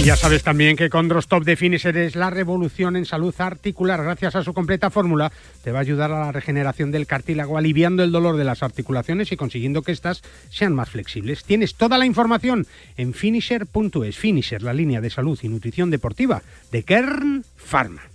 Y 0.00 0.04
ya 0.04 0.16
sabes 0.16 0.42
también 0.42 0.78
que 0.78 0.88
con 0.88 1.08
Drostop 1.08 1.44
de 1.44 1.56
Finisher 1.56 1.94
es 1.98 2.16
la 2.16 2.30
revolución 2.30 2.96
en 2.96 3.04
salud 3.04 3.34
articular. 3.36 4.02
Gracias 4.02 4.34
a 4.34 4.42
su 4.42 4.54
completa 4.54 4.88
fórmula, 4.88 5.30
te 5.62 5.72
va 5.72 5.80
a 5.80 5.82
ayudar 5.82 6.10
a 6.10 6.20
la 6.20 6.32
regeneración 6.32 6.90
del 6.90 7.06
cartílago, 7.06 7.58
aliviando 7.58 8.02
el 8.02 8.10
dolor 8.10 8.38
de 8.38 8.44
las 8.44 8.62
articulaciones 8.62 9.30
y 9.30 9.36
consiguiendo 9.36 9.82
que 9.82 9.92
éstas 9.92 10.22
sean 10.48 10.74
más 10.74 10.88
flexibles. 10.88 11.44
Tienes 11.44 11.74
toda 11.74 11.98
la 11.98 12.06
información 12.06 12.66
en 12.96 13.12
finisher.es. 13.12 14.16
Finisher, 14.16 14.62
la 14.62 14.72
línea 14.72 15.02
de 15.02 15.10
salud 15.10 15.38
y 15.42 15.48
nutrición 15.48 15.90
deportiva 15.90 16.42
de 16.72 16.82
Kern 16.82 17.44
Pharma. 17.58 18.09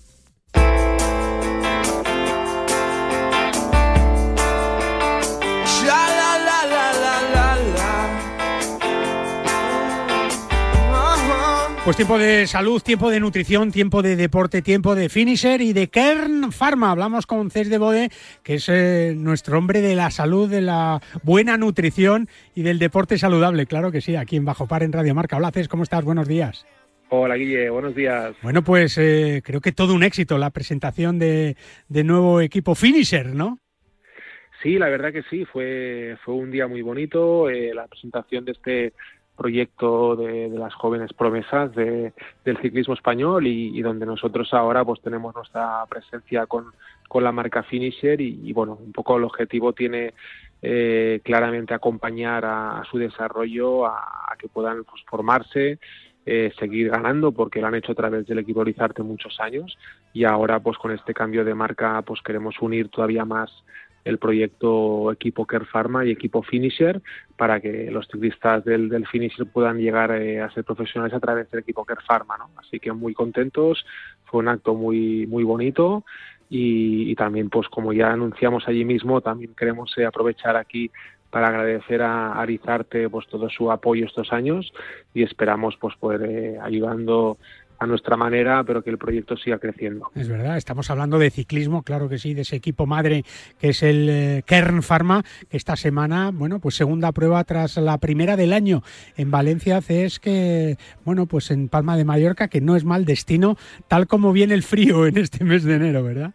Pues 11.86 11.98
tiempo 11.98 12.18
de 12.18 12.48
salud, 12.48 12.82
tiempo 12.82 13.12
de 13.12 13.20
nutrición, 13.20 13.72
tiempo 13.72 14.02
de 14.02 14.16
deporte, 14.16 14.64
tiempo 14.64 14.96
de 14.96 15.08
finisher 15.08 15.62
y 15.62 15.72
de 15.72 15.88
Kern 15.88 16.52
Pharma. 16.52 16.90
Hablamos 16.90 17.28
con 17.28 17.52
Cés 17.52 17.70
de 17.70 17.78
Bode, 17.78 18.10
que 18.42 18.56
es 18.56 18.68
eh, 18.70 19.14
nuestro 19.16 19.60
hombre 19.60 19.82
de 19.82 19.94
la 19.94 20.10
salud, 20.10 20.50
de 20.50 20.62
la 20.62 21.00
buena 21.22 21.58
nutrición 21.58 22.28
y 22.56 22.64
del 22.64 22.80
deporte 22.80 23.20
saludable. 23.20 23.68
Claro 23.68 23.92
que 23.92 24.02
sí, 24.02 24.16
aquí 24.16 24.36
en 24.36 24.46
Bajo 24.46 24.68
Par 24.68 24.82
en 24.82 24.94
Radio 24.94 25.14
Marca. 25.14 25.38
Hola 25.38 25.52
Cés, 25.52 25.68
¿cómo 25.68 25.84
estás? 25.84 26.04
Buenos 26.04 26.28
días. 26.28 26.66
Hola 27.10 27.36
Guille, 27.36 27.70
buenos 27.70 27.94
días. 27.94 28.36
Bueno, 28.42 28.64
pues 28.64 28.98
eh, 28.98 29.44
creo 29.46 29.62
que 29.62 29.72
todo 29.72 29.94
un 29.94 30.02
éxito 30.02 30.40
la 30.40 30.50
presentación 30.50 31.20
de, 31.20 31.56
de 31.88 32.04
nuevo 32.04 32.42
equipo 32.42 32.74
finisher, 32.74 33.28
¿no? 33.28 33.60
Sí, 34.64 34.80
la 34.80 34.90
verdad 34.90 35.14
que 35.14 35.22
sí, 35.30 35.46
fue, 35.46 36.18
fue 36.26 36.34
un 36.34 36.50
día 36.50 36.66
muy 36.66 36.82
bonito, 36.82 37.48
eh, 37.48 37.72
la 37.76 37.86
presentación 37.86 38.46
de 38.46 38.54
este 38.54 38.94
proyecto 39.36 40.16
de, 40.16 40.50
de 40.50 40.58
las 40.58 40.74
jóvenes 40.74 41.14
promesas 41.14 41.74
de, 41.76 42.14
del 42.44 42.58
ciclismo 42.58 42.94
español 42.94 43.48
y, 43.48 43.82
donde 43.82 44.06
nosotros 44.06 44.54
ahora 44.54 44.84
pues 44.84 45.02
tenemos 45.02 45.36
nuestra 45.36 45.86
presencia 45.88 46.46
con, 46.46 46.66
con 47.08 47.24
la 47.24 47.32
marca 47.32 47.64
Finisher 47.64 48.20
y, 48.22 48.52
bueno, 48.54 48.78
un 48.82 48.92
poco 48.92 49.18
el 49.18 49.24
objetivo 49.24 49.74
tiene 49.74 50.14
eh, 50.62 51.22
claramente 51.24 51.74
acompañar 51.74 52.46
a, 52.46 52.84
su 52.90 52.98
desarrollo, 52.98 53.86
a, 53.86 54.34
que 54.40 54.48
puedan 54.48 54.84
pues, 54.84 55.04
formarse 55.08 55.80
eh, 56.26 56.52
seguir 56.58 56.90
ganando 56.90 57.32
porque 57.32 57.62
lo 57.62 57.68
han 57.68 57.76
hecho 57.76 57.92
a 57.92 57.96
través 57.96 58.26
del 58.26 58.40
equipo 58.40 58.64
Rizarte 58.64 59.04
muchos 59.04 59.40
años. 59.40 59.78
Y 60.14 60.24
ahora 60.24 60.60
pues 60.60 60.78
con 60.78 60.92
este 60.92 61.14
cambio 61.14 61.46
de 61.46 61.54
marca 61.54 62.02
pues 62.02 62.22
queremos 62.22 62.56
unir 62.62 62.90
todavía 62.90 63.26
más 63.26 63.52
el 64.06 64.20
proyecto 64.20 65.12
equipo 65.12 65.46
Care 65.46 65.66
Pharma 65.66 66.06
y 66.06 66.12
equipo 66.12 66.44
Finisher 66.44 67.02
para 67.36 67.60
que 67.60 67.90
los 67.92 68.08
ciclistas 68.08 68.64
del, 68.64 69.06
Finisher 69.08 69.48
puedan 69.48 69.80
llegar 69.80 70.12
eh, 70.12 70.40
a 70.40 70.50
ser 70.52 70.64
profesionales 70.64 71.14
a 71.14 71.20
través 71.20 71.50
del 71.52 71.62
equipo 71.62 71.84
Care 71.84 72.02
Pharma, 72.08 72.38
¿no? 72.38 72.52
Así 72.58 72.80
que 72.80 72.94
muy 72.94 73.14
contentos, 73.14 73.86
fue 74.26 74.40
un 74.40 74.48
acto 74.48 74.76
muy 74.76 75.26
muy 75.28 75.44
bonito 75.44 76.06
y, 76.50 77.16
también 77.16 77.50
pues 77.50 77.68
como 77.70 77.92
ya 77.92 78.12
anunciamos 78.12 78.68
allí 78.68 78.86
mismo 78.86 79.22
también 79.22 79.56
queremos 79.56 79.92
eh, 79.98 80.06
aprovechar 80.06 80.56
aquí 80.56 80.92
para 81.32 81.48
agradecer 81.48 82.02
a 82.02 82.34
Arizarte 82.34 83.10
pues 83.10 83.28
todo 83.28 83.50
su 83.50 83.72
apoyo 83.72 84.06
estos 84.06 84.32
años 84.32 84.72
y 85.14 85.24
esperamos 85.24 85.76
pues 85.78 85.96
poder 85.96 86.30
eh, 86.30 86.60
ayudando 86.62 87.38
a 87.80 87.86
nuestra 87.86 88.16
manera, 88.18 88.64
pero 88.64 88.82
que 88.84 88.90
el 88.90 88.98
proyecto 88.98 89.38
siga 89.38 89.60
creciendo. 89.60 90.10
Es 90.16 90.30
verdad, 90.30 90.58
estamos 90.58 90.90
hablando 90.90 91.20
de 91.20 91.30
ciclismo, 91.30 91.84
claro 91.84 92.10
que 92.10 92.18
sí, 92.18 92.34
de 92.34 92.42
ese 92.42 92.56
equipo 92.56 92.86
madre 92.86 93.24
que 93.60 93.70
es 93.70 93.84
el 93.84 94.08
eh, 94.10 94.44
Kern 94.46 94.82
Pharma, 94.82 95.24
que 95.50 95.58
esta 95.58 95.76
semana, 95.76 96.32
bueno, 96.34 96.60
pues 96.60 96.76
segunda 96.76 97.12
prueba 97.12 97.44
tras 97.44 97.78
la 97.78 97.98
primera 97.98 98.36
del 98.36 98.54
año 98.54 98.82
en 99.18 99.32
Valencia, 99.32 99.78
hace 99.78 100.06
es 100.06 100.20
que, 100.20 100.78
bueno, 101.04 101.26
pues 101.26 101.52
en 101.52 101.70
Palma 101.70 101.98
de 101.98 102.06
Mallorca, 102.06 102.48
que 102.48 102.62
no 102.62 102.76
es 102.76 102.86
mal 102.86 103.06
destino, 103.06 103.58
tal 103.88 104.08
como 104.08 104.34
viene 104.34 104.54
el 104.54 104.64
frío 104.64 105.06
en 105.06 105.18
este 105.18 105.44
mes 105.44 105.64
de 105.64 105.76
enero, 105.76 106.04
¿verdad? 106.04 106.32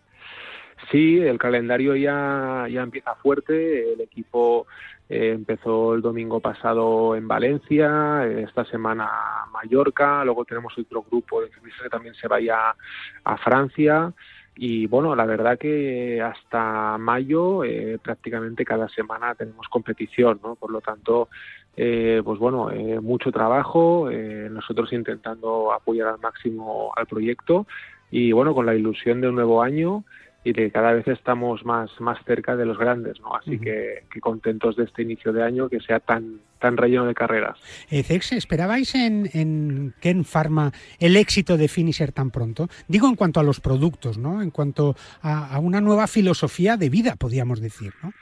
Sí, 0.91 1.19
el 1.19 1.39
calendario 1.39 1.95
ya, 1.95 2.67
ya 2.71 2.83
empieza 2.83 3.15
fuerte, 3.15 3.93
el 3.93 4.01
equipo 4.01 4.67
eh, 5.13 5.33
empezó 5.33 5.95
el 5.95 6.03
domingo 6.03 6.39
pasado 6.39 7.17
en 7.17 7.27
Valencia, 7.27 8.25
esta 8.25 8.65
semana 8.65 9.11
Mallorca, 9.53 10.25
luego 10.25 10.45
tenemos 10.45 10.79
otro 10.79 11.03
grupo 11.03 11.43
de 11.43 11.51
que 11.51 11.89
también 11.91 12.15
se 12.15 12.29
vaya 12.29 12.77
a 13.25 13.37
Francia 13.39 14.13
y 14.55 14.87
bueno, 14.87 15.17
la 15.17 15.27
verdad 15.27 15.59
que 15.59 16.23
hasta 16.23 16.97
mayo 16.97 17.65
eh, 17.65 17.99
prácticamente 18.01 18.65
cada 18.65 18.89
semana 18.89 19.35
tenemos 19.35 19.67
competición, 19.69 20.39
¿no? 20.45 20.55
Por 20.55 20.71
lo 20.71 20.81
tanto, 20.81 21.29
eh, 21.77 22.23
pues 22.25 22.39
bueno, 22.39 22.71
mucho 23.03 23.33
trabajo, 23.33 24.09
nosotros 24.09 24.93
intentando 24.93 25.73
apoyar 25.73 26.07
al 26.07 26.21
máximo 26.21 26.93
al 26.95 27.07
proyecto 27.07 27.67
y 28.13 28.31
bueno, 28.31 28.55
con 28.55 28.65
la 28.65 28.77
ilusión 28.77 29.21
de 29.21 29.29
un 29.29 29.35
nuevo 29.35 29.61
año 29.61 30.05
y 30.43 30.53
que 30.55 30.71
cada 30.71 30.93
vez 30.93 31.07
estamos 31.07 31.65
más, 31.65 31.91
más 32.01 32.19
cerca 32.25 32.57
de 32.57 32.65
los 32.65 32.79
grandes, 32.79 33.21
¿no? 33.21 33.35
Así 33.35 33.59
que, 33.59 34.05
contentos 34.21 34.77
de 34.77 34.85
este 34.85 35.03
inicio 35.03 35.33
de 35.33 35.43
año 35.43 35.69
que 35.69 35.81
sea 35.81 36.01
tan, 36.01 36.41
tan 36.59 36.77
relleno 36.77 37.07
de 37.07 37.15
carreras. 37.15 37.59
Eh, 37.91 38.03
Cex, 38.03 38.33
¿esperabais 38.33 38.95
en, 38.95 39.29
en 39.35 39.95
Ken 40.01 40.25
Pharma 40.25 40.73
el 40.99 41.17
éxito 41.17 41.59
de 41.59 41.69
Finisher 41.69 42.13
tan 42.13 42.31
pronto? 42.31 42.69
Digo 42.89 43.07
en 43.07 43.17
cuanto 43.17 43.39
a 43.39 43.43
los 43.43 43.61
productos, 43.61 44.17
¿no? 44.17 44.41
En 44.41 44.51
cuanto 44.51 44.95
a, 45.23 45.59
una 45.59 45.81
nueva 45.81 46.07
filosofía 46.07 46.77
de 46.79 46.89
vida, 46.89 47.17
podríamos 47.17 47.61
decir, 47.61 47.93
¿no? 48.03 48.13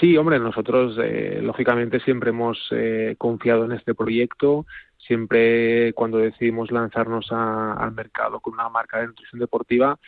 Sí, 0.00 0.16
hombre, 0.16 0.38
nosotros 0.40 0.98
eh, 1.02 1.38
lógicamente 1.40 2.00
siempre 2.00 2.30
hemos 2.30 2.58
eh, 2.72 3.14
confiado 3.16 3.64
en 3.64 3.72
este 3.72 3.94
proyecto, 3.94 4.66
siempre 4.98 5.92
cuando 5.94 6.18
decidimos 6.18 6.70
lanzarnos 6.72 7.30
al 7.30 7.92
mercado 7.92 8.40
con 8.40 8.54
una 8.54 8.68
marca 8.68 8.98
de 8.98 9.06
nutrición 9.06 9.38
deportiva, 9.38 9.98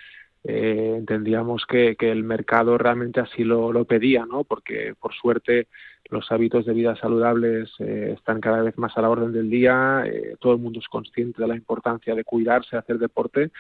eh, 0.49 0.95
entendíamos 0.97 1.67
que, 1.67 1.97
el 1.99 2.23
mercado 2.23 2.79
realmente 2.79 3.19
así 3.21 3.43
lo, 3.43 3.85
pedía, 3.85 4.27
¿no? 4.27 4.45
Porque 4.45 4.95
por 4.99 5.13
suerte 5.13 5.67
los 6.09 6.31
hábitos 6.31 6.65
de 6.65 6.73
vida 6.73 6.95
saludables 6.95 7.73
eh, 7.81 8.15
están 8.17 8.41
cada 8.41 8.63
vez 8.63 8.79
más 8.79 8.97
a 8.97 9.03
la 9.03 9.11
orden 9.11 9.33
del 9.33 9.51
día, 9.51 10.05
eh, 10.07 10.37
todo 10.39 10.53
el 10.53 10.61
mundo 10.61 10.79
es 10.79 10.87
consciente 10.87 11.43
de 11.43 11.49
la 11.49 11.57
importancia 11.57 12.15
de 12.15 12.23
cuidarse, 12.23 12.77
hacer 12.77 12.99
deporte 12.99 13.51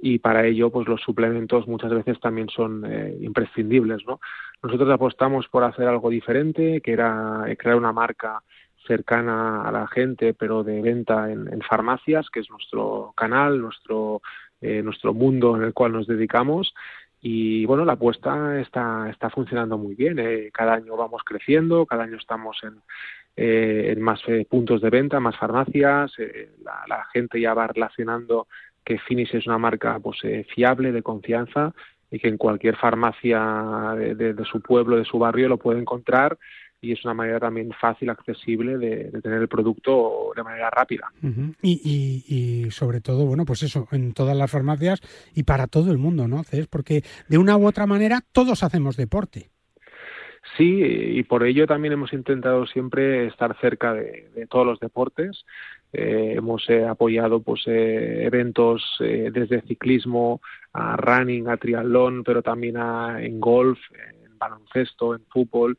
y 0.00 0.20
para 0.20 0.46
ello 0.46 0.70
pues 0.70 0.86
los 0.86 1.00
suplementos 1.00 1.66
muchas 1.66 1.90
veces 1.90 2.20
también 2.20 2.48
son 2.48 2.86
imprescindibles, 3.20 4.06
¿no? 4.06 4.20
Nosotros 4.62 4.88
apostamos 4.90 5.48
por 5.48 5.64
hacer 5.64 5.88
algo 5.88 6.08
diferente, 6.08 6.80
que 6.80 6.92
era 6.92 7.44
crear 7.58 7.76
una 7.76 7.92
marca 7.92 8.44
cercana 8.86 9.62
a 9.62 9.72
la 9.72 9.88
gente, 9.88 10.34
pero 10.34 10.62
de 10.62 10.80
venta 10.80 11.32
en 11.32 11.60
farmacias, 11.68 12.30
que 12.30 12.38
es 12.40 12.48
nuestro 12.48 13.12
canal, 13.16 13.60
nuestro 13.60 14.22
eh, 14.60 14.82
nuestro 14.82 15.14
mundo 15.14 15.56
en 15.56 15.62
el 15.62 15.72
cual 15.72 15.92
nos 15.92 16.06
dedicamos 16.06 16.74
y 17.20 17.64
bueno, 17.66 17.84
la 17.84 17.94
apuesta 17.94 18.60
está, 18.60 19.08
está 19.10 19.30
funcionando 19.30 19.76
muy 19.76 19.94
bien. 19.94 20.18
Eh. 20.18 20.50
Cada 20.52 20.74
año 20.74 20.96
vamos 20.96 21.22
creciendo, 21.24 21.84
cada 21.84 22.04
año 22.04 22.16
estamos 22.16 22.58
en, 22.62 22.80
eh, 23.36 23.92
en 23.92 24.00
más 24.00 24.20
puntos 24.48 24.80
de 24.80 24.90
venta, 24.90 25.18
más 25.18 25.36
farmacias. 25.36 26.12
La, 26.88 27.04
gente 27.12 27.40
ya 27.40 27.54
va 27.54 27.66
relacionando 27.66 28.46
que 28.84 28.98
Finis 28.98 29.34
es 29.34 29.46
una 29.46 29.58
marca 29.58 29.98
pues, 29.98 30.18
fiable, 30.54 30.92
de 30.92 31.02
confianza 31.02 31.72
y 32.10 32.18
que 32.18 32.28
en 32.28 32.38
cualquier 32.38 32.76
farmacia 32.76 33.94
de, 33.96 34.44
su 34.44 34.62
pueblo, 34.62 34.96
de 34.96 35.04
su 35.04 35.18
barrio, 35.18 35.48
lo 35.48 35.58
puede 35.58 35.80
encontrar 35.80 36.38
y 36.80 36.92
es 36.92 37.04
una 37.04 37.14
manera 37.14 37.40
también 37.40 37.72
fácil, 37.80 38.10
accesible 38.10 38.78
de, 38.78 39.20
tener 39.20 39.42
el 39.42 39.48
producto 39.48 40.32
de 40.34 40.42
manera 40.42 40.70
rápida. 40.70 41.10
y, 41.62 42.24
y, 42.26 42.70
sobre 42.70 43.00
todo, 43.00 43.26
bueno, 43.26 43.44
pues 43.44 43.62
eso, 43.62 43.88
en 43.92 44.12
todas 44.12 44.36
las 44.36 44.50
farmacias 44.50 45.00
y 45.34 45.42
para 45.42 45.66
todo 45.66 45.90
el 45.90 45.98
mundo, 45.98 46.28
¿no? 46.28 46.42
Es 46.52 46.66
porque 46.68 47.02
de 47.28 47.38
una 47.38 47.56
u 47.56 47.66
otra 47.66 47.86
manera 47.86 48.22
todos 48.32 48.62
hacemos 48.62 48.96
deporte. 48.96 49.50
Sí, 50.56 50.80
y 50.82 51.22
por 51.24 51.44
ello 51.44 51.66
también 51.66 51.92
hemos 51.92 52.12
intentado 52.12 52.66
siempre 52.66 53.26
estar 53.26 53.56
cerca 53.60 53.92
de, 53.94 54.46
todos 54.48 54.66
los 54.66 54.80
deportes. 54.80 55.44
Eh, 55.92 56.34
hemos 56.36 56.68
eh, 56.68 56.84
apoyado 56.84 57.40
pues 57.42 57.62
eh, 57.66 58.24
eventos 58.24 58.96
desde 59.00 59.62
ciclismo 59.62 60.40
a 60.72 60.96
running, 60.96 61.48
a 61.48 61.56
triatlón, 61.56 62.24
pero 62.24 62.42
también 62.42 62.76
a, 62.76 63.22
en 63.22 63.40
golf, 63.40 63.78
en 63.92 64.38
baloncesto, 64.38 65.14
en 65.14 65.24
fútbol. 65.26 65.78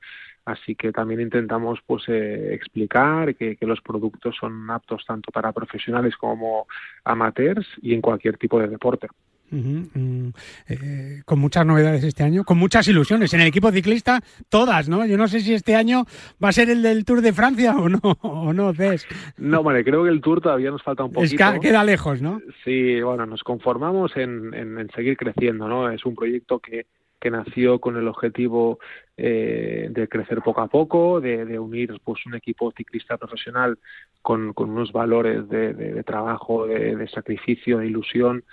Así 0.49 0.73
que 0.73 0.91
también 0.91 1.21
intentamos 1.21 1.79
pues 1.85 2.05
eh, 2.07 2.55
explicar 2.55 3.35
que, 3.35 3.55
los 3.61 3.81
productos 3.81 4.35
son 4.39 4.67
aptos 4.71 5.05
tanto 5.05 5.31
para 5.31 5.51
profesionales 5.51 6.15
como 6.17 6.65
amateurs 7.03 7.67
y 7.83 7.93
en 7.93 8.01
cualquier 8.01 8.37
tipo 8.37 8.59
de 8.59 8.67
deporte. 8.67 9.07
Mm, 9.51 10.29
eh, 10.67 11.21
con 11.23 11.37
muchas 11.37 11.67
novedades 11.67 12.03
este 12.03 12.23
año, 12.23 12.43
con 12.43 12.57
muchas 12.57 12.87
ilusiones. 12.87 13.31
En 13.35 13.41
el 13.41 13.47
equipo 13.47 13.71
ciclista, 13.71 14.21
todas, 14.49 14.89
¿no? 14.89 15.05
Yo 15.05 15.17
no 15.17 15.27
sé 15.27 15.41
si 15.41 15.53
este 15.53 15.75
año 15.75 16.05
va 16.43 16.49
a 16.49 16.51
ser 16.51 16.71
el 16.71 16.81
del 16.81 17.05
Tour 17.05 17.21
de 17.21 17.33
Francia 17.33 17.75
o 17.77 17.87
no, 17.87 17.99
o 18.21 18.51
no, 18.51 18.73
¿ves? 18.73 19.05
No, 19.37 19.61
vale, 19.61 19.83
creo 19.83 20.03
que 20.03 20.09
el 20.09 20.21
Tour 20.21 20.41
todavía 20.41 20.71
nos 20.71 20.81
falta 20.81 21.03
un 21.03 21.11
poquito. 21.11 21.43
Es 21.43 21.53
que 21.53 21.59
queda 21.59 21.83
lejos, 21.83 22.23
¿no? 22.23 22.41
Sí, 22.63 23.01
bueno, 23.01 23.27
nos 23.27 23.43
conformamos 23.43 24.17
en, 24.17 24.55
en 24.55 24.89
seguir 24.95 25.15
creciendo, 25.15 25.67
¿no? 25.67 25.91
Es 25.91 26.03
un 26.05 26.15
proyecto 26.15 26.57
que, 26.57 26.87
que 27.19 27.29
nació 27.29 27.79
con 27.79 27.97
el 27.97 28.07
objetivo 28.07 28.79
eh, 29.17 29.87
de 29.91 30.07
crecer 30.07 30.41
poco 30.41 30.61
a 30.61 30.67
poco, 30.67 31.19
de, 31.19 31.59
unir 31.59 31.99
pues 32.03 32.25
un 32.25 32.35
equipo 32.35 32.71
ciclista 32.71 33.17
profesional 33.17 33.77
con, 34.21 34.53
unos 34.55 34.91
valores 34.91 35.47
de, 35.49 36.03
trabajo, 36.03 36.65
de, 36.65 37.07
sacrificio, 37.09 37.79
de 37.79 37.87
ilusión 37.87 38.43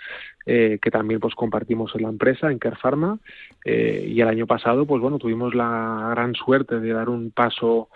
eh, 0.45 0.77
que 0.81 0.91
también 0.91 1.19
pues 1.19 1.35
compartimos 1.35 1.95
en 1.95 2.03
la 2.03 2.09
empresa, 2.09 2.51
en 2.51 2.59
Care 2.59 2.75
Pharma. 2.75 3.19
Eh, 3.63 4.05
y 4.09 4.19
el 4.19 4.27
año 4.27 4.47
pasado, 4.47 4.85
pues 4.85 5.01
bueno, 5.01 5.19
tuvimos 5.19 5.55
la 5.55 6.09
gran 6.11 6.35
suerte 6.35 6.79
de 6.79 6.93
dar 6.93 7.09
un 7.09 7.31
paso 7.31 7.89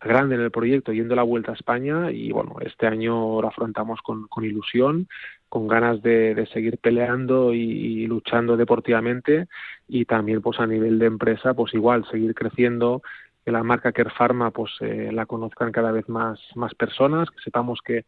grande 0.00 0.34
en 0.34 0.42
el 0.42 0.50
proyecto 0.50 0.92
yendo 0.92 1.14
la 1.14 1.22
vuelta 1.22 1.52
a 1.52 1.54
España 1.54 2.10
y 2.12 2.30
bueno, 2.30 2.56
este 2.60 2.86
año 2.86 3.40
lo 3.40 3.48
afrontamos 3.48 4.02
con, 4.02 4.28
con 4.28 4.44
ilusión, 4.44 5.08
con 5.54 5.68
ganas 5.68 6.02
de, 6.02 6.48
seguir 6.52 6.78
peleando 6.78 7.54
y, 7.54 8.08
luchando 8.08 8.56
deportivamente 8.56 9.46
y 9.86 10.04
también 10.04 10.42
pues 10.42 10.58
a 10.58 10.66
nivel 10.66 10.98
de 10.98 11.06
empresa 11.06 11.54
pues 11.54 11.72
igual 11.74 12.04
seguir 12.10 12.34
creciendo 12.34 13.02
que 13.44 13.52
la 13.52 13.62
marca 13.62 13.92
Care 13.92 14.10
Pharma 14.10 14.50
pues 14.50 14.72
eh, 14.80 15.10
la 15.12 15.26
conozcan 15.26 15.70
cada 15.70 15.92
vez 15.92 16.08
más 16.08 16.40
más 16.56 16.74
personas 16.74 17.30
que 17.30 17.40
sepamos 17.40 17.78
que 17.84 18.04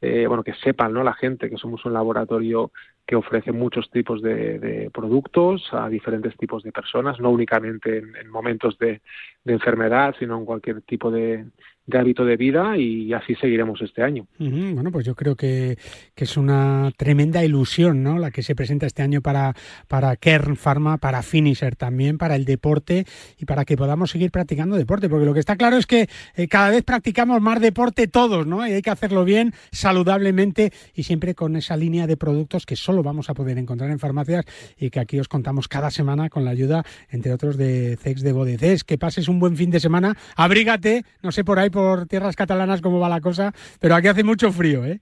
eh, 0.00 0.24
bueno 0.26 0.42
que 0.42 0.54
sepan 0.54 0.94
no 0.94 1.04
la 1.04 1.12
gente 1.12 1.50
que 1.50 1.58
somos 1.58 1.84
un 1.84 1.92
laboratorio 1.92 2.70
que 3.06 3.14
ofrece 3.14 3.52
muchos 3.52 3.88
tipos 3.90 4.20
de, 4.20 4.90
productos 4.92 5.68
a 5.72 5.88
diferentes 5.88 6.36
tipos 6.36 6.62
de 6.64 6.72
personas 6.72 7.20
no 7.20 7.30
únicamente 7.30 7.98
en, 7.98 8.28
momentos 8.28 8.76
de, 8.78 9.00
enfermedad 9.44 10.14
sino 10.18 10.36
en 10.38 10.44
cualquier 10.44 10.82
tipo 10.82 11.10
de, 11.10 11.44
hábito 11.92 12.24
de 12.24 12.36
vida 12.36 12.76
y 12.76 13.12
así 13.12 13.36
seguiremos 13.36 13.80
este 13.80 14.02
año. 14.02 14.26
Bueno, 14.38 14.90
pues 14.90 15.06
yo 15.06 15.14
creo 15.14 15.36
que, 15.36 15.78
es 16.16 16.36
una 16.36 16.90
tremenda 16.96 17.44
ilusión, 17.44 18.02
¿no? 18.02 18.18
La 18.18 18.32
que 18.32 18.42
se 18.42 18.56
presenta 18.56 18.86
este 18.86 19.02
año 19.02 19.20
para, 19.20 19.54
para 19.86 20.16
Kern 20.16 20.56
Pharma, 20.56 20.98
para 20.98 21.22
Finisher 21.22 21.76
también, 21.76 22.18
para 22.18 22.34
el 22.34 22.44
deporte 22.44 23.06
y 23.38 23.44
para 23.44 23.64
que 23.64 23.76
podamos 23.76 24.10
seguir 24.10 24.32
practicando 24.32 24.74
deporte, 24.74 25.08
porque 25.08 25.26
lo 25.26 25.32
que 25.32 25.40
está 25.40 25.56
claro 25.56 25.76
es 25.76 25.86
que 25.86 26.08
eh, 26.34 26.48
cada 26.48 26.70
vez 26.70 26.82
practicamos 26.82 27.40
más 27.40 27.60
deporte 27.60 28.08
todos, 28.08 28.48
¿no? 28.48 28.66
Y 28.66 28.72
hay 28.72 28.82
que 28.82 28.90
hacerlo 28.90 29.24
bien, 29.24 29.54
saludablemente 29.70 30.72
y 30.92 31.04
siempre 31.04 31.36
con 31.36 31.54
esa 31.54 31.76
línea 31.76 32.08
de 32.08 32.16
productos 32.16 32.66
que 32.66 32.74
solo 32.74 32.95
solo 32.96 33.02
vamos 33.02 33.28
a 33.28 33.34
poder 33.34 33.58
encontrar 33.58 33.90
en 33.90 33.98
farmacias 33.98 34.46
y 34.78 34.88
que 34.88 35.00
aquí 35.00 35.20
os 35.20 35.28
contamos 35.28 35.68
cada 35.68 35.90
semana 35.90 36.30
con 36.30 36.46
la 36.46 36.52
ayuda, 36.52 36.82
entre 37.10 37.30
otros, 37.32 37.58
de 37.58 37.98
CEX 38.00 38.22
de 38.22 38.32
Bodeces. 38.32 38.84
Que 38.84 38.96
pases 38.96 39.28
un 39.28 39.38
buen 39.38 39.54
fin 39.54 39.70
de 39.70 39.80
semana, 39.80 40.14
abrígate, 40.34 41.04
no 41.22 41.30
sé 41.30 41.44
por 41.44 41.58
ahí 41.58 41.68
por 41.68 42.06
tierras 42.06 42.36
catalanas 42.36 42.80
cómo 42.80 42.98
va 42.98 43.10
la 43.10 43.20
cosa, 43.20 43.52
pero 43.80 43.96
aquí 43.96 44.08
hace 44.08 44.24
mucho 44.24 44.50
frío, 44.50 44.86
¿eh? 44.86 45.00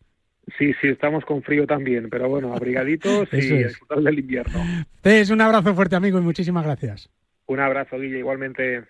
Sí, 0.59 0.73
sí, 0.81 0.89
estamos 0.89 1.25
con 1.25 1.43
frío 1.43 1.67
también, 1.67 2.11
pero 2.11 2.29
bueno, 2.29 2.53
abrigaditos 2.53 3.29
y 3.33 3.37
disfrutar 3.37 4.01
del 4.01 4.19
invierno. 4.19 4.61
Es 5.05 5.31
un 5.31 5.41
abrazo 5.41 5.73
fuerte, 5.73 5.95
amigo, 5.95 6.19
y 6.19 6.23
muchísimas 6.23 6.65
gracias. 6.65 7.09
Un 7.47 7.61
abrazo, 7.61 7.97
Guille, 7.99 8.19
igualmente. 8.19 8.83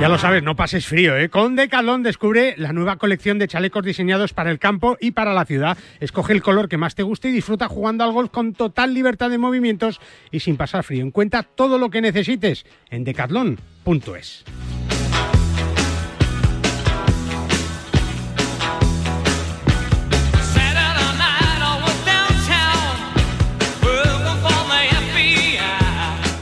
Ya 0.00 0.08
lo 0.08 0.18
sabes, 0.18 0.42
no 0.42 0.56
pases 0.56 0.86
frío, 0.86 1.16
¿eh? 1.16 1.28
Con 1.30 1.54
Decathlon 1.54 2.02
descubre 2.02 2.54
la 2.58 2.72
nueva 2.72 2.96
colección 2.96 3.38
de 3.38 3.46
chalecos 3.46 3.84
diseñados 3.84 4.34
para 4.34 4.50
el 4.50 4.58
campo 4.58 4.98
y 5.00 5.12
para 5.12 5.32
la 5.32 5.44
ciudad. 5.44 5.78
Escoge 6.00 6.32
el 6.32 6.42
color 6.42 6.68
que 6.68 6.76
más 6.76 6.96
te 6.96 7.04
guste 7.04 7.28
y 7.28 7.32
disfruta 7.32 7.68
jugando 7.68 8.02
al 8.02 8.12
golf 8.12 8.30
con 8.30 8.54
total 8.54 8.92
libertad 8.92 9.30
de 9.30 9.38
movimientos 9.38 10.00
y 10.32 10.40
sin 10.40 10.56
pasar 10.56 10.82
frío. 10.82 11.04
Encuentra 11.04 11.44
todo 11.44 11.78
lo 11.78 11.90
que 11.90 12.02
necesites 12.02 12.66
en 12.90 13.04
decathlon.es. 13.04 14.44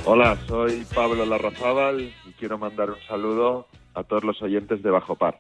Hola, 0.05 0.37
soy 0.49 0.85
Pablo 0.95 1.25
Larrazábal 1.25 2.13
quiero 2.43 2.59
mandar 2.59 2.91
un 2.91 3.01
saludo 3.07 3.69
a 3.95 4.03
todos 4.03 4.25
los 4.25 4.43
oyentes 4.43 4.83
de 4.83 4.91
Bajo 4.91 5.15
Par. 5.15 5.39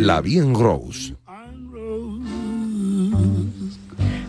La 0.00 0.20
Bien 0.20 0.52
Rose. 0.52 1.14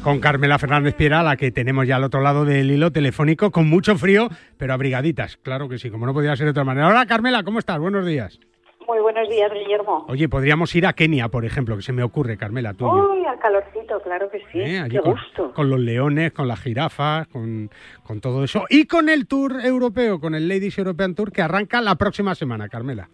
Con 0.03 0.19
Carmela 0.19 0.59
Fernández 0.59 0.93
Piera, 0.93 1.23
la 1.23 1.37
que 1.37 1.49
tenemos 1.49 1.87
ya 1.87 1.95
al 1.95 2.03
otro 2.03 2.21
lado 2.21 2.45
del 2.45 2.69
hilo 2.69 2.91
telefónico, 2.91 3.49
con 3.49 3.67
mucho 3.67 3.97
frío, 3.97 4.29
pero 4.59 4.75
abrigaditas. 4.75 5.37
Claro 5.37 5.67
que 5.67 5.79
sí, 5.79 5.89
como 5.89 6.05
no 6.05 6.13
podía 6.13 6.35
ser 6.35 6.45
de 6.45 6.51
otra 6.51 6.63
manera. 6.63 6.89
Hola 6.89 7.07
Carmela, 7.07 7.41
¿cómo 7.41 7.57
estás? 7.57 7.79
Buenos 7.79 8.05
días. 8.05 8.39
Muy 8.87 8.99
buenos 8.99 9.27
días, 9.29 9.51
Guillermo. 9.51 10.05
Oye, 10.07 10.29
podríamos 10.29 10.75
ir 10.75 10.85
a 10.85 10.93
Kenia, 10.93 11.27
por 11.29 11.43
ejemplo, 11.43 11.75
que 11.75 11.81
se 11.81 11.91
me 11.91 12.03
ocurre, 12.03 12.37
Carmela, 12.37 12.73
tú. 12.73 12.87
Uy, 12.87 13.25
al 13.25 13.39
calorcito, 13.39 13.99
claro 14.01 14.29
que 14.29 14.39
sí. 14.51 14.61
¿Eh? 14.61 14.83
Qué 14.91 14.99
con, 14.99 15.13
gusto. 15.13 15.51
Con 15.53 15.69
los 15.69 15.79
leones, 15.79 16.31
con 16.33 16.47
las 16.47 16.61
jirafas, 16.61 17.27
con, 17.27 17.69
con 18.03 18.21
todo 18.21 18.43
eso. 18.43 18.65
Y 18.69 18.85
con 18.85 19.09
el 19.09 19.27
Tour 19.27 19.53
europeo, 19.63 20.19
con 20.19 20.35
el 20.35 20.47
Ladies 20.47 20.77
European 20.77 21.15
Tour, 21.15 21.31
que 21.31 21.41
arranca 21.41 21.81
la 21.81 21.95
próxima 21.95 22.35
semana, 22.35 22.69
Carmela. 22.69 23.09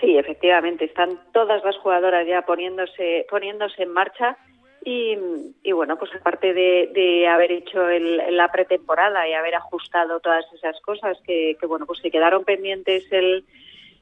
Sí, 0.00 0.18
efectivamente, 0.18 0.84
están 0.84 1.18
todas 1.32 1.64
las 1.64 1.76
jugadoras 1.78 2.26
ya 2.26 2.42
poniéndose, 2.42 3.26
poniéndose 3.30 3.82
en 3.82 3.92
marcha. 3.92 4.36
Y, 4.84 5.16
y 5.62 5.72
bueno, 5.72 5.96
pues 5.96 6.10
aparte 6.14 6.52
de, 6.52 6.90
de 6.92 7.26
haber 7.26 7.50
hecho 7.50 7.88
el, 7.88 8.36
la 8.36 8.52
pretemporada 8.52 9.26
y 9.26 9.32
haber 9.32 9.54
ajustado 9.54 10.20
todas 10.20 10.44
esas 10.52 10.78
cosas 10.82 11.16
que, 11.26 11.56
que 11.58 11.66
bueno, 11.66 11.86
pues 11.86 12.02
que 12.02 12.10
quedaron 12.10 12.44
pendientes 12.44 13.10
el, 13.10 13.46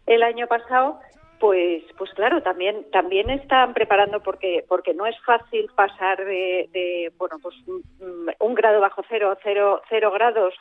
el 0.06 0.22
año 0.22 0.46
pasado, 0.46 0.98
pues, 1.38 1.82
pues 1.98 2.10
claro, 2.14 2.42
también, 2.42 2.88
también 2.92 3.28
están 3.30 3.74
preparando 3.74 4.20
porque, 4.22 4.64
porque 4.68 4.94
no 4.94 5.06
es 5.06 5.18
fácil 5.24 5.68
pasar 5.74 6.24
de, 6.24 6.68
de 6.72 7.12
bueno, 7.18 7.36
pues 7.42 7.56
un, 7.66 7.82
un, 8.38 8.54
grado 8.54 8.80
bajo 8.80 9.02
cero, 9.08 9.36
cero, 9.42 9.82
cero 9.88 10.10
grados 10.12 10.54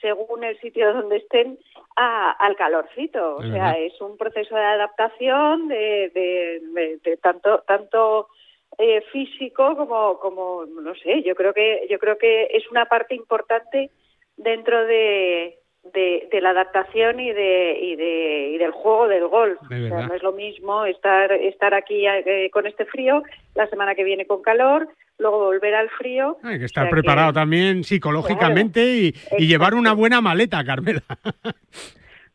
según 0.00 0.44
el 0.44 0.58
sitio 0.60 0.92
donde 0.92 1.16
estén 1.16 1.58
a, 1.96 2.32
al 2.32 2.54
calorcito. 2.56 3.36
O 3.36 3.42
sea, 3.42 3.78
es 3.78 3.98
un 4.02 4.18
proceso 4.18 4.54
de 4.54 4.62
adaptación 4.62 5.68
de, 5.68 6.10
de, 6.14 6.60
de- 6.74 6.98
de 7.02 7.16
tanto, 7.16 7.60
tanto 7.66 8.28
eh, 8.76 9.00
físico 9.12 9.74
como, 9.74 10.18
como, 10.18 10.66
no 10.66 10.94
sé, 10.96 11.22
yo 11.22 11.34
creo 11.34 11.54
que, 11.54 11.86
yo 11.88 11.98
creo 11.98 12.18
que 12.18 12.44
es 12.52 12.70
una 12.70 12.84
parte 12.84 13.14
importante 13.14 13.90
dentro 14.36 14.84
de, 14.84 15.58
de, 15.92 16.28
de 16.30 16.40
la 16.40 16.50
adaptación 16.50 17.20
y 17.20 17.32
de, 17.32 17.78
y 17.80 17.96
de 17.96 18.50
y 18.54 18.58
del 18.58 18.70
juego 18.72 19.08
del 19.08 19.26
golf. 19.28 19.60
De 19.68 19.86
O 19.86 19.88
sea, 19.88 20.06
no 20.06 20.14
es 20.14 20.22
lo 20.22 20.32
mismo 20.32 20.84
estar 20.86 21.32
estar 21.32 21.74
aquí 21.74 22.06
eh, 22.06 22.50
con 22.52 22.66
este 22.66 22.84
frío, 22.84 23.22
la 23.54 23.66
semana 23.68 23.94
que 23.94 24.04
viene 24.04 24.26
con 24.26 24.42
calor, 24.42 24.88
luego 25.18 25.38
volver 25.46 25.74
al 25.74 25.88
frío. 25.90 26.36
Hay 26.42 26.58
que 26.58 26.64
O 26.64 26.66
estar 26.66 26.84
sea 26.84 26.90
preparado 26.90 27.32
también 27.32 27.84
psicológicamente 27.84 28.84
y, 28.84 29.14
y 29.38 29.46
llevar 29.46 29.74
una 29.74 29.92
buena 29.92 30.20
maleta, 30.20 30.64
Carmela. 30.64 31.02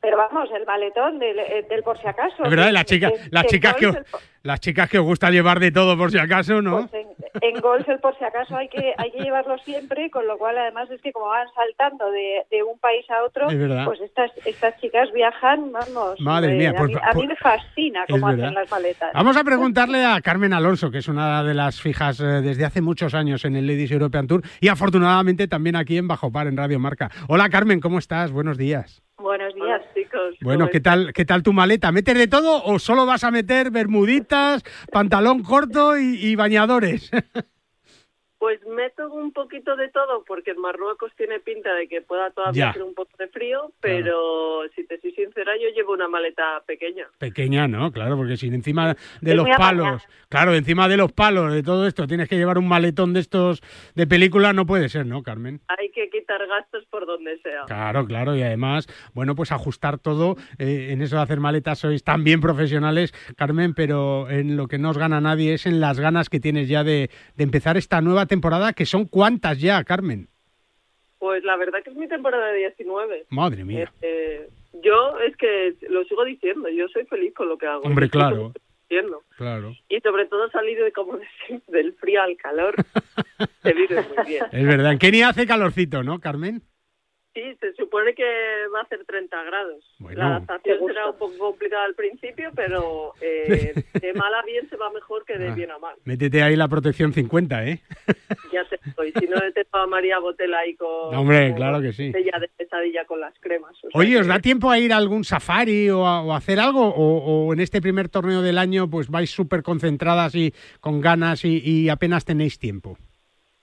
Pero 0.01 0.17
vamos, 0.17 0.49
el 0.55 0.65
maletón 0.65 1.19
del, 1.19 1.37
eh, 1.37 1.65
del 1.69 1.83
por 1.83 1.99
si 2.01 2.07
acaso. 2.07 2.43
Es 2.43 2.49
verdad, 2.49 2.67
que- 2.67 2.71
las 2.73 2.85
chicas, 2.85 3.11
que- 3.11 3.29
que 3.29 3.45
chicas 3.47 3.75
que, 3.75 3.93
las 4.41 4.59
chicas 4.59 4.89
que 4.89 4.97
os 4.97 5.05
gusta 5.05 5.29
llevar 5.29 5.59
de 5.59 5.71
todo 5.71 5.95
por 5.95 6.09
si 6.09 6.17
acaso, 6.17 6.59
¿no? 6.61 6.87
Pues 6.89 7.05
en, 7.41 7.61
golf 7.61 7.87
por 8.01 8.17
si 8.17 8.23
acaso 8.23 8.55
hay 8.55 8.67
que 8.69 8.93
hay 8.97 9.11
que 9.11 9.19
llevarlo 9.19 9.57
siempre, 9.59 10.09
con 10.09 10.27
lo 10.27 10.37
cual 10.37 10.57
además 10.57 10.89
es 10.91 11.01
que 11.01 11.11
como 11.11 11.27
van 11.27 11.47
saltando 11.53 12.11
de, 12.11 12.45
de 12.49 12.63
un 12.63 12.77
país 12.79 13.09
a 13.09 13.23
otro, 13.23 13.49
Es 13.49 13.85
pues 13.85 14.01
estas 14.01 14.31
estas 14.45 14.79
chicas 14.79 15.11
viajan, 15.13 15.71
vamos. 15.71 16.19
Madre 16.19 16.53
eh, 16.53 16.57
mía, 16.57 16.73
a, 16.77 16.83
mí, 16.83 16.93
a 16.93 17.13
mí 17.13 17.27
me 17.27 17.35
fascina 17.35 18.05
cómo 18.09 18.27
verdad. 18.27 18.45
hacen 18.45 18.55
las 18.55 18.71
maletas. 18.71 19.11
Vamos 19.13 19.37
a 19.37 19.43
preguntarle 19.43 20.05
a 20.05 20.19
Carmen 20.21 20.53
Alonso, 20.53 20.91
que 20.91 20.99
es 20.99 21.07
una 21.07 21.43
de 21.43 21.53
las 21.53 21.81
fijas 21.81 22.19
eh, 22.19 22.41
desde 22.41 22.65
hace 22.65 22.81
muchos 22.81 23.13
años 23.13 23.45
en 23.45 23.55
el 23.55 23.67
Ladies 23.67 23.91
European 23.91 24.27
Tour 24.27 24.41
y 24.59 24.67
afortunadamente 24.67 25.47
también 25.47 25.75
aquí 25.75 25.97
en 25.97 26.07
Bajo 26.07 26.31
Par, 26.31 26.47
en 26.47 26.57
Radio 26.57 26.79
Marca. 26.79 27.09
Hola 27.27 27.49
Carmen, 27.49 27.79
¿cómo 27.79 27.99
estás? 27.99 28.31
Buenos 28.31 28.57
días. 28.57 29.01
Buenos 29.17 29.53
días, 29.53 29.81
chicos. 30.11 30.35
Bueno, 30.41 30.69
¿qué 30.69 30.79
tal, 30.79 31.13
¿qué 31.13 31.25
tal 31.25 31.43
tu 31.43 31.53
maleta? 31.53 31.91
¿Metes 31.91 32.17
de 32.17 32.27
todo 32.27 32.63
o 32.63 32.79
solo 32.79 33.05
vas 33.05 33.23
a 33.23 33.31
meter 33.31 33.71
bermuditas, 33.71 34.63
pantalón 34.91 35.43
corto 35.43 35.97
y, 35.97 36.15
y 36.15 36.35
bañadores? 36.35 37.11
Pues 38.41 38.59
meto 38.65 39.07
un 39.13 39.31
poquito 39.33 39.75
de 39.75 39.89
todo 39.89 40.23
porque 40.25 40.49
en 40.49 40.59
Marruecos 40.59 41.11
tiene 41.15 41.39
pinta 41.39 41.75
de 41.75 41.87
que 41.87 42.01
pueda 42.01 42.31
todavía 42.31 42.71
hacer 42.71 42.81
un 42.81 42.95
poco 42.95 43.11
de 43.19 43.27
frío, 43.27 43.71
pero 43.79 44.63
si 44.75 44.83
te 44.87 44.99
soy 44.99 45.11
sincera, 45.11 45.51
yo 45.61 45.69
llevo 45.75 45.93
una 45.93 46.07
maleta 46.07 46.59
pequeña. 46.65 47.05
Pequeña, 47.19 47.67
¿no? 47.67 47.91
Claro, 47.91 48.17
porque 48.17 48.37
si 48.37 48.47
encima 48.47 48.95
de 49.21 49.31
Es 49.31 49.37
los 49.37 49.45
apañada. 49.45 49.59
palos, 49.83 50.07
claro, 50.27 50.55
encima 50.55 50.87
de 50.87 50.97
los 50.97 51.11
palos, 51.11 51.53
de 51.53 51.61
todo 51.61 51.85
esto, 51.85 52.07
tienes 52.07 52.27
que 52.27 52.35
llevar 52.35 52.57
un 52.57 52.67
maletón 52.67 53.13
de 53.13 53.19
estos 53.19 53.61
de 53.93 54.07
película, 54.07 54.53
no 54.53 54.65
puede 54.65 54.89
ser, 54.89 55.05
¿no, 55.05 55.21
Carmen? 55.21 55.61
Hay 55.67 55.91
que 55.91 56.09
quitar 56.09 56.41
gastos 56.47 56.83
por 56.89 57.05
donde 57.05 57.37
sea. 57.43 57.65
Claro, 57.67 58.07
claro, 58.07 58.35
y 58.35 58.41
además, 58.41 58.87
bueno, 59.13 59.35
pues 59.35 59.51
ajustar 59.51 59.99
todo. 59.99 60.35
eh, 60.57 60.87
en 60.89 61.03
eso 61.03 61.15
de 61.17 61.21
hacer 61.21 61.39
maletas 61.39 61.77
sois 61.77 62.03
también 62.03 62.41
profesionales, 62.41 63.13
Carmen, 63.37 63.75
pero 63.75 64.27
en 64.31 64.57
lo 64.57 64.67
que 64.67 64.79
no 64.79 64.89
os 64.89 64.97
gana 64.97 65.21
nadie 65.21 65.53
es 65.53 65.67
en 65.67 65.79
las 65.79 65.99
ganas 65.99 66.27
que 66.27 66.39
tienes 66.39 66.67
ya 66.67 66.83
de, 66.83 67.11
de 67.35 67.43
empezar 67.43 67.77
esta 67.77 68.01
nueva 68.01 68.25
temporada, 68.35 68.71
que 68.71 68.85
son 68.85 69.05
cuántas 69.05 69.59
ya, 69.59 69.83
Carmen. 69.83 70.29
Pues 71.19 71.43
la 71.43 71.57
verdad 71.57 71.83
que 71.83 71.89
es 71.89 71.95
mi 71.97 72.07
temporada 72.07 72.47
de 72.47 72.59
19. 72.59 73.25
Madre 73.29 73.65
mía. 73.65 73.91
Eh, 74.01 74.47
yo 74.81 75.19
es 75.19 75.35
que 75.35 75.75
lo 75.89 76.03
sigo 76.05 76.23
diciendo, 76.23 76.69
yo 76.69 76.87
soy 76.87 77.05
feliz 77.05 77.33
con 77.33 77.49
lo 77.49 77.57
que 77.57 77.67
hago. 77.67 77.83
Hombre, 77.83 78.09
claro, 78.09 78.53
claro. 79.37 79.75
Y 79.89 79.99
sobre 79.99 80.25
todo 80.27 80.49
salir 80.49 80.81
de 80.81 80.91
como 80.93 81.17
de- 81.17 81.27
del 81.67 81.93
frío 81.95 82.21
al 82.23 82.37
calor, 82.37 82.73
se 83.63 83.73
vive 83.73 84.01
muy 84.15 84.25
bien. 84.25 84.45
Es 84.51 84.65
verdad. 84.65 84.93
En 84.93 84.97
Kenia 84.97 85.29
hace 85.29 85.45
calorcito, 85.45 86.03
¿no, 86.03 86.19
Carmen? 86.19 86.61
Sí, 87.33 87.41
se 87.61 87.73
supone 87.75 88.13
que 88.13 88.23
va 88.75 88.81
a 88.81 88.87
ser 88.87 89.05
30 89.05 89.43
grados. 89.43 89.85
Bueno. 89.99 90.17
la 90.19 90.27
adaptación 90.35 90.79
será 90.85 91.09
un 91.11 91.17
poco 91.17 91.37
complicada 91.37 91.85
al 91.85 91.95
principio, 91.95 92.49
pero 92.55 93.13
eh, 93.21 93.73
de 94.01 94.13
mal 94.13 94.33
a 94.33 94.43
bien 94.43 94.69
se 94.69 94.75
va 94.75 94.89
mejor 94.91 95.23
que 95.25 95.37
de 95.37 95.47
Ah. 95.49 95.55
bien 95.55 95.71
a 95.71 95.77
mal. 95.79 95.95
Métete 96.03 96.43
ahí 96.43 96.55
la 96.57 96.67
protección 96.67 97.13
50, 97.13 97.65
¿eh? 97.67 97.79
Ya 98.51 98.65
te 98.65 98.75
estoy. 98.89 99.13
Si 99.13 99.27
no, 99.27 99.37
te 99.53 99.65
a 99.71 99.87
María 99.87 100.19
Botella 100.19 100.59
ahí 100.59 100.75
con. 100.75 101.15
Hombre, 101.15 101.47
con 101.49 101.55
claro 101.55 101.81
que 101.81 101.93
sí. 101.93 102.11
de 102.11 102.49
pesadilla 102.57 103.05
con 103.05 103.21
las 103.21 103.33
cremas. 103.39 103.71
o 103.83 103.89
sea 103.89 103.99
Oye, 103.99 104.19
¿os 104.19 104.27
da 104.27 104.39
tiempo 104.39 104.69
a 104.69 104.77
ir 104.79 104.91
a 104.91 104.97
algún 104.97 105.23
safari 105.23 105.89
o 105.89 106.05
a, 106.05 106.21
o 106.21 106.33
a 106.33 106.37
hacer 106.37 106.59
algo? 106.59 106.85
O, 106.87 107.47
o 107.47 107.53
en 107.53 107.61
este 107.61 107.81
primer 107.81 108.09
torneo 108.09 108.41
del 108.41 108.57
año 108.57 108.89
pues 108.89 109.09
vais 109.09 109.29
súper 109.31 109.63
concentradas 109.63 110.35
y 110.35 110.53
con 110.81 110.99
ganas 110.99 111.45
y, 111.45 111.61
y 111.63 111.87
apenas 111.89 112.25
tenéis 112.25 112.59
tiempo? 112.59 112.97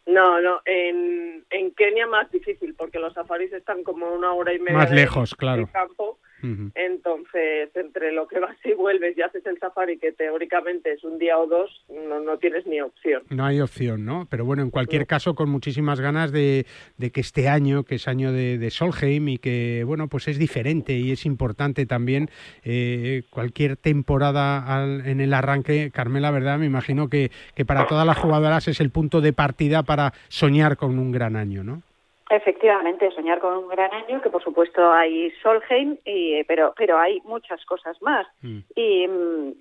No, 0.09 0.41
no, 0.41 0.61
en, 0.65 1.45
en 1.51 1.71
Kenia 1.73 2.07
más 2.07 2.31
difícil, 2.33 2.75
porque 2.75 2.99
los 2.99 3.13
safaris 3.13 3.53
están 3.53 3.83
como 3.85 4.11
una 4.13 4.33
hora 4.33 4.55
y 4.55 4.59
media 4.59 4.79
Más 4.79 4.91
de- 4.91 4.97
lejos, 4.97 5.31
del 5.31 5.37
claro. 5.37 5.69
campo 5.73 6.19
Entonces, 6.43 7.71
entre 7.75 8.13
lo 8.13 8.29
que 8.29 8.39
vas 8.39 8.57
y 8.65 8.73
vuelves 8.73 9.17
y 9.17 9.23
haces 9.23 9.45
el 9.47 9.59
safari, 9.59 9.99
que 9.99 10.13
teóricamente 10.13 10.93
es 10.93 11.05
un 11.05 11.19
día 11.19 11.39
o 11.39 11.47
dos, 11.47 11.71
no, 11.89 12.21
no 12.21 12.39
tienes 12.39 12.67
ni 12.67 12.81
opción. 12.81 13.23
No 13.31 13.45
hay 13.45 13.61
opción, 13.61 14.05
¿no? 14.05 14.27
Pero 14.31 14.45
bueno, 14.45 14.63
en 14.63 14.71
cualquier 14.71 15.07
caso, 15.07 15.35
con 15.35 15.49
muchísimas 15.49 16.01
ganas 16.01 16.33
de, 16.33 16.67
de, 16.97 17.11
que 17.11 17.21
este 17.21 17.49
año, 17.49 17.85
que 17.85 17.97
es 17.97 18.09
año 18.09 18.33
de, 18.33 18.59
de, 18.59 18.71
Solheim 18.71 19.29
y 19.29 19.39
que, 19.39 19.83
bueno, 19.85 20.09
pues 20.09 20.29
es 20.29 20.39
diferente 20.39 20.95
y 20.95 21.11
es 21.13 21.27
importante 21.27 21.87
también 21.87 22.31
eh, 22.63 23.23
cualquier 23.31 23.77
temporada 23.77 24.59
al, 24.59 25.07
en 25.07 25.21
el 25.21 25.35
arranque, 25.35 25.91
Carmela, 25.93 26.31
¿verdad? 26.31 26.59
Me 26.59 26.67
imagino 26.67 27.09
que, 27.09 27.31
que 27.55 27.65
para 27.65 27.87
todas 27.87 28.07
las 28.07 28.19
jugadoras 28.19 28.69
es 28.69 28.81
el 28.81 28.91
punto 28.91 29.21
de 29.21 29.33
partida 29.33 29.83
para 29.83 30.13
soñar 30.29 30.77
con 30.77 30.99
un 30.99 31.13
gran 31.13 31.37
año, 31.37 31.65
¿no? 31.65 31.83
Efectivamente, 32.31 33.11
soñar 33.13 33.39
con 33.39 33.57
un 33.57 33.69
gran 33.69 33.93
año, 33.93 34.21
que 34.21 34.29
por 34.29 34.43
supuesto 34.43 34.93
hay 34.93 35.31
Solheim, 35.43 35.97
y, 36.05 36.45
pero, 36.45 36.75
pero 36.77 36.99
hay 36.99 37.21
muchas 37.25 37.65
cosas 37.65 38.01
más. 38.03 38.27
Mm. 38.43 38.59
Y, 38.77 39.07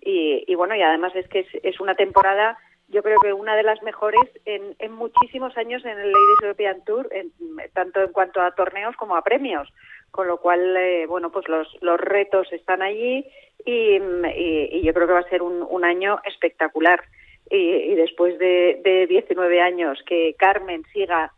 y, 0.02 0.44
y, 0.48 0.56
bueno, 0.56 0.76
y 0.76 0.82
además 0.82 1.16
es 1.16 1.30
que 1.30 1.40
es, 1.40 1.48
es, 1.64 1.80
una 1.80 1.96
temporada, 1.96 2.58
yo 2.90 3.02
creo 3.04 3.20
que 3.22 3.32
una 3.32 3.56
de 3.56 3.64
las 3.64 3.82
mejores 3.84 4.30
en, 4.44 4.76
en 4.80 4.92
muchísimos 4.92 5.58
años 5.58 5.86
en 5.86 5.98
el 5.98 6.12
Ladies 6.12 6.42
European 6.44 6.84
Tour, 6.84 7.08
en, 7.12 7.32
tanto 7.74 8.02
en 8.02 8.12
cuanto 8.12 8.42
a 8.42 8.52
torneos 8.52 8.98
como 8.98 9.16
a 9.16 9.22
premios. 9.22 9.72
Con 10.12 10.28
lo 10.28 10.38
cual, 10.38 10.76
eh, 10.76 11.06
bueno, 11.06 11.32
pues 11.32 11.48
los, 11.48 11.68
los 11.82 12.00
retos 12.00 12.52
están 12.52 12.82
allí 12.82 13.26
y, 13.66 13.98
y, 13.98 14.82
yo 14.82 14.94
creo 14.94 15.06
que 15.06 15.14
va 15.14 15.20
a 15.20 15.30
ser 15.30 15.42
un, 15.42 15.66
un 15.70 15.86
año 15.86 16.20
espectacular. 16.26 17.04
Y, 17.50 17.96
después 17.96 18.38
de, 18.40 18.82
de 18.84 19.08
19 19.08 19.62
años 19.62 20.00
que 20.06 20.36
Carmen 20.38 20.84
siga 20.92 21.32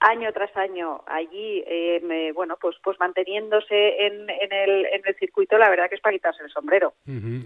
año 0.00 0.32
tras 0.32 0.54
año 0.56 1.02
allí, 1.06 1.62
eh, 1.66 2.32
bueno, 2.34 2.56
pues 2.60 2.76
pues 2.82 2.98
manteniéndose 2.98 4.06
en, 4.06 4.28
en, 4.28 4.52
el, 4.52 4.86
en 4.86 5.02
el 5.04 5.14
circuito, 5.16 5.58
la 5.58 5.70
verdad 5.70 5.88
que 5.88 5.96
es 5.96 6.00
para 6.00 6.14
quitarse 6.14 6.42
el 6.42 6.50
sombrero. 6.50 6.94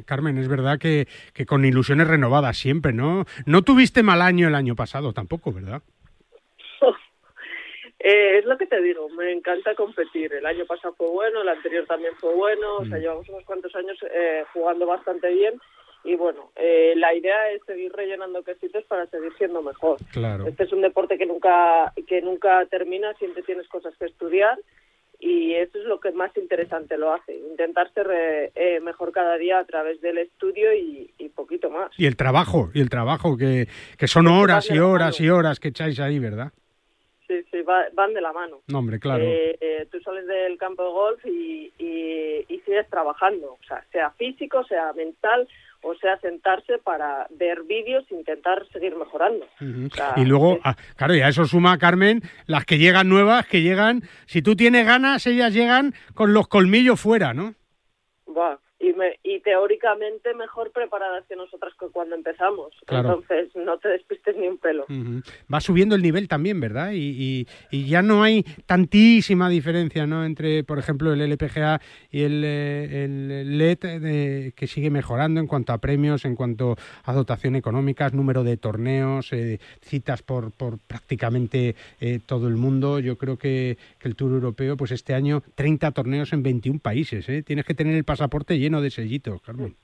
Carmen, 0.06 0.38
es 0.38 0.48
verdad 0.48 0.78
que, 0.78 1.06
que 1.34 1.46
con 1.46 1.64
ilusiones 1.64 2.08
renovadas 2.08 2.56
siempre, 2.56 2.92
¿no? 2.92 3.24
No 3.46 3.62
tuviste 3.62 4.02
mal 4.02 4.22
año 4.22 4.48
el 4.48 4.54
año 4.54 4.74
pasado 4.74 5.12
tampoco, 5.12 5.52
¿verdad? 5.52 5.82
Eh, 8.04 8.38
es 8.38 8.44
lo 8.46 8.58
que 8.58 8.66
te 8.66 8.82
digo, 8.82 9.08
me 9.10 9.30
encanta 9.30 9.76
competir. 9.76 10.32
El 10.32 10.44
año 10.44 10.66
pasado 10.66 10.92
fue 10.94 11.08
bueno, 11.08 11.42
el 11.42 11.48
anterior 11.48 11.86
también 11.86 12.12
fue 12.16 12.34
bueno, 12.34 12.78
o 12.78 12.84
sea, 12.84 12.98
llevamos 12.98 13.28
unos 13.28 13.44
cuantos 13.44 13.72
años 13.76 13.96
eh, 14.12 14.42
jugando 14.52 14.86
bastante 14.86 15.32
bien 15.32 15.54
y 16.04 16.16
bueno, 16.16 16.50
eh, 16.56 16.94
la 16.96 17.14
idea 17.14 17.50
es 17.50 17.62
seguir 17.66 17.92
rellenando 17.92 18.42
quesitos 18.42 18.84
para 18.84 19.06
seguir 19.06 19.32
siendo 19.38 19.62
mejor. 19.62 19.98
Claro. 20.12 20.46
Este 20.46 20.64
es 20.64 20.72
un 20.72 20.82
deporte 20.82 21.18
que 21.18 21.26
nunca 21.26 21.92
que 22.06 22.20
nunca 22.22 22.66
termina, 22.66 23.14
siempre 23.14 23.42
tienes 23.42 23.68
cosas 23.68 23.94
que 23.98 24.06
estudiar 24.06 24.58
y 25.22 25.54
eso 25.54 25.78
es 25.78 25.84
lo 25.84 26.00
que 26.00 26.10
más 26.10 26.36
interesante 26.36 26.98
lo 26.98 27.12
hace, 27.14 27.36
intentar 27.36 27.92
ser 27.94 28.08
eh, 28.56 28.80
mejor 28.80 29.12
cada 29.12 29.38
día 29.38 29.60
a 29.60 29.64
través 29.64 30.00
del 30.00 30.18
estudio 30.18 30.74
y, 30.74 31.14
y, 31.16 31.28
poquito 31.28 31.70
más. 31.70 31.92
Y 31.96 32.06
el 32.06 32.16
trabajo, 32.16 32.70
y 32.74 32.80
el 32.80 32.90
trabajo, 32.90 33.36
que, 33.36 33.68
que 33.96 34.08
son 34.08 34.26
horas 34.26 34.68
y 34.68 34.80
horas 34.80 35.20
y 35.20 35.30
horas 35.30 35.60
que 35.60 35.68
echáis 35.68 36.00
ahí, 36.00 36.18
¿verdad? 36.18 36.50
Sí, 37.28 37.40
sí, 37.52 37.62
va, 37.62 37.84
van 37.94 38.12
de 38.14 38.20
la 38.20 38.32
mano. 38.32 38.62
No, 38.66 38.80
hombre, 38.80 38.98
claro. 38.98 39.22
Eh, 39.22 39.56
eh, 39.60 39.86
tú 39.92 40.00
sales 40.00 40.26
del 40.26 40.58
campo 40.58 40.82
de 40.82 40.90
golf 40.90 41.24
y, 41.24 41.72
y, 41.78 42.44
y 42.48 42.60
sigues 42.62 42.90
trabajando, 42.90 43.52
o 43.52 43.64
sea, 43.64 43.84
sea 43.92 44.10
físico, 44.10 44.64
sea 44.64 44.92
mental, 44.92 45.46
o 45.82 45.94
sea, 45.96 46.18
sentarse 46.20 46.78
para 46.78 47.26
ver 47.30 47.64
vídeos 47.64 48.04
e 48.10 48.14
intentar 48.14 48.66
seguir 48.72 48.96
mejorando. 48.96 49.46
y 50.16 50.24
luego, 50.24 50.58
ah, 50.64 50.76
claro, 50.96 51.14
y 51.14 51.20
a 51.20 51.28
eso 51.28 51.44
suma, 51.44 51.76
Carmen, 51.78 52.22
las 52.46 52.64
que 52.64 52.78
llegan 52.78 53.08
nuevas, 53.08 53.46
que 53.46 53.62
llegan, 53.62 54.02
si 54.26 54.42
tú 54.42 54.54
tienes 54.56 54.86
ganas, 54.86 55.26
ellas 55.26 55.52
llegan 55.52 55.94
con 56.14 56.32
los 56.32 56.48
colmillos 56.48 57.00
fuera, 57.00 57.34
¿no? 57.34 57.54
Va, 58.28 58.58
y, 58.82 58.92
me, 58.94 59.18
y 59.22 59.38
teóricamente 59.40 60.34
mejor 60.34 60.72
preparadas 60.72 61.24
que 61.28 61.36
nosotras 61.36 61.72
que 61.78 61.86
cuando 61.86 62.16
empezamos. 62.16 62.72
Entonces, 62.88 63.54
no 63.54 63.78
te 63.78 63.88
despistes 63.88 64.36
ni 64.36 64.48
un 64.48 64.58
pelo. 64.58 64.86
Va 65.52 65.60
subiendo 65.60 65.94
el 65.94 66.02
nivel 66.02 66.26
también, 66.26 66.58
¿verdad? 66.58 66.90
Y, 66.92 67.46
y, 67.70 67.86
ya 67.86 68.02
no 68.02 68.24
hay 68.24 68.42
tantísima 68.66 69.48
diferencia, 69.48 70.06
¿no? 70.06 70.24
Entre, 70.24 70.64
por 70.64 70.80
ejemplo, 70.80 71.12
el 71.12 71.20
LPGA 71.20 71.80
y 72.10 72.22
el, 72.22 72.42
eh, 72.44 73.04
el 73.04 73.58
LED, 73.58 73.78
de, 73.78 74.52
que 74.56 74.66
sigue 74.66 74.90
mejorando 74.90 75.40
en 75.40 75.46
cuanto 75.46 75.72
a 75.72 75.78
premios, 75.78 76.24
en 76.24 76.34
cuanto 76.34 76.76
a 77.04 77.12
dotación 77.12 77.54
económica, 77.54 78.08
número 78.10 78.42
de 78.42 78.56
torneos, 78.56 79.32
eh, 79.32 79.60
citas 79.80 80.22
por, 80.22 80.50
por 80.50 80.78
prácticamente 80.78 81.76
eh, 82.00 82.18
todo 82.24 82.48
el 82.48 82.56
mundo. 82.56 82.98
Yo 82.98 83.16
creo 83.16 83.36
que, 83.36 83.78
que, 84.00 84.08
el 84.08 84.16
Tour 84.16 84.32
Europeo, 84.32 84.76
pues 84.76 84.90
este 84.90 85.14
año, 85.14 85.42
30 85.54 85.92
torneos 85.92 86.32
en 86.32 86.42
21 86.42 86.80
países, 86.80 87.28
¿eh? 87.28 87.42
Tienes 87.42 87.64
que 87.64 87.74
tener 87.74 87.94
el 87.94 88.04
pasaporte 88.04 88.58
lleno 88.58 88.71
de 88.80 88.90
sellitos, 88.90 89.42
Carmen. 89.42 89.76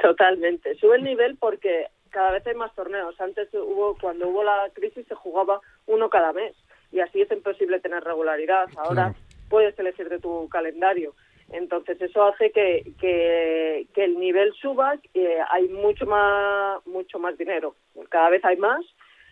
Totalmente. 0.00 0.74
Sube 0.76 0.96
el 0.96 1.04
nivel 1.04 1.36
porque 1.36 1.86
cada 2.10 2.32
vez 2.32 2.46
hay 2.46 2.54
más 2.54 2.74
torneos. 2.74 3.20
Antes 3.20 3.48
hubo, 3.54 3.96
cuando 4.00 4.28
hubo 4.28 4.44
la 4.44 4.68
crisis 4.72 5.06
se 5.06 5.14
jugaba 5.14 5.60
uno 5.86 6.10
cada 6.10 6.32
mes 6.32 6.54
y 6.92 7.00
así 7.00 7.20
es 7.20 7.30
imposible 7.30 7.80
tener 7.80 8.02
regularidad. 8.02 8.68
Ahora 8.76 9.14
puedes 9.48 9.78
elegir 9.78 10.08
de 10.08 10.18
tu 10.18 10.48
calendario. 10.48 11.14
Entonces 11.52 12.00
eso 12.00 12.24
hace 12.24 12.52
que, 12.52 12.92
que, 13.00 13.86
que 13.92 14.04
el 14.04 14.18
nivel 14.18 14.52
suba, 14.54 14.96
que 15.12 15.38
hay 15.50 15.68
mucho 15.68 16.06
más, 16.06 16.84
mucho 16.86 17.18
más 17.18 17.36
dinero. 17.36 17.74
Cada 18.08 18.30
vez 18.30 18.44
hay 18.44 18.56
más, 18.56 18.84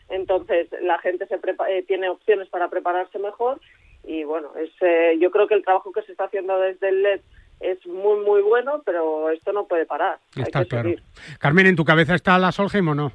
entonces 0.09 0.69
la 0.83 0.99
gente 0.99 1.27
se 1.27 1.37
eh, 1.37 1.85
tiene 1.87 2.09
opciones 2.09 2.49
para 2.49 2.69
prepararse 2.69 3.19
mejor 3.19 3.61
y 4.05 4.25
bueno, 4.25 4.53
es, 4.57 4.71
eh, 4.81 5.17
yo 5.21 5.31
creo 5.31 5.47
que 5.47 5.55
el 5.55 5.65
trabajo 5.65 5.93
que 5.93 6.03
se 6.03 6.13
está 6.13 6.25
haciendo 6.25 6.59
desde 6.59 6.89
el 6.89 7.03
LED 7.03 7.21
es 7.61 7.85
muy, 7.87 8.25
muy 8.25 8.43
bueno, 8.43 8.83
pero 8.85 9.31
esto 9.31 9.53
no 9.53 9.67
puede 9.67 9.87
parar. 9.87 10.19
Está 10.37 10.65
claro. 10.65 10.95
Carmen, 11.39 11.67
¿en 11.67 11.77
tu 11.77 11.85
cabeza 11.85 12.15
está 12.15 12.39
la 12.39 12.53
Solheim 12.53 12.89
o 12.89 12.95
no? 12.95 13.13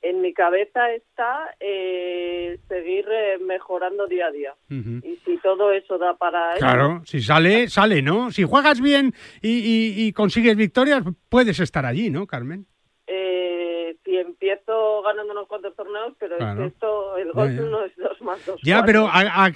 En 0.00 0.20
mi 0.20 0.32
cabeza 0.32 0.92
está 0.92 1.54
eh, 1.58 2.58
seguir 2.68 3.04
eh, 3.10 3.38
mejorando 3.38 4.06
día 4.06 4.26
a 4.26 4.30
día. 4.30 4.54
Y 4.70 5.18
si 5.24 5.38
todo 5.38 5.72
eso 5.72 5.98
da 5.98 6.16
para... 6.16 6.54
Claro, 6.56 7.02
si 7.04 7.20
sale, 7.20 7.68
sale, 7.68 8.00
¿no? 8.00 8.30
Si 8.30 8.44
juegas 8.44 8.80
bien 8.80 9.12
y, 9.42 10.06
y 10.06 10.12
consigues 10.12 10.56
victorias, 10.56 11.02
puedes 11.28 11.58
estar 11.58 11.84
allí, 11.84 12.10
¿no, 12.10 12.28
Carmen? 12.28 12.66
Si 14.08 14.16
empiezo 14.16 15.02
ganando 15.02 15.32
unos 15.32 15.46
cuantos 15.48 15.76
torneos, 15.76 16.14
pero 16.18 16.38
es 16.38 16.56
que 16.56 16.64
esto, 16.64 17.16
el 17.18 17.30
golf 17.32 17.52
no 17.52 17.84
es 17.84 17.94
dos 17.96 18.20
más 18.22 18.44
dos. 18.46 18.58
Ya, 18.62 18.82
pero 18.82 19.06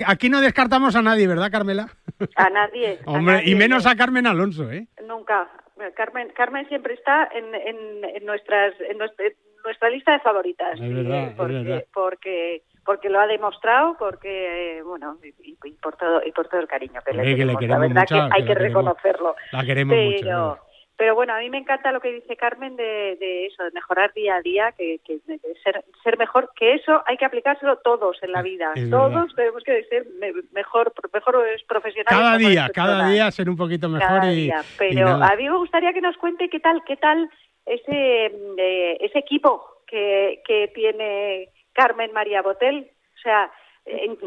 aquí 0.07 0.29
no 0.29 0.43
descartamos 0.43 0.95
a 0.95 1.01
nadie, 1.01 1.27
¿verdad, 1.27 1.51
Carmela? 1.51 1.89
A 2.37 2.51
nadie. 2.51 2.99
Hombre, 3.07 3.43
y 3.47 3.55
menos 3.55 3.87
a 3.87 3.97
Carmen 3.97 4.27
Alonso, 4.27 4.71
¿eh? 4.71 4.87
Nunca. 5.07 5.49
Carmen, 5.97 6.29
Carmen 6.37 6.69
siempre 6.69 6.95
está 6.95 7.29
en, 7.35 7.55
en, 7.55 8.27
nuestras, 8.27 8.75
en 8.81 8.99
nuestra, 8.99 9.89
lista 9.89 10.13
de 10.13 10.21
favoritas. 10.21 10.79
Es 10.79 10.95
verdad, 10.95 11.33
porque, 11.35 11.59
es 11.59 11.65
verdad. 11.65 11.85
porque 11.95 12.63
porque 12.85 13.09
lo 13.09 13.21
ha 13.21 13.27
demostrado, 13.27 13.97
porque 13.99 14.83
bueno 14.85 15.17
y, 15.23 15.55
por 15.81 15.97
todo 15.97 16.21
y 16.25 16.33
por 16.33 16.49
todo 16.49 16.61
el 16.61 16.69
cariño 16.69 17.01
que 17.05 17.15
le 17.15 17.23
tenemos. 17.23 17.63
la 17.63 17.79
verdad 17.79 18.05
que 18.07 18.29
hay 18.35 18.45
que, 18.45 18.55
reconocerlo. 18.55 19.35
La 19.53 19.65
queremos 19.65 19.97
mucho. 19.97 20.59
Pero 20.97 21.15
bueno, 21.15 21.35
a 21.35 21.39
mí 21.39 21.49
me 21.51 21.59
encanta 21.59 21.91
lo 21.91 22.01
que 22.01 22.13
dice 22.13 22.37
Carmen 22.37 22.77
de, 22.77 23.17
de 23.19 23.47
eso, 23.47 23.65
de 23.65 23.71
mejorar 23.73 24.13
día 24.13 24.37
a 24.37 24.43
día, 24.43 24.73
que, 24.73 25.01
que 25.05 25.19
de 25.27 25.41
ser, 25.65 25.85
ser 26.05 26.19
mejor, 26.19 26.51
que 26.55 26.75
eso 26.75 27.03
hay 27.07 27.17
que 27.17 27.25
aplicárselo 27.25 27.79
todos 27.79 28.23
en 28.23 28.33
la 28.33 28.43
vida. 28.43 28.73
todos 28.91 29.35
tenemos 29.35 29.65
que 29.65 29.83
ser 29.85 30.07
mejor, 30.53 30.93
mejores 31.13 31.63
profesionales. 31.65 32.09
Cada 32.09 32.37
día, 32.37 32.69
cada 32.73 33.09
día 33.09 33.31
ser 33.31 33.49
un 33.49 33.57
poquito 33.57 33.89
mejor. 33.89 34.25
y, 34.27 34.51
Pero 34.79 35.09
a 35.09 35.35
mí 35.37 35.49
me 35.49 35.57
gustaría 35.57 35.93
que 35.93 36.01
nos 36.01 36.17
cuente 36.19 36.49
qué 36.49 36.61
tal, 36.61 36.83
qué 36.85 36.97
tal 36.97 37.29
ese, 37.67 38.27
eh, 38.59 38.99
ese 39.01 39.19
equipo 39.19 39.83
que, 39.87 40.43
que 40.47 40.69
tiene 40.75 41.49
Carmen 41.73 42.13
María 42.13 42.43
Botel. 42.43 42.91
O 43.17 43.21
sea, 43.23 43.51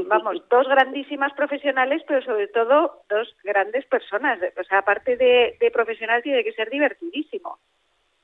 vamos, 0.07 0.41
dos 0.49 0.67
grandísimas 0.67 1.33
profesionales, 1.33 2.03
pero 2.07 2.21
sobre 2.21 2.47
todo 2.47 3.03
dos 3.09 3.35
grandes 3.43 3.85
personas. 3.85 4.39
O 4.57 4.63
sea, 4.63 4.79
aparte 4.79 5.17
de, 5.17 5.57
de 5.59 5.71
profesional, 5.71 6.21
tiene 6.21 6.43
que 6.43 6.53
ser 6.53 6.69
divertidísimo. 6.69 7.57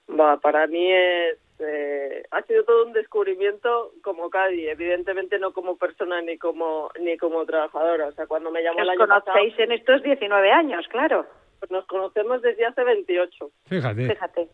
Va, 0.10 0.38
para 0.38 0.68
mí 0.68 0.92
es, 0.92 1.38
eh, 1.60 2.24
ha 2.32 2.42
sido 2.44 2.64
todo 2.66 2.86
un 2.86 2.94
descubrimiento 2.94 3.94
como 4.04 4.30
Cadi, 4.30 4.68
evidentemente 4.68 5.40
no 5.40 5.54
como 5.54 5.78
persona 5.78 6.22
ni 6.22 6.38
como 6.38 6.90
ni 7.00 7.18
como 7.18 7.46
trabajadora. 7.46 8.08
O 8.08 8.12
sea, 8.12 8.28
cuando 8.28 8.52
me 8.52 8.62
llamó 8.62 8.82
el 8.82 8.90
año 8.90 9.00
conocéis 9.00 9.58
en 9.60 9.72
estos 9.72 10.04
19 10.04 10.52
años, 10.52 10.86
claro. 10.90 11.26
Pues 11.60 11.72
nos 11.72 11.86
conocemos 11.86 12.42
desde 12.42 12.66
hace 12.66 12.84
28. 12.84 13.52
Fíjate. 13.68 14.10
Fíjate 14.10 14.50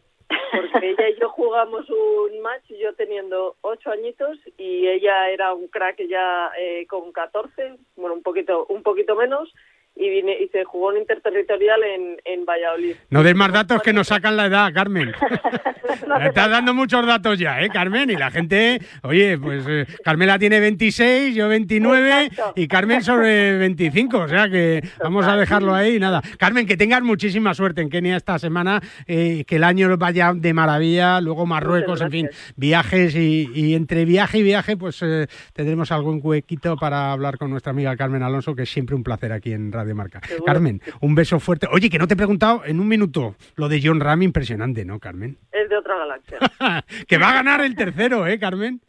porque 0.51 0.89
ella 0.89 1.09
y 1.09 1.19
yo 1.19 1.29
jugamos 1.29 1.89
un 1.89 2.41
match, 2.41 2.65
yo 2.69 2.93
teniendo 2.95 3.55
ocho 3.61 3.91
añitos 3.91 4.37
y 4.57 4.87
ella 4.87 5.29
era 5.29 5.53
un 5.53 5.67
crack 5.67 6.01
ya 6.07 6.51
eh, 6.57 6.85
con 6.87 7.11
14, 7.11 7.77
bueno, 7.95 8.15
un 8.15 8.23
poquito, 8.23 8.65
un 8.69 8.83
poquito 8.83 9.15
menos, 9.15 9.53
y, 9.99 10.09
vine, 10.09 10.37
y 10.41 10.47
se 10.49 10.63
jugó 10.63 10.89
un 10.89 10.97
interterritorial 10.97 11.83
en, 11.83 12.17
en 12.25 12.45
Valladolid. 12.45 12.95
No 13.09 13.23
des 13.23 13.35
más 13.35 13.51
datos 13.51 13.81
que 13.81 13.93
nos 13.93 14.07
sacan 14.07 14.37
la 14.37 14.45
edad, 14.45 14.73
Carmen. 14.73 15.13
Estás 16.21 16.49
dando 16.49 16.73
muchos 16.73 17.05
datos 17.05 17.39
ya, 17.39 17.61
¿eh, 17.61 17.69
Carmen? 17.69 18.09
Y 18.09 18.15
la 18.15 18.31
gente, 18.31 18.81
oye, 19.03 19.37
pues 19.37 19.65
eh, 19.67 19.85
Carmela 20.03 20.37
tiene 20.37 20.59
26, 20.59 21.35
yo 21.35 21.47
29 21.47 22.29
y 22.55 22.67
Carmen 22.67 23.01
sobre 23.03 23.57
25, 23.57 24.17
o 24.17 24.27
sea 24.27 24.49
que 24.49 24.81
vamos 25.01 25.25
a 25.25 25.35
dejarlo 25.35 25.73
ahí, 25.73 25.99
nada. 25.99 26.21
Carmen, 26.37 26.65
que 26.65 26.77
tengas 26.77 27.01
muchísima 27.01 27.53
suerte 27.53 27.81
en 27.81 27.89
Kenia 27.89 28.17
esta 28.17 28.39
semana, 28.39 28.81
eh, 29.07 29.43
que 29.45 29.55
el 29.55 29.63
año 29.63 29.95
vaya 29.97 30.33
de 30.35 30.53
maravilla, 30.53 31.21
luego 31.21 31.45
Marruecos, 31.45 32.01
en 32.01 32.11
fin, 32.11 32.29
viajes 32.55 33.15
y, 33.15 33.75
entre 33.75 34.05
viaje 34.05 34.39
y 34.39 34.43
viaje, 34.43 34.77
pues 34.77 35.01
eh, 35.01 35.27
tendremos 35.53 35.91
algún 35.91 36.19
huequito 36.21 36.75
para 36.77 37.11
hablar 37.11 37.37
con 37.37 37.49
nuestra 37.49 37.71
amiga 37.71 37.95
Carmen 37.95 38.23
Alonso, 38.23 38.55
que 38.55 38.63
es 38.63 38.69
siempre 38.69 38.95
un 38.95 39.03
placer 39.03 39.31
aquí 39.31 39.53
en 39.53 39.71
Radio 39.71 39.86
Marca. 39.93 40.21
Carmen, 40.45 40.81
un 41.01 41.15
beso 41.15 41.39
fuerte. 41.39 41.67
Oye, 41.71 41.89
que 41.89 41.99
no 41.99 42.07
te 42.07 42.13
he 42.13 42.17
preguntado 42.17 42.63
en 42.65 42.79
un 42.79 42.87
minuto 42.87 43.35
lo 43.55 43.69
de 43.69 43.81
John 43.83 43.99
Ram, 43.99 44.21
impresionante, 44.21 44.85
¿no, 44.85 44.99
Carmen? 44.99 45.37
Es 45.51 45.69
de 45.69 45.77
otra 45.77 45.97
galaxia. 45.97 46.39
que 47.07 47.17
va 47.17 47.29
a 47.29 47.33
ganar 47.33 47.61
el 47.61 47.75
tercero, 47.75 48.27
¿eh, 48.27 48.39
Carmen? 48.39 48.81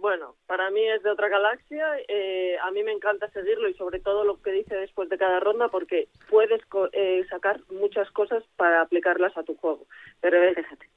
Bueno, 0.00 0.34
para 0.46 0.70
mí 0.70 0.80
es 0.82 1.02
de 1.02 1.10
otra 1.10 1.28
galaxia. 1.28 1.86
Eh, 2.08 2.56
a 2.62 2.70
mí 2.70 2.82
me 2.82 2.92
encanta 2.92 3.28
seguirlo 3.30 3.68
y 3.68 3.74
sobre 3.74 4.00
todo 4.00 4.24
lo 4.24 4.40
que 4.42 4.52
dice 4.52 4.74
después 4.76 5.08
de 5.08 5.18
cada 5.18 5.40
ronda 5.40 5.68
porque 5.68 6.08
puedes 6.28 6.60
eh, 6.92 7.24
sacar 7.30 7.60
muchas 7.70 8.10
cosas 8.10 8.42
para 8.56 8.82
aplicarlas 8.82 9.36
a 9.36 9.42
tu 9.42 9.56
juego. 9.56 9.86
Pero 10.20 10.38
fíjate, 10.54 10.88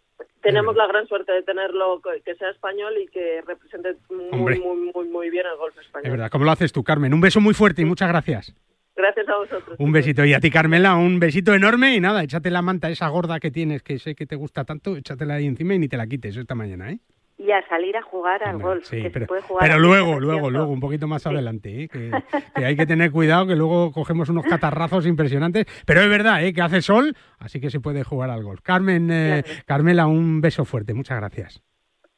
tenemos 0.41 0.75
la 0.75 0.87
gran 0.87 1.07
suerte 1.07 1.31
de 1.31 1.43
tenerlo 1.43 2.01
que 2.23 2.35
sea 2.35 2.49
español 2.49 2.93
y 2.97 3.07
que 3.07 3.41
represente 3.45 3.95
muy, 4.09 4.59
muy, 4.59 4.91
muy, 4.93 5.07
muy 5.07 5.29
bien 5.29 5.45
el 5.45 5.57
golf 5.57 5.77
español. 5.77 6.05
Es 6.05 6.11
verdad, 6.11 6.29
¿cómo 6.31 6.45
lo 6.45 6.51
haces 6.51 6.71
tú, 6.71 6.83
Carmen? 6.83 7.13
Un 7.13 7.21
beso 7.21 7.39
muy 7.41 7.53
fuerte 7.53 7.81
y 7.81 7.85
muchas 7.85 8.09
gracias. 8.09 8.53
Gracias 8.99 9.29
a 9.29 9.37
vosotros. 9.37 9.77
Un 9.79 9.93
besito. 9.93 10.25
Y 10.25 10.33
a 10.33 10.41
ti, 10.41 10.51
Carmela, 10.51 10.95
un 10.95 11.21
besito 11.21 11.53
enorme. 11.53 11.95
Y 11.95 12.01
nada, 12.01 12.21
échate 12.21 12.51
la 12.51 12.61
manta 12.61 12.89
esa 12.89 13.07
gorda 13.07 13.39
que 13.39 13.49
tienes, 13.49 13.81
que 13.81 13.97
sé 13.97 14.13
que 14.13 14.25
te 14.25 14.35
gusta 14.35 14.65
tanto, 14.65 14.97
échatela 14.97 15.35
ahí 15.35 15.45
encima 15.45 15.73
y 15.73 15.79
ni 15.79 15.87
te 15.87 15.95
la 15.95 16.05
quites 16.05 16.35
esta 16.35 16.53
mañana, 16.53 16.91
¿eh? 16.91 16.99
y 17.37 17.51
a 17.51 17.65
salir 17.69 17.95
a 17.95 18.01
jugar 18.01 18.43
al 18.43 18.59
golf. 18.59 18.83
Sí, 18.83 19.01
pero, 19.13 19.25
pero 19.57 19.79
luego, 19.79 20.19
luego, 20.19 20.49
luego, 20.49 20.69
un 20.69 20.81
poquito 20.81 21.07
más 21.07 21.25
adelante, 21.25 21.83
¿eh? 21.83 21.87
que, 22.55 22.65
hay 22.65 22.75
que 22.75 22.85
tener 22.85 23.11
cuidado, 23.11 23.47
que 23.47 23.55
luego 23.55 23.93
cogemos 23.93 24.27
unos 24.27 24.45
catarrazos 24.45 25.05
impresionantes. 25.05 25.65
Pero 25.85 26.01
es 26.01 26.09
verdad, 26.09 26.43
¿eh? 26.43 26.51
que 26.51 26.61
hace 26.61 26.81
sol, 26.81 27.15
así 27.39 27.61
que 27.61 27.69
se 27.69 27.79
puede 27.79 28.03
jugar 28.03 28.29
al 28.29 28.43
golf. 28.43 28.59
Carmen, 28.61 29.09
eh, 29.09 29.43
Carmela, 29.65 30.07
un 30.07 30.41
beso 30.41 30.65
fuerte. 30.65 30.93
Muchas 30.93 31.17
gracias. 31.17 31.63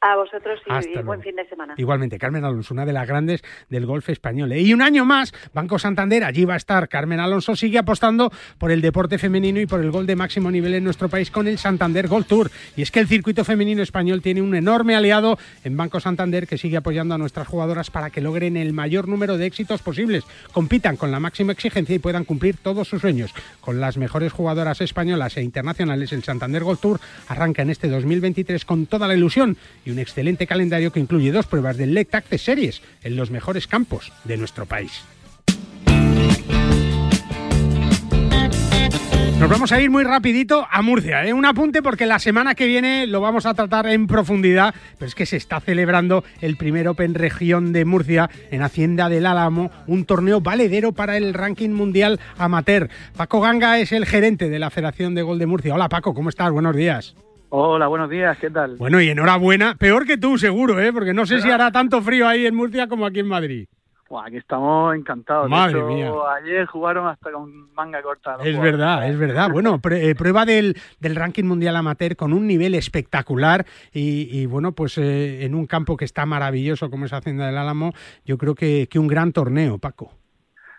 A 0.04 0.16
vosotros 0.16 0.58
y 0.66 0.98
buen 1.02 1.22
fin 1.22 1.36
de 1.36 1.48
semana. 1.48 1.74
Igualmente, 1.76 2.18
Carmen 2.18 2.44
Alonso, 2.44 2.74
una 2.74 2.84
de 2.84 2.92
las 2.92 3.06
grandes 3.06 3.44
del 3.70 3.86
golf 3.86 4.08
español. 4.08 4.50
¿eh? 4.50 4.60
Y 4.60 4.74
un 4.74 4.82
año 4.82 5.04
más, 5.04 5.32
Banco 5.54 5.78
Santander, 5.78 6.24
allí 6.24 6.44
va 6.44 6.54
a 6.54 6.56
estar. 6.56 6.88
Carmen 6.88 7.20
Alonso 7.20 7.54
sigue 7.54 7.78
apostando 7.78 8.32
por 8.58 8.72
el 8.72 8.80
deporte 8.80 9.16
femenino 9.16 9.60
y 9.60 9.66
por 9.66 9.80
el 9.80 9.92
gol 9.92 10.06
de 10.06 10.16
máximo 10.16 10.50
nivel 10.50 10.74
en 10.74 10.82
nuestro 10.82 11.08
país 11.08 11.30
con 11.30 11.46
el 11.46 11.56
Santander 11.56 12.08
Gold 12.08 12.26
Tour. 12.26 12.50
Y 12.76 12.82
es 12.82 12.90
que 12.90 12.98
el 12.98 13.06
circuito 13.06 13.44
femenino 13.44 13.80
español 13.80 14.22
tiene 14.22 14.42
un 14.42 14.56
enorme 14.56 14.96
aliado 14.96 15.38
en 15.62 15.76
Banco 15.76 16.00
Santander 16.00 16.48
que 16.48 16.58
sigue 16.58 16.78
apoyando 16.78 17.14
a 17.14 17.18
nuestras 17.18 17.46
jugadoras 17.46 17.92
para 17.92 18.10
que 18.10 18.20
logren 18.20 18.56
el 18.56 18.72
mayor 18.72 19.06
número 19.06 19.38
de 19.38 19.46
éxitos 19.46 19.82
posibles, 19.82 20.24
compitan 20.52 20.96
con 20.96 21.12
la 21.12 21.20
máxima 21.20 21.52
exigencia 21.52 21.94
y 21.94 22.00
puedan 22.00 22.24
cumplir 22.24 22.56
todos 22.56 22.88
sus 22.88 23.02
sueños. 23.02 23.32
Con 23.60 23.78
las 23.78 23.96
mejores 23.98 24.32
jugadoras 24.32 24.80
españolas 24.80 25.36
e 25.36 25.42
internacionales, 25.42 26.12
el 26.12 26.24
Santander 26.24 26.64
Gold 26.64 26.80
Tour 26.80 27.00
arranca 27.28 27.62
en 27.62 27.70
este 27.70 27.88
2023 27.88 28.64
con 28.64 28.86
toda 28.86 29.06
la 29.06 29.14
ilusión 29.14 29.56
y 29.84 29.91
un 29.92 29.98
excelente 29.98 30.46
calendario 30.46 30.92
que 30.92 31.00
incluye 31.00 31.32
dos 31.32 31.46
pruebas 31.46 31.76
del 31.76 31.94
LECTAC 31.94 32.28
de 32.28 32.38
series 32.38 32.82
en 33.04 33.16
los 33.16 33.30
mejores 33.30 33.66
campos 33.66 34.12
de 34.24 34.36
nuestro 34.36 34.66
país. 34.66 35.02
Nos 39.42 39.50
vamos 39.50 39.72
a 39.72 39.80
ir 39.80 39.90
muy 39.90 40.04
rapidito 40.04 40.68
a 40.70 40.82
Murcia. 40.82 41.26
¿eh? 41.26 41.32
Un 41.32 41.44
apunte 41.44 41.82
porque 41.82 42.06
la 42.06 42.20
semana 42.20 42.54
que 42.54 42.68
viene 42.68 43.08
lo 43.08 43.20
vamos 43.20 43.44
a 43.44 43.54
tratar 43.54 43.88
en 43.88 44.06
profundidad, 44.06 44.72
pero 44.98 45.08
es 45.08 45.16
que 45.16 45.26
se 45.26 45.36
está 45.36 45.58
celebrando 45.58 46.22
el 46.40 46.56
primer 46.56 46.86
Open 46.86 47.14
Región 47.14 47.72
de 47.72 47.84
Murcia 47.84 48.30
en 48.52 48.62
Hacienda 48.62 49.08
del 49.08 49.26
Álamo, 49.26 49.72
un 49.88 50.04
torneo 50.04 50.40
valedero 50.40 50.92
para 50.92 51.16
el 51.16 51.34
ranking 51.34 51.70
mundial 51.70 52.20
amateur. 52.38 52.88
Paco 53.16 53.40
Ganga 53.40 53.80
es 53.80 53.90
el 53.90 54.06
gerente 54.06 54.48
de 54.48 54.60
la 54.60 54.70
Federación 54.70 55.16
de 55.16 55.22
Gol 55.22 55.40
de 55.40 55.46
Murcia. 55.46 55.74
Hola 55.74 55.88
Paco, 55.88 56.14
¿cómo 56.14 56.28
estás? 56.28 56.52
Buenos 56.52 56.76
días. 56.76 57.16
Hola, 57.54 57.86
buenos 57.86 58.08
días, 58.08 58.38
¿qué 58.38 58.48
tal? 58.48 58.76
Bueno, 58.76 58.98
y 59.02 59.10
enhorabuena, 59.10 59.74
peor 59.74 60.06
que 60.06 60.16
tú 60.16 60.38
seguro, 60.38 60.80
¿eh? 60.80 60.90
porque 60.90 61.12
no 61.12 61.26
sé 61.26 61.38
si 61.42 61.50
hará 61.50 61.70
tanto 61.70 62.00
frío 62.00 62.26
ahí 62.26 62.46
en 62.46 62.54
Murcia 62.54 62.86
como 62.86 63.04
aquí 63.04 63.20
en 63.20 63.28
Madrid. 63.28 63.68
aquí 64.24 64.38
estamos 64.38 64.96
encantados. 64.96 65.50
Madre 65.50 65.82
mía. 65.82 66.10
Ayer 66.42 66.64
jugaron 66.64 67.08
hasta 67.08 67.30
con 67.30 67.70
manga 67.74 68.00
corta. 68.00 68.38
Es 68.42 68.58
verdad, 68.58 69.06
es 69.06 69.18
verdad. 69.18 69.50
Bueno, 69.50 69.78
eh, 69.90 70.14
prueba 70.14 70.46
del, 70.46 70.78
del, 70.98 71.14
ranking 71.14 71.44
mundial 71.44 71.76
amateur 71.76 72.16
con 72.16 72.32
un 72.32 72.46
nivel 72.46 72.74
espectacular 72.74 73.66
y, 73.92 74.46
bueno, 74.46 74.72
pues 74.72 74.96
eh, 74.96 75.44
en 75.44 75.54
un 75.54 75.66
campo 75.66 75.98
que 75.98 76.06
está 76.06 76.24
maravilloso 76.24 76.88
como 76.88 77.04
es 77.04 77.12
Hacienda 77.12 77.44
del 77.44 77.58
Álamo, 77.58 77.92
yo 78.24 78.38
creo 78.38 78.54
que, 78.54 78.88
que 78.90 78.98
un 78.98 79.08
gran 79.08 79.30
torneo, 79.30 79.76
Paco. 79.76 80.10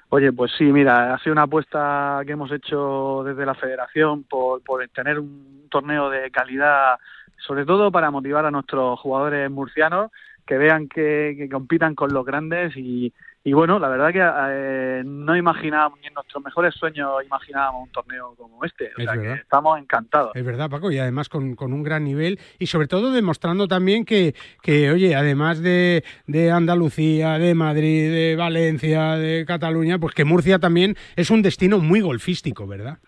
Oye, 0.10 0.32
pues 0.32 0.52
sí, 0.58 0.66
mira, 0.66 1.14
ha 1.14 1.20
sido 1.20 1.34
una 1.34 1.44
apuesta 1.44 2.22
que 2.26 2.34
hemos 2.34 2.52
hecho 2.52 3.24
desde 3.24 3.46
la 3.46 3.56
federación 3.56 4.24
por, 4.24 4.64
por 4.64 4.88
tener 4.90 5.20
un 5.20 5.63
torneo 5.74 6.12
de 6.12 6.30
calidad, 6.30 7.00
sobre 7.38 7.66
todo 7.66 7.92
para 7.92 8.12
motivar 8.12 8.46
a 8.46 8.52
nuestros 8.52 9.00
jugadores 9.00 9.50
murcianos 9.50 10.12
que 10.46 10.58
vean 10.58 10.88
que, 10.88 11.36
que 11.38 11.50
compitan 11.50 11.96
con 11.96 12.14
los 12.14 12.26
grandes 12.26 12.76
y, 12.76 13.14
y 13.46 13.52
bueno, 13.52 13.78
la 13.78 13.90
verdad 13.90 14.12
que 14.14 14.22
eh, 14.22 15.04
no 15.06 15.36
imaginábamos, 15.36 16.00
ni 16.00 16.08
en 16.08 16.14
nuestros 16.14 16.42
mejores 16.44 16.74
sueños 16.76 17.12
imaginábamos 17.26 17.84
un 17.88 17.92
torneo 17.92 18.36
como 18.38 18.64
este. 18.64 18.92
O 18.98 19.02
sea 19.02 19.14
que 19.14 19.34
estamos 19.34 19.80
encantados. 19.80 20.32
Es 20.34 20.46
verdad, 20.46 20.70
Paco, 20.70 20.92
y 20.92 21.00
además 21.00 21.28
con, 21.28 21.56
con, 21.56 21.74
un 21.74 21.84
gran 21.84 22.06
nivel 22.06 22.40
y 22.58 22.68
sobre 22.68 22.88
todo 22.88 23.12
demostrando 23.12 23.68
también 23.68 24.06
que, 24.06 24.34
que 24.62 24.92
oye, 24.92 25.16
además 25.16 25.62
de, 25.62 26.06
de 26.26 26.52
Andalucía, 26.52 27.38
de 27.38 27.54
Madrid, 27.54 28.12
de 28.12 28.36
Valencia, 28.38 29.16
de 29.16 29.46
Cataluña, 29.46 30.00
pues 30.00 30.14
que 30.14 30.24
Murcia 30.24 30.60
también 30.60 30.96
es 31.16 31.30
un 31.30 31.42
destino 31.42 31.80
muy 31.80 32.00
golfístico, 32.00 32.66
¿verdad? 32.66 33.00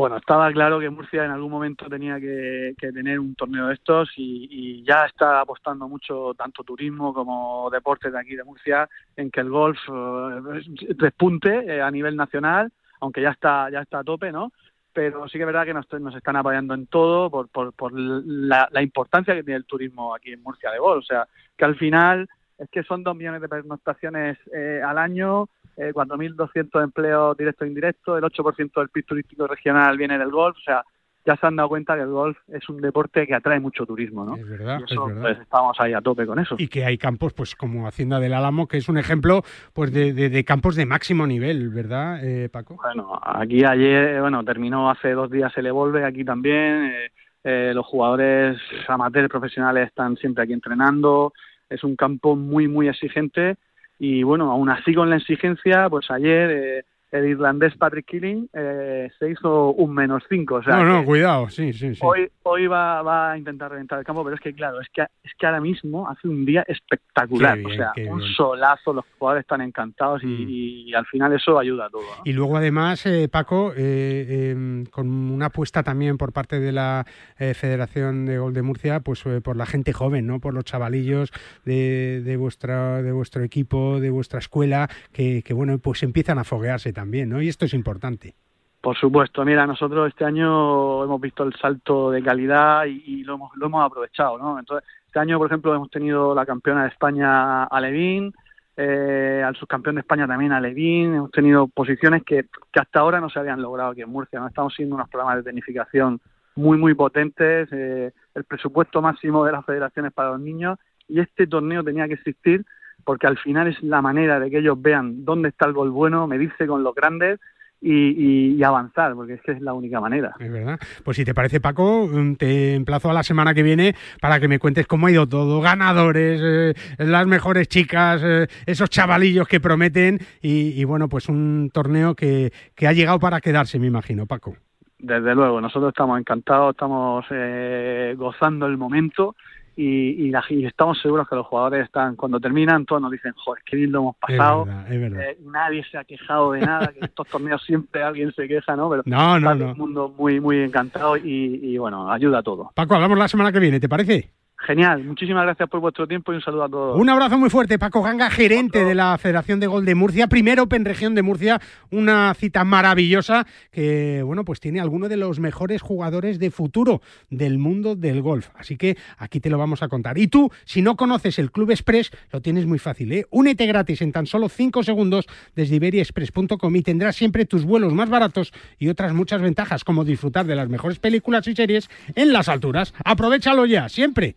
Bueno, 0.00 0.16
estaba 0.16 0.50
claro 0.50 0.80
que 0.80 0.88
Murcia 0.88 1.26
en 1.26 1.30
algún 1.30 1.50
momento 1.50 1.86
tenía 1.86 2.18
que, 2.18 2.74
tener 2.78 3.20
un 3.20 3.34
torneo 3.34 3.66
de 3.66 3.74
estos 3.74 4.10
y, 4.16 4.82
ya 4.82 5.04
está 5.04 5.42
apostando 5.42 5.90
mucho 5.90 6.32
tanto 6.32 6.64
turismo 6.64 7.12
como 7.12 7.68
deportes 7.68 8.10
de 8.10 8.18
aquí 8.18 8.34
de 8.34 8.42
Murcia 8.42 8.88
en 9.14 9.30
que 9.30 9.40
el 9.40 9.50
golf 9.50 9.78
eh, 9.92 10.62
despunte 10.96 11.50
eh, 11.50 11.82
a 11.82 11.90
nivel 11.90 12.16
nacional, 12.16 12.72
aunque 13.00 13.20
ya 13.20 13.28
está 13.28 13.68
ya 13.68 13.82
está 13.82 13.98
a 13.98 14.04
tope, 14.04 14.32
¿no? 14.32 14.52
Pero 14.90 15.28
sí 15.28 15.36
que 15.36 15.42
es 15.42 15.46
verdad 15.46 15.66
que 15.66 15.74
nos, 15.74 16.14
están 16.16 16.36
apoyando 16.36 16.72
en 16.72 16.86
todo 16.86 17.28
por, 17.30 17.50
por, 17.50 17.74
por 17.74 17.92
la, 17.92 18.70
la, 18.72 18.82
importancia 18.82 19.34
que 19.34 19.42
tiene 19.42 19.58
el 19.58 19.66
turismo 19.66 20.14
aquí 20.14 20.32
en 20.32 20.42
Murcia 20.42 20.70
de 20.70 20.78
golf. 20.78 21.04
O 21.04 21.06
sea, 21.06 21.28
que 21.58 21.66
al 21.66 21.76
final 21.76 22.26
es 22.56 22.70
que 22.70 22.84
son 22.84 23.02
dos 23.02 23.14
millones 23.14 23.42
de 23.42 23.50
pernoctaciones 23.50 24.38
eh, 24.54 24.80
al 24.82 24.96
año, 24.96 25.50
eh, 25.76 25.92
4.200 25.92 26.82
empleos 26.82 27.36
directos 27.36 27.66
e 27.66 27.68
indirectos, 27.68 28.18
el 28.18 28.24
8% 28.24 28.72
del 28.74 28.88
PIB 28.88 29.06
turístico 29.06 29.46
regional 29.46 29.96
viene 29.96 30.18
del 30.18 30.30
golf, 30.30 30.56
o 30.56 30.60
sea, 30.60 30.84
ya 31.26 31.36
se 31.36 31.46
han 31.46 31.56
dado 31.56 31.68
cuenta 31.68 31.94
que 31.96 32.02
el 32.02 32.08
golf 32.08 32.36
es 32.48 32.66
un 32.68 32.80
deporte 32.80 33.26
que 33.26 33.34
atrae 33.34 33.60
mucho 33.60 33.84
turismo, 33.84 34.24
¿no? 34.24 34.36
Es 34.36 34.48
verdad, 34.48 34.80
es 34.82 34.96
verdad. 34.96 35.20
Pues, 35.20 35.38
estamos 35.38 35.78
ahí 35.78 35.92
a 35.92 36.00
tope 36.00 36.26
con 36.26 36.38
eso. 36.38 36.56
Y 36.58 36.68
que 36.68 36.84
hay 36.84 36.96
campos, 36.96 37.34
pues 37.34 37.54
como 37.54 37.86
Hacienda 37.86 38.18
del 38.20 38.32
Álamo, 38.32 38.66
que 38.66 38.78
es 38.78 38.88
un 38.88 38.96
ejemplo 38.96 39.42
pues 39.74 39.92
de, 39.92 40.12
de, 40.12 40.44
campos 40.44 40.76
de 40.76 40.86
máximo 40.86 41.26
nivel, 41.26 41.68
¿verdad, 41.68 42.24
eh, 42.24 42.48
Paco? 42.48 42.76
Bueno, 42.76 43.20
aquí 43.22 43.64
ayer, 43.64 44.20
bueno, 44.20 44.44
terminó 44.44 44.90
hace 44.90 45.12
dos 45.12 45.30
días 45.30 45.52
el 45.56 45.66
Evolve, 45.66 46.04
aquí 46.04 46.24
también, 46.24 46.86
eh, 46.86 47.10
eh, 47.44 47.72
los 47.74 47.86
jugadores 47.86 48.58
amateurs 48.88 49.28
profesionales 49.28 49.88
están 49.88 50.16
siempre 50.16 50.44
aquí 50.44 50.52
entrenando, 50.52 51.32
es 51.68 51.84
un 51.84 51.96
campo 51.96 52.34
muy, 52.34 52.66
muy 52.66 52.88
exigente 52.88 53.56
y 54.02 54.22
bueno, 54.22 54.50
aún 54.50 54.70
así 54.70 54.94
con 54.94 55.10
la 55.10 55.16
exigencia, 55.16 55.90
pues 55.90 56.10
ayer 56.10 56.50
eh, 56.50 56.84
el 57.10 57.26
irlandés 57.26 57.76
Patrick 57.76 58.06
Killing 58.06 58.48
eh, 58.52 59.10
se 59.18 59.30
hizo 59.30 59.72
un 59.72 59.94
menos 59.94 60.22
cinco. 60.28 60.56
O 60.56 60.62
sea 60.62 60.76
no, 60.76 60.84
no, 60.84 61.04
cuidado, 61.04 61.48
sí, 61.48 61.72
sí, 61.72 61.94
sí. 61.94 62.00
Hoy, 62.02 62.30
hoy 62.42 62.66
va, 62.66 63.02
va 63.02 63.32
a 63.32 63.38
intentar 63.38 63.70
reventar 63.70 63.98
el 63.98 64.04
campo, 64.04 64.22
pero 64.22 64.36
es 64.36 64.40
que 64.40 64.54
claro, 64.54 64.80
es 64.80 64.88
que, 64.92 65.02
es 65.02 65.32
que 65.38 65.46
ahora 65.46 65.60
mismo 65.60 66.08
hace 66.08 66.28
un 66.28 66.44
día 66.44 66.64
espectacular. 66.68 67.58
o 67.64 67.70
sea, 67.70 67.92
un 68.08 68.22
solazo, 68.22 68.92
los 68.92 69.04
jugadores 69.18 69.42
están 69.42 69.60
encantados 69.60 70.22
y, 70.22 70.90
mm. 70.92 70.96
al 70.96 71.06
final 71.06 71.32
eso 71.32 71.58
ayuda 71.58 71.86
a 71.86 71.90
todo. 71.90 72.02
Y 72.24 72.32
luego 72.32 72.56
además, 72.56 73.04
eh, 73.06 73.28
Paco, 73.28 73.72
eh, 73.76 74.50
em, 74.50 74.84
con 74.86 75.08
una 75.08 75.46
apuesta 75.46 75.82
también 75.82 76.16
por 76.16 76.32
parte 76.32 76.60
de 76.60 76.72
la 76.72 77.06
eh, 77.38 77.54
Federación 77.54 78.26
de 78.26 78.38
Gol 78.38 78.54
de 78.54 78.62
Murcia, 78.62 79.00
pues 79.00 79.24
por 79.42 79.56
la 79.56 79.66
gente 79.66 79.92
joven, 79.92 80.26
¿no? 80.26 80.40
Por 80.40 80.54
los 80.54 80.64
chavalillos 80.64 81.30
de, 81.64 82.22
de, 82.24 82.36
vuestra, 82.36 83.02
de 83.02 83.12
vuestro 83.12 83.42
equipo, 83.42 84.00
de 84.00 84.10
vuestra 84.10 84.38
escuela, 84.38 84.88
que, 85.12 85.42
que 85.42 85.54
bueno, 85.54 85.78
pues 85.78 86.02
empiezan 86.02 86.38
a 86.38 86.44
foguearse 86.44 86.92
también, 86.92 86.99
¿no? 87.06 87.40
Y 87.42 87.48
esto 87.48 87.64
es 87.64 87.74
importante. 87.74 88.34
Por 88.80 88.96
supuesto, 88.96 89.44
mira, 89.44 89.66
nosotros 89.66 90.08
este 90.08 90.24
año 90.24 91.04
hemos 91.04 91.20
visto 91.20 91.42
el 91.42 91.54
salto 91.54 92.10
de 92.10 92.22
calidad 92.22 92.86
y, 92.86 93.22
lo, 93.24 93.34
hemos, 93.34 93.56
lo 93.56 93.66
hemos 93.66 93.84
aprovechado, 93.84 94.38
¿no? 94.38 94.58
Entonces, 94.58 94.88
este 95.06 95.18
año, 95.18 95.36
por 95.36 95.48
ejemplo, 95.48 95.74
hemos 95.74 95.90
tenido 95.90 96.34
la 96.34 96.46
campeona 96.46 96.84
de 96.84 96.88
España, 96.88 97.64
Alevín, 97.64 98.32
eh, 98.76 99.42
al 99.44 99.54
subcampeón 99.56 99.96
de 99.96 100.00
España 100.00 100.26
también, 100.26 100.52
a 100.52 100.60
Levín, 100.60 101.14
hemos 101.14 101.30
tenido 101.30 101.68
posiciones 101.68 102.22
que, 102.24 102.46
que 102.72 102.80
hasta 102.80 103.00
ahora 103.00 103.20
no 103.20 103.28
se 103.28 103.38
habían 103.38 103.60
logrado 103.60 103.90
aquí 103.90 104.00
en 104.00 104.08
Murcia, 104.08 104.40
no 104.40 104.46
estamos 104.46 104.74
siendo 104.74 104.94
unos 104.94 105.10
programas 105.10 105.36
de 105.36 105.42
tecnificación 105.42 106.18
muy, 106.54 106.78
muy 106.78 106.94
potentes, 106.94 107.68
eh, 107.72 108.12
el 108.34 108.44
presupuesto 108.44 109.02
máximo 109.02 109.44
de 109.44 109.52
las 109.52 109.64
federaciones 109.64 110.12
para 110.12 110.30
los 110.30 110.40
niños 110.40 110.78
y 111.08 111.20
este 111.20 111.46
torneo 111.46 111.84
tenía 111.84 112.06
que 112.06 112.14
existir 112.14 112.64
porque 113.04 113.26
al 113.26 113.38
final 113.38 113.68
es 113.68 113.82
la 113.82 114.02
manera 114.02 114.38
de 114.40 114.50
que 114.50 114.58
ellos 114.58 114.80
vean 114.80 115.24
dónde 115.24 115.48
está 115.50 115.66
el 115.66 115.72
gol 115.72 115.90
bueno, 115.90 116.26
medirse 116.26 116.66
con 116.66 116.82
los 116.82 116.94
grandes 116.94 117.40
y, 117.82 118.62
avanzar, 118.62 119.14
porque 119.14 119.34
es 119.34 119.42
que 119.42 119.52
es 119.52 119.60
la 119.60 119.72
única 119.72 120.00
manera. 120.00 120.34
Es 120.38 120.52
verdad. 120.52 120.78
Pues 121.04 121.16
si 121.16 121.24
te 121.24 121.34
parece, 121.34 121.60
Paco, 121.60 122.08
mm, 122.12 122.34
te 122.34 122.74
emplazo 122.74 123.10
a 123.10 123.14
la 123.14 123.22
semana 123.22 123.54
que 123.54 123.62
viene 123.62 123.94
para 124.20 124.38
que 124.38 124.48
me 124.48 124.58
cuentes 124.58 124.86
cómo 124.86 125.06
ha 125.06 125.10
ido 125.10 125.26
todo, 125.26 125.60
ganadores, 125.60 126.40
eh, 126.42 126.74
las 126.98 127.26
mejores 127.26 127.68
chicas, 127.68 128.22
eh, 128.24 128.46
esos 128.66 128.90
chavalillos 128.90 129.48
que 129.48 129.60
prometen 129.60 130.18
y, 130.42 130.84
bueno, 130.84 131.08
pues 131.08 131.28
un 131.28 131.70
torneo 131.72 132.14
que, 132.14 132.52
que 132.74 132.86
ha 132.86 132.92
llegado 132.92 133.18
para 133.18 133.40
quedarse, 133.40 133.78
me 133.78 133.86
imagino, 133.86 134.26
Paco. 134.26 134.56
Desde 134.98 135.34
luego, 135.34 135.60
nosotros 135.62 135.90
estamos 135.90 136.20
encantados, 136.20 136.72
estamos 136.72 137.24
eh, 137.30 138.14
gozando 138.18 138.66
el 138.66 138.76
momento 138.76 139.34
y, 139.82 140.66
estamos 140.66 141.00
seguros 141.00 141.28
que 141.28 141.36
los 141.36 141.46
jugadores 141.46 141.84
están, 141.84 142.16
cuando 142.16 142.38
terminan, 142.38 142.84
todos 142.84 143.00
nos 143.00 143.10
dicen, 143.10 143.32
joder, 143.36 143.62
qué 143.64 143.76
bien 143.76 143.92
lo 143.92 144.00
hemos 144.00 144.16
pasado. 144.16 144.66
Eh, 144.88 145.38
nadie 145.44 145.84
se 145.90 145.98
ha 145.98 146.04
quejado 146.04 146.52
de 146.52 146.60
nada, 146.60 146.88
que 146.88 146.98
en 146.98 147.04
estos 147.04 147.26
torneos 147.28 147.62
siempre 147.64 148.02
alguien 148.02 148.32
se 148.34 148.46
queja, 148.46 148.76
¿no? 148.76 148.90
Pero 148.90 149.02
no, 149.06 149.40
no, 149.40 149.56
todo 149.56 149.70
el 149.70 149.76
mundo 149.76 150.14
muy, 150.16 150.40
muy 150.40 150.58
encantado 150.58 151.16
y, 151.16 151.60
y 151.62 151.78
bueno, 151.78 152.10
ayuda 152.10 152.38
a 152.38 152.42
todo. 152.42 152.70
Paco, 152.74 152.94
hablamos 152.94 153.18
la 153.18 153.28
semana 153.28 153.52
que 153.52 153.60
viene, 153.60 153.80
¿te 153.80 153.88
parece? 153.88 154.30
Genial, 154.66 155.04
muchísimas 155.04 155.44
gracias 155.44 155.70
por 155.70 155.80
vuestro 155.80 156.06
tiempo 156.06 156.32
y 156.32 156.36
un 156.36 156.42
saludo 156.42 156.64
a 156.64 156.68
todos. 156.68 157.00
Un 157.00 157.08
abrazo 157.08 157.38
muy 157.38 157.48
fuerte, 157.48 157.78
Paco 157.78 158.02
Ganga, 158.02 158.28
gerente 158.28 158.84
de 158.84 158.94
la 158.94 159.16
Federación 159.16 159.58
de 159.58 159.66
Gol 159.66 159.86
de 159.86 159.94
Murcia, 159.94 160.26
primero 160.26 160.64
Open 160.64 160.84
Región 160.84 161.14
de 161.14 161.22
Murcia, 161.22 161.58
una 161.90 162.34
cita 162.34 162.62
maravillosa 162.62 163.46
que, 163.72 164.22
bueno, 164.22 164.44
pues 164.44 164.60
tiene 164.60 164.78
algunos 164.78 165.08
de 165.08 165.16
los 165.16 165.40
mejores 165.40 165.80
jugadores 165.80 166.38
de 166.38 166.50
futuro 166.50 167.00
del 167.30 167.56
mundo 167.56 167.96
del 167.96 168.20
golf. 168.20 168.50
Así 168.54 168.76
que 168.76 168.98
aquí 169.16 169.40
te 169.40 169.48
lo 169.48 169.56
vamos 169.56 169.82
a 169.82 169.88
contar. 169.88 170.18
Y 170.18 170.28
tú, 170.28 170.50
si 170.66 170.82
no 170.82 170.94
conoces 170.94 171.38
el 171.38 171.50
Club 171.50 171.70
Express, 171.70 172.10
lo 172.30 172.42
tienes 172.42 172.66
muy 172.66 172.78
fácil, 172.78 173.12
¿eh? 173.12 173.24
Únete 173.30 173.64
gratis 173.64 174.02
en 174.02 174.12
tan 174.12 174.26
solo 174.26 174.50
5 174.50 174.82
segundos 174.82 175.24
desde 175.56 175.76
iberiaexpress.com 175.76 176.76
y 176.76 176.82
tendrás 176.82 177.16
siempre 177.16 177.46
tus 177.46 177.64
vuelos 177.64 177.94
más 177.94 178.10
baratos 178.10 178.52
y 178.78 178.88
otras 178.88 179.14
muchas 179.14 179.40
ventajas, 179.40 179.84
como 179.84 180.04
disfrutar 180.04 180.44
de 180.44 180.54
las 180.54 180.68
mejores 180.68 180.98
películas 180.98 181.48
y 181.48 181.54
series 181.54 181.88
en 182.14 182.34
las 182.34 182.50
alturas. 182.50 182.92
Aprovechalo 183.04 183.64
ya, 183.64 183.88
siempre 183.88 184.36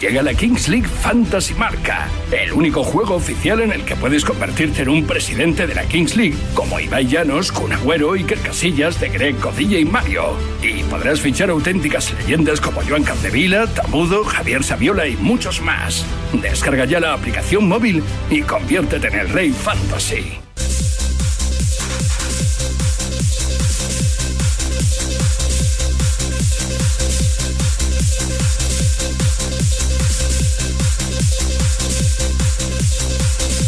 Llega 0.00 0.22
la 0.22 0.32
Kings 0.32 0.66
League 0.68 0.88
Fantasy 0.88 1.52
Marca, 1.52 2.08
el 2.32 2.54
único 2.54 2.82
juego 2.82 3.16
oficial 3.16 3.60
en 3.60 3.70
el 3.70 3.84
que 3.84 3.96
puedes 3.96 4.24
convertirte 4.24 4.80
en 4.80 4.88
un 4.88 5.06
presidente 5.06 5.66
de 5.66 5.74
la 5.74 5.84
Kings 5.84 6.16
League, 6.16 6.36
como 6.54 6.80
Ibai 6.80 7.06
Llanos, 7.06 7.52
Kun 7.52 7.70
Agüero, 7.70 8.14
Iker 8.14 8.38
Casillas, 8.38 8.98
de 8.98 9.10
Greg, 9.10 9.36
Codilla 9.36 9.78
y 9.78 9.84
Mario. 9.84 10.32
Y 10.62 10.84
podrás 10.84 11.20
fichar 11.20 11.50
auténticas 11.50 12.14
leyendas 12.14 12.62
como 12.62 12.80
Joan 12.80 13.04
Capdevila, 13.04 13.66
Tamudo, 13.66 14.24
Javier 14.24 14.64
Saviola 14.64 15.06
y 15.06 15.18
muchos 15.18 15.60
más. 15.60 16.06
Descarga 16.32 16.86
ya 16.86 16.98
la 16.98 17.12
aplicación 17.12 17.68
móvil 17.68 18.02
y 18.30 18.40
conviértete 18.40 19.08
en 19.08 19.18
el 19.18 19.28
rey 19.28 19.50
fantasy. 19.50 20.49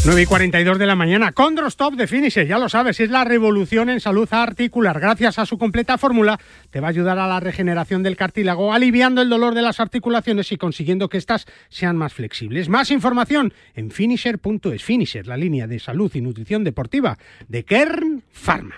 9 0.04 0.22
y 0.22 0.26
42 0.26 0.80
de 0.80 0.86
la 0.86 0.96
mañana. 0.96 1.30
Condrostop 1.30 1.94
de 1.94 2.08
Finisher, 2.08 2.44
ya 2.44 2.58
lo 2.58 2.68
sabes, 2.68 2.98
es 2.98 3.08
la 3.08 3.22
revolución 3.22 3.88
en 3.88 4.00
salud 4.00 4.28
articular. 4.32 4.98
Gracias 4.98 5.38
a 5.38 5.46
su 5.46 5.58
completa 5.58 5.96
fórmula, 5.96 6.40
te 6.70 6.80
va 6.80 6.88
a 6.88 6.90
ayudar 6.90 7.20
a 7.20 7.28
la 7.28 7.38
regeneración 7.38 8.02
del 8.02 8.16
cartílago, 8.16 8.72
aliviando 8.72 9.22
el 9.22 9.28
dolor 9.28 9.54
de 9.54 9.62
las 9.62 9.78
articulaciones 9.78 10.50
y 10.50 10.56
consiguiendo 10.56 11.08
que 11.08 11.18
éstas 11.18 11.46
sean 11.68 11.96
más 11.96 12.14
flexibles. 12.14 12.68
Más 12.68 12.90
información 12.90 13.54
en 13.76 13.92
finisher.es. 13.92 14.82
Finisher, 14.82 15.28
la 15.28 15.36
línea 15.36 15.68
de 15.68 15.78
salud 15.78 16.10
y 16.14 16.20
nutrición 16.20 16.64
deportiva 16.64 17.16
de 17.46 17.64
Kern 17.64 18.24
Pharma. 18.32 18.74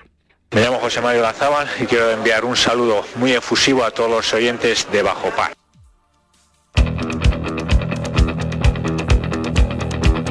Me 0.51 0.61
llamo 0.61 0.77
José 0.77 1.01
Mario 1.01 1.23
Lazábal 1.23 1.67
y 1.81 1.87
quiero 1.87 2.11
enviar 2.11 2.45
un 2.45 2.55
saludo 2.55 3.03
muy 3.17 3.33
efusivo 3.33 3.83
a 3.83 3.93
todos 3.93 4.11
los 4.11 4.35
oyentes 4.35 4.87
de 4.93 5.03
Bajo 5.03 5.31
Par. 5.31 5.55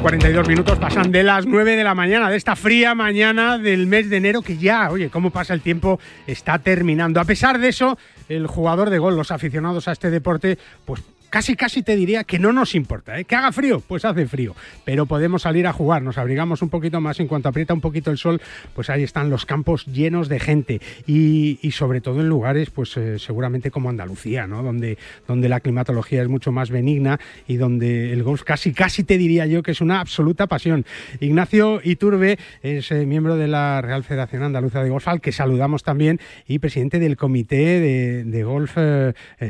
42 0.04 0.46
minutos 0.48 0.78
pasan 0.78 1.10
de 1.10 1.22
las 1.22 1.46
9 1.46 1.76
de 1.76 1.82
la 1.82 1.94
mañana, 1.94 2.28
de 2.28 2.36
esta 2.36 2.56
fría 2.56 2.94
mañana 2.94 3.56
del 3.56 3.86
mes 3.86 4.10
de 4.10 4.18
enero 4.18 4.42
que 4.42 4.58
ya, 4.58 4.90
oye, 4.90 5.08
cómo 5.08 5.30
pasa 5.30 5.54
el 5.54 5.62
tiempo, 5.62 5.98
está 6.26 6.58
terminando. 6.58 7.20
A 7.20 7.24
pesar 7.24 7.58
de 7.58 7.68
eso, 7.68 7.96
el 8.28 8.46
jugador 8.46 8.90
de 8.90 8.98
gol, 8.98 9.16
los 9.16 9.30
aficionados 9.30 9.88
a 9.88 9.92
este 9.92 10.10
deporte, 10.10 10.58
pues 10.84 11.02
casi 11.34 11.56
casi 11.56 11.82
te 11.82 11.96
diría 11.96 12.22
que 12.22 12.38
no 12.38 12.52
nos 12.52 12.76
importa, 12.76 13.18
¿eh? 13.18 13.24
que 13.24 13.34
haga 13.34 13.50
frío, 13.50 13.80
pues 13.80 14.04
hace 14.04 14.24
frío, 14.28 14.54
pero 14.84 15.04
podemos 15.06 15.42
salir 15.42 15.66
a 15.66 15.72
jugar, 15.72 16.00
nos 16.00 16.16
abrigamos 16.16 16.62
un 16.62 16.68
poquito 16.68 17.00
más, 17.00 17.18
en 17.18 17.26
cuanto 17.26 17.48
aprieta 17.48 17.74
un 17.74 17.80
poquito 17.80 18.12
el 18.12 18.18
sol, 18.18 18.40
pues 18.72 18.88
ahí 18.88 19.02
están 19.02 19.30
los 19.30 19.44
campos 19.44 19.84
llenos 19.86 20.28
de 20.28 20.38
gente 20.38 20.80
y, 21.08 21.58
sobre 21.72 22.00
todo 22.00 22.20
en 22.20 22.28
lugares, 22.28 22.70
pues 22.70 22.96
eh, 22.96 23.18
seguramente 23.18 23.72
como 23.72 23.88
Andalucía. 23.88 24.46
Donde, 24.46 24.96
donde 25.26 25.48
la 25.48 25.58
climatología 25.58 26.22
es 26.22 26.28
mucho 26.28 26.52
más 26.52 26.70
benigna 26.70 27.18
y 27.48 27.56
donde 27.56 28.12
el 28.12 28.22
golf 28.22 28.44
casi 28.44 28.72
casi 28.72 29.02
te 29.02 29.18
diría 29.18 29.46
yo 29.46 29.64
que 29.64 29.72
es 29.72 29.80
una 29.80 29.98
absoluta 29.98 30.46
pasión. 30.46 30.86
Ignacio 31.18 31.80
Iturbe 31.82 32.38
es 32.62 32.92
eh, 32.92 33.06
miembro 33.06 33.36
de 33.36 33.48
la 33.48 33.82
Real 33.82 34.04
Federación 34.04 34.44
Andaluza 34.44 34.84
de 34.84 34.90
Golf, 34.90 35.08
al 35.08 35.20
que 35.20 35.32
saludamos 35.32 35.82
también, 35.82 36.20
y 36.46 36.60
presidente 36.60 37.00
del 37.00 37.16
Comité 37.16 37.80
de, 38.24 38.44
Golf 38.44 38.76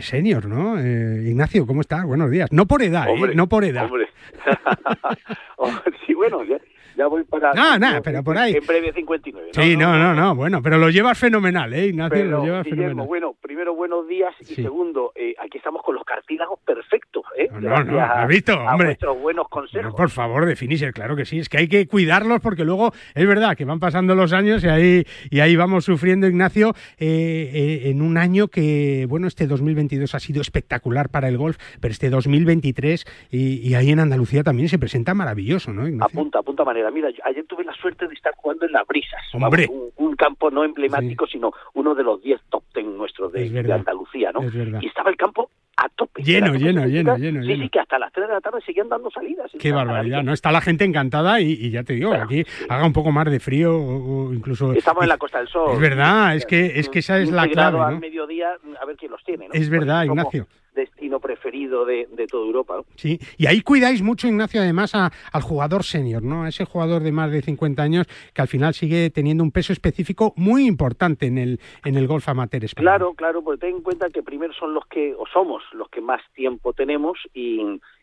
Senior, 0.01 0.47
¿no? 0.47 0.81
Ignacio, 0.81 1.67
¿cómo 1.67 1.74
estás? 1.81 2.05
Buenos 2.05 2.31
días. 2.31 2.51
No 2.53 2.67
por 2.67 2.83
edad, 2.83 3.09
¿eh? 3.09 3.35
No 3.35 3.49
por 3.49 3.65
edad. 3.65 3.85
Hombre. 3.85 4.09
sí, 6.07 6.15
bueno, 6.15 6.45
ya, 6.45 6.59
ya 6.97 7.07
voy 7.07 7.25
para... 7.25 7.53
No, 7.53 7.79
nada, 7.79 8.01
pero 8.03 8.23
por 8.23 8.37
ahí. 8.39 8.55
En 8.55 8.67
breve 8.67 8.93
59. 8.93 9.51
Sí, 9.53 9.77
no, 9.77 9.99
no, 9.99 10.15
no, 10.15 10.35
bueno, 10.35 10.63
pero 10.63 10.79
lo 10.79 10.91
llevas 10.91 11.19
fenomenal, 11.19 11.73
¿eh, 11.73 11.89
Ignacio? 11.89 12.25
lo 12.25 12.45
llevas 12.45 12.67
fenomenal. 12.69 13.07
Bueno, 13.07 13.35
primero, 13.41 13.75
buenos 13.75 14.07
días 14.09 14.35
y 14.41 14.55
segundo, 14.55 15.13
eh, 15.15 15.35
aquí 15.43 15.59
estamos 15.59 15.83
con 15.83 15.95
los 15.95 16.05
cartílagos 16.05 16.61
perfectos, 16.65 17.25
¿eh? 17.37 17.49
No, 17.53 17.83
no, 17.83 18.01
¿has 18.01 18.29
visto? 18.29 18.55
Hombre. 18.55 18.89
vuestros 18.89 19.21
buenos 19.21 19.49
consejos. 19.49 19.95
por 19.95 20.11
favor, 20.11 20.47
de 20.47 20.57
Finisher, 20.57 20.93
claro 20.93 21.17
que 21.17 21.25
sí, 21.25 21.39
es 21.39 21.49
que 21.49 21.59
hay 21.59 21.69
que 21.69 21.87
cuidarlos 21.87 22.41
porque 22.41 22.65
luego 22.65 22.93
es 23.15 23.27
verdad 23.27 23.57
que 23.57 23.65
van 23.65 23.81
pasando 23.81 24.15
los 24.15 24.33
años 24.33 24.63
y 24.65 24.69
ahí, 24.69 25.05
y 25.31 25.41
ahí 25.41 25.57
vamos 25.57 25.85
sufriendo, 25.85 26.27
Ignacio, 26.27 26.75
eh, 26.99 27.51
eh, 27.55 27.91
en 27.91 28.03
un 28.03 28.17
año 28.17 28.49
que, 28.49 29.07
bueno, 29.09 29.27
este 29.27 29.47
2022 29.47 30.15
ha 30.15 30.21
sido 30.21 30.41
espectacular 30.41 31.09
para 31.09 31.29
el 31.29 31.39
golf, 31.39 31.59
pero 31.81 31.93
este 31.93 32.11
2023 32.11 33.05
y, 33.31 33.69
y 33.69 33.75
ahí 33.75 33.91
en 33.91 34.01
Andalucía 34.01 34.43
también 34.43 34.69
se 34.69 34.79
presenta 34.79 35.15
maravilloso, 35.15 35.73
¿no, 35.73 35.87
Ignacio? 35.87 36.19
Apunta, 36.19 36.39
apunta 36.39 36.65
manera. 36.65 36.84
Mira, 36.91 37.09
ayer 37.25 37.45
tuve 37.47 37.65
la 37.65 37.75
suerte 37.75 38.07
de 38.07 38.15
estar 38.15 38.35
jugando 38.37 38.67
en 38.67 38.73
las 38.73 38.87
brisas. 38.87 39.21
un, 39.33 40.17
campo 40.17 40.51
no 40.51 40.65
emblemático, 40.65 41.27
sino 41.27 41.53
uno 41.75 41.95
de 41.95 42.05
los 42.05 42.23
10 42.23 42.41
top 42.49 42.63
ten 42.73 42.97
nuestros 42.97 43.33
de, 43.33 43.73
Andalucía, 43.73 44.31
¿no? 44.33 44.43
Y 44.81 44.87
estaba 44.87 45.11
el 45.11 45.17
campo 45.17 45.51
a 45.77 45.89
tope. 45.89 46.23
Lleno, 46.23 46.55
lleno, 46.55 46.87
lleno, 46.87 47.17
lleno, 47.17 47.43
Sí, 47.43 47.43
lleno. 47.43 47.65
sí, 47.65 47.69
que 47.69 47.81
hasta 47.81 47.99
las 47.99 48.13
3 48.13 48.29
de 48.29 48.35
la 48.35 48.41
tarde 48.41 48.61
seguían 48.65 48.89
dando 48.89 49.11
salidas. 49.11 49.51
Qué 49.59 49.73
barbaridad. 49.73 50.23
¿no? 50.23 50.33
Está 50.33 50.53
la 50.53 50.61
gente 50.61 50.85
encantada 50.85 51.41
y, 51.41 51.53
y 51.53 51.71
ya 51.71 51.83
te 51.83 51.95
digo, 51.95 52.15
aquí 52.15 52.45
haga 52.69 52.87
un 52.87 52.93
poco 52.93 53.11
más 53.11 53.31
de 53.31 53.41
frío 53.41 53.77
o, 53.77 54.29
o 54.29 54.33
incluso... 54.33 54.73
Estamos 54.73 55.03
en 55.03 55.09
la 55.09 55.19
Costa 55.19 55.39
del 55.39 55.49
Sol. 55.49 55.73
Es 55.73 55.81
verdad, 55.81 56.37
es 56.37 56.47
que, 56.47 56.79
es 56.79 56.89
que 56.89 57.01
esa 57.01 57.19
es 57.19 57.31
la 57.31 57.43
15 57.43 57.55
clave, 57.55 57.79
¿no? 57.79 57.85
al 57.85 57.99
mediodía, 57.99 58.51
a 58.81 58.85
ver 58.87 58.97
quién 58.97 59.11
los 59.11 59.23
tiene, 59.25 59.49
¿no? 59.49 59.55
Es 59.55 59.69
verdad, 59.69 60.07
Porque 60.07 60.21
somos 60.21 60.35
Ignacio. 60.35 60.64
Destino 60.75 61.21
preferido 61.21 61.85
de, 61.85 62.09
de 62.13 62.27
toda 62.27 62.47
Europa, 62.47 62.77
¿no? 62.79 62.85
Sí, 62.97 63.19
y 63.39 63.47
ahí 63.47 63.61
cuidáis 63.63 64.03
mucho, 64.03 64.27
Ignacio, 64.27 64.61
además 64.61 64.95
a- 64.95 65.11
al 65.33 65.43
jugador 65.43 65.85
senior, 65.85 66.23
¿no? 66.23 66.45
A 66.45 66.49
ese 66.49 66.65
jugador 66.65 67.03
de 67.03 67.13
más 67.13 67.31
de 67.31 67.43
50 67.43 67.83
años 67.83 68.07
que 68.35 68.43
al 68.43 68.49
final 68.49 68.75
sigue 68.75 69.11
teniendo 69.11 69.45
un 69.45 69.51
peso 69.53 69.73
específico 69.73 70.33
muy 70.37 70.67
importante 70.67 71.27
en 71.27 71.39
el, 71.39 71.61
en 71.85 71.97
el 71.97 72.07
golf 72.07 72.29
amateur 72.29 72.65
español. 72.65 72.85
Claro, 72.89 73.15
claro, 73.15 73.43
porque 73.43 73.61
ten 73.67 73.77
en 73.77 73.83
cuenta 73.83 74.11
que 74.11 74.23
primero 74.23 74.53
son 74.55 74.75
los 74.75 74.87
que, 74.87 75.15
o 75.15 75.25
somos 75.33 75.63
los 75.73 75.89
que 75.89 76.01
más 76.01 76.21
tiempo 76.35 76.73
tenemos 76.73 77.19
y, 77.33 77.61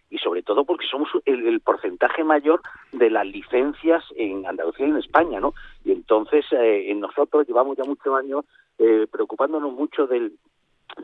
y 0.10 0.18
sobre 0.18 0.44
todo 0.44 0.66
porque 0.66 0.86
somos 0.90 1.10
el, 1.26 1.48
el 1.48 1.60
porcentaje 1.62 2.24
mayor 2.24 2.62
de 2.92 3.10
las 3.10 3.26
licencias 3.26 4.04
en 4.16 4.46
Andalucía 4.46 4.88
y 4.88 4.92
en 4.92 4.98
España, 4.98 5.40
¿no? 5.40 5.54
Y 5.86 5.92
entonces 5.92 6.46
eh, 6.52 6.94
nosotros 6.96 7.48
llevamos 7.48 7.78
ya 7.78 7.84
muchos 7.84 8.14
años 8.18 8.46
eh, 8.80 9.08
preocupándonos 9.12 9.72
mucho 9.74 10.08
del 10.08 10.34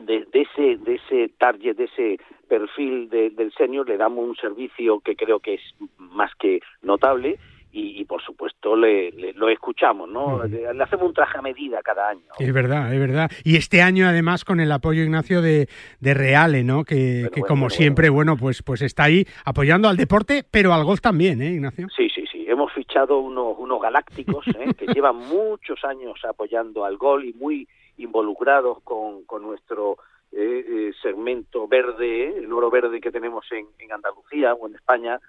de, 0.00 0.24
de 0.32 0.40
ese 0.42 0.76
de 0.78 0.94
ese 0.96 1.32
target, 1.38 1.76
de 1.76 1.84
ese 1.84 2.18
perfil 2.48 3.08
de- 3.10 3.30
del 3.30 3.52
senior, 3.52 3.88
le 3.88 3.96
damos 3.96 4.26
un 4.28 4.36
servicio 4.36 5.00
que 5.00 5.16
creo 5.16 5.40
que 5.40 5.54
es 5.54 5.60
más 5.98 6.30
que 6.38 6.60
notable 6.82 7.38
y, 7.70 8.00
y, 8.00 8.04
por 8.06 8.22
supuesto 8.22 8.74
le, 8.74 9.10
le- 9.12 9.34
lo 9.34 9.48
escuchamos, 9.50 10.08
¿no? 10.08 10.42
Le, 10.46 10.72
le 10.72 10.82
hacemos 10.82 11.06
un 11.06 11.12
traje 11.12 11.36
a 11.38 11.42
medida 11.42 11.80
cada 11.82 12.08
año. 12.08 12.22
Es 12.38 12.52
verdad, 12.52 12.92
es 12.94 12.98
verdad. 12.98 13.30
Y 13.44 13.56
este 13.56 13.82
año 13.82 14.06
además 14.08 14.44
con 14.46 14.58
el 14.60 14.72
apoyo, 14.72 15.02
Ignacio, 15.02 15.42
de, 15.42 15.68
de 16.00 16.14
Reale, 16.14 16.64
¿no? 16.64 16.84
Que, 16.84 17.28
que 17.32 17.42
como 17.42 17.68
siempre, 17.68 18.08
bueno, 18.08 18.36
pues, 18.38 18.62
pues 18.62 18.80
está 18.80 19.04
ahí 19.04 19.26
apoyando 19.44 19.86
al 19.88 19.98
deporte, 19.98 20.44
pero 20.50 20.72
al 20.72 20.84
golf 20.84 21.00
también, 21.02 21.42
¿eh, 21.42 21.52
Ignacio? 21.52 21.88
Sí, 21.94 22.08
sí, 22.14 22.24
sí. 22.32 22.46
Hemos 22.48 22.72
fichado 22.72 23.18
unos, 23.18 23.54
unos 23.58 23.82
galácticos 23.82 24.46
¿eh? 24.48 24.72
que 24.78 24.86
llevan 24.86 25.16
muchos 25.16 25.84
años 25.84 26.18
apoyando 26.26 26.86
al 26.86 26.96
gol 26.96 27.26
y 27.26 27.34
muy 27.34 27.68
involucrados 27.98 28.80
con, 28.82 29.24
con 29.24 29.42
nuestro 29.42 29.98
eh, 30.32 30.64
eh, 30.66 30.92
segmento 31.02 31.68
verde, 31.68 32.38
el 32.38 32.52
oro 32.52 32.70
verde 32.70 33.00
que 33.00 33.10
tenemos 33.10 33.44
en, 33.52 33.66
en 33.78 33.92
Andalucía 33.92 34.54
o 34.54 34.68
en 34.68 34.74
España. 34.74 35.20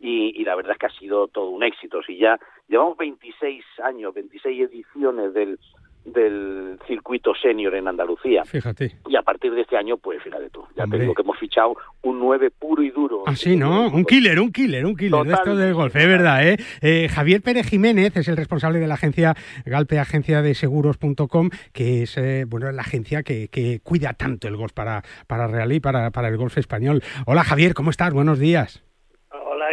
Y, 0.00 0.40
y 0.40 0.44
la 0.44 0.54
verdad 0.54 0.72
es 0.72 0.78
que 0.78 0.86
ha 0.86 0.98
sido 0.98 1.28
todo 1.28 1.50
un 1.50 1.62
éxito. 1.62 2.02
Si 2.02 2.18
ya 2.18 2.38
llevamos 2.68 2.96
26 2.98 3.64
años, 3.82 4.12
26 4.12 4.68
ediciones 4.68 5.32
del, 5.32 5.58
del 6.04 6.78
circuito 6.86 7.32
senior 7.34 7.74
en 7.74 7.88
Andalucía. 7.88 8.44
Fíjate. 8.44 8.96
Y 9.08 9.16
a 9.16 9.22
partir 9.22 9.52
de 9.54 9.62
este 9.62 9.76
año, 9.76 9.96
pues 9.96 10.22
fíjate 10.22 10.50
tú, 10.50 10.64
ya 10.76 10.84
Hombre. 10.84 10.98
te 10.98 11.02
digo 11.04 11.14
que 11.14 11.22
hemos 11.22 11.38
fichado 11.38 11.76
un 12.02 12.18
9 12.18 12.50
puro 12.50 12.82
y 12.82 12.90
duro. 12.90 13.22
Así, 13.26 13.56
¿no? 13.56 13.88
Un 13.88 14.04
killer, 14.04 14.38
un 14.40 14.52
killer, 14.52 14.84
un 14.84 14.96
killer 14.96 15.24
de 15.24 15.32
esto 15.32 15.56
del 15.56 15.74
golf, 15.74 15.96
es 15.96 16.06
verdad, 16.06 16.46
¿eh? 16.46 16.56
Eh, 16.82 17.08
Javier 17.08 17.42
Pérez 17.42 17.68
Jiménez 17.68 18.16
es 18.16 18.28
el 18.28 18.36
responsable 18.36 18.78
de 18.78 18.86
la 18.86 18.94
agencia 18.94 19.34
Galpe, 19.64 19.98
agencia 19.98 20.42
de 20.42 20.54
seguros.com, 20.54 21.50
que 21.72 22.02
es, 22.02 22.16
eh, 22.18 22.44
bueno, 22.46 22.70
la 22.72 22.82
agencia 22.82 23.22
que, 23.22 23.48
que 23.48 23.80
cuida 23.82 24.12
tanto 24.12 24.48
el 24.48 24.56
golf 24.56 24.72
para, 24.72 25.02
para 25.26 25.46
Real 25.46 25.72
y 25.72 25.80
para, 25.80 26.10
para 26.10 26.28
el 26.28 26.36
golf 26.36 26.58
español. 26.58 27.02
Hola, 27.26 27.44
Javier, 27.44 27.74
¿cómo 27.74 27.90
estás? 27.90 28.12
Buenos 28.12 28.38
días. 28.38 28.84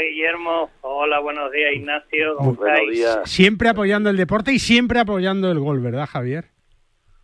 Hola 0.02 0.10
Guillermo, 0.10 0.72
hola, 0.82 1.20
buenos 1.20 1.52
días 1.52 1.74
Ignacio, 1.76 2.36
¿cómo 2.36 2.54
estáis? 2.54 3.06
Siempre 3.26 3.70
apoyando 3.70 4.10
el 4.10 4.18
deporte 4.18 4.52
y 4.52 4.58
siempre 4.58 5.00
apoyando 5.00 5.52
el 5.52 5.60
golf, 5.60 5.84
¿verdad, 5.84 6.08
Javier? 6.08 6.46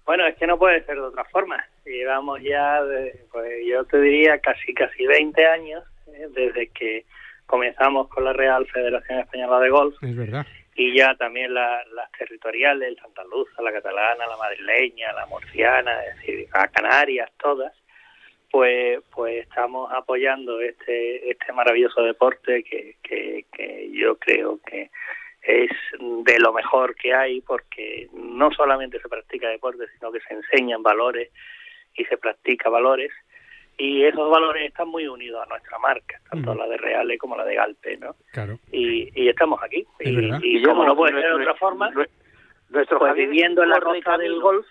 Bueno, 0.05 0.27
es 0.27 0.35
que 0.37 0.45
no 0.45 0.59
puede 0.59 0.85
ser 0.85 0.93
de 0.93 1.01
otra 1.01 1.23
forma. 1.25 1.57
Llevamos 1.85 2.39
ya, 2.43 2.83
de- 2.83 3.25
pues 3.31 3.49
yo 3.67 3.83
te 3.85 3.99
diría 3.99 4.37
casi 4.37 4.75
casi 4.75 5.07
20 5.07 5.43
años 5.47 5.83
eh, 6.05 6.27
desde 6.35 6.67
que 6.69 7.05
comenzamos 7.47 8.09
con 8.09 8.23
la 8.25 8.33
Real 8.33 8.67
Federación 8.67 9.21
Española 9.21 9.59
de 9.59 9.69
Golf 9.71 9.95
Es 10.03 10.15
verdad. 10.15 10.45
y 10.75 10.95
ya 10.95 11.15
también 11.15 11.55
la- 11.55 11.83
las 11.95 12.11
territoriales, 12.11 12.89
el 12.89 12.97
Santa 12.97 13.23
Luza, 13.23 13.59
la 13.63 13.71
catalana, 13.73 14.27
la 14.27 14.37
madrileña, 14.37 15.13
la 15.13 15.25
murciana, 15.25 16.03
es 16.05 16.15
decir, 16.17 16.47
a 16.53 16.67
Canarias, 16.67 17.31
todas, 17.41 17.73
pues 18.57 19.03
pues 19.13 19.45
estamos 19.45 19.91
apoyando 19.93 20.59
este 20.61 21.29
este 21.29 21.53
maravilloso 21.53 22.01
deporte 22.01 22.63
que, 22.63 22.95
que, 23.03 23.45
que 23.53 23.91
yo 23.91 24.15
creo 24.17 24.59
que 24.65 24.89
es 25.43 25.69
de 26.23 26.39
lo 26.39 26.51
mejor 26.53 26.95
que 26.95 27.13
hay 27.13 27.41
porque 27.41 28.07
no 28.13 28.49
solamente 28.51 28.99
se 28.99 29.09
practica 29.09 29.47
deporte 29.47 29.85
sino 29.93 30.11
que 30.11 30.21
se 30.21 30.33
enseñan 30.33 30.81
valores 30.81 31.29
y 31.95 32.03
se 32.05 32.17
practica 32.17 32.67
valores. 32.71 33.11
Y 33.77 34.03
esos 34.05 34.27
valores 34.27 34.65
están 34.65 34.87
muy 34.87 35.07
unidos 35.07 35.45
a 35.45 35.49
nuestra 35.49 35.77
marca 35.77 36.19
tanto 36.31 36.55
la 36.55 36.67
de 36.67 36.77
Reale 36.77 37.19
como 37.19 37.37
la 37.37 37.45
de 37.45 37.53
Galpe 37.53 37.95
no 37.97 38.15
Claro. 38.31 38.57
y, 38.71 39.11
y 39.13 39.29
estamos 39.29 39.61
aquí. 39.61 39.85
Es 39.99 40.09
y, 40.09 40.57
y 40.57 40.63
como 40.63 40.83
no 40.83 40.95
puede 40.95 41.13
ser 41.13 41.29
de 41.29 41.41
otra 41.43 41.53
forma 41.53 41.91
nuestro 42.69 42.97
pues 42.97 43.13
viviendo 43.13 43.61
en 43.61 43.69
la 43.69 43.79
costa 43.79 44.17
del 44.17 44.41
golf 44.41 44.65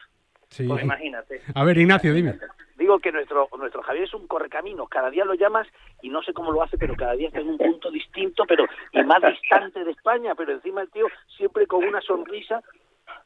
Sí. 0.51 0.67
pues 0.67 0.83
imagínate 0.83 1.41
A 1.55 1.65
ver, 1.65 1.77
Ignacio, 1.79 2.15
dime. 2.15 2.35
Digo 2.77 2.99
que 2.99 3.11
nuestro 3.11 3.49
nuestro 3.59 3.83
Javier 3.83 4.05
es 4.05 4.15
un 4.15 4.27
correcaminos. 4.27 4.89
Cada 4.89 5.11
día 5.11 5.25
lo 5.25 5.35
llamas 5.35 5.67
y 6.03 6.09
no 6.09 6.23
sé 6.23 6.33
cómo 6.33 6.53
lo 6.53 6.63
hace, 6.63 6.77
pero 6.77 6.95
cada 6.95 7.15
día 7.15 7.29
está 7.29 7.41
en 7.41 7.49
un 7.49 7.59
punto 7.59 7.91
distinto, 7.91 8.45
pero 8.47 8.67
y 8.93 9.03
más 9.03 9.23
distante 9.23 9.83
de 9.83 9.91
España. 9.91 10.35
Pero 10.35 10.53
encima 10.53 10.83
el 10.83 10.91
tío 10.91 11.07
siempre 11.37 11.67
con 11.67 11.85
una 11.85 12.01
sonrisa 12.03 12.63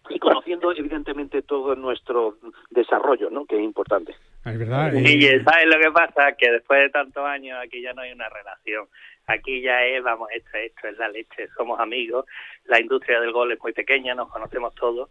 y 0.09 0.19
conociendo 0.19 0.73
evidentemente 0.73 1.43
todo 1.43 1.75
nuestro 1.75 2.37
desarrollo, 2.71 3.29
¿no? 3.31 3.45
Que 3.45 3.57
es 3.57 3.63
importante. 3.63 4.15
Es 4.45 4.59
verdad. 4.59 4.95
eh, 4.95 5.01
Guille, 5.01 5.43
¿sabes 5.45 5.67
lo 5.67 5.79
que 5.81 5.91
pasa? 5.91 6.33
Que 6.39 6.51
después 6.53 6.81
de 6.81 6.91
tantos 6.91 7.25
años 7.25 7.59
aquí 7.63 7.83
ya 7.83 7.93
no 7.93 8.03
hay 8.03 8.13
una 8.13 8.29
relación. 8.29 8.87
Aquí 9.27 9.61
ya 9.61 9.85
es, 9.85 10.03
vamos, 10.03 10.29
esto, 10.35 10.57
esto 10.57 10.89
es 10.89 10.99
la 10.99 11.09
leche, 11.09 11.49
somos 11.57 11.79
amigos. 11.81 12.25
La 12.65 12.81
industria 12.81 13.21
del 13.21 13.33
gol 13.33 13.53
es 13.53 13.61
muy 13.63 13.73
pequeña, 13.73 14.15
nos 14.15 14.31
conocemos 14.31 14.75
todos. 14.75 15.11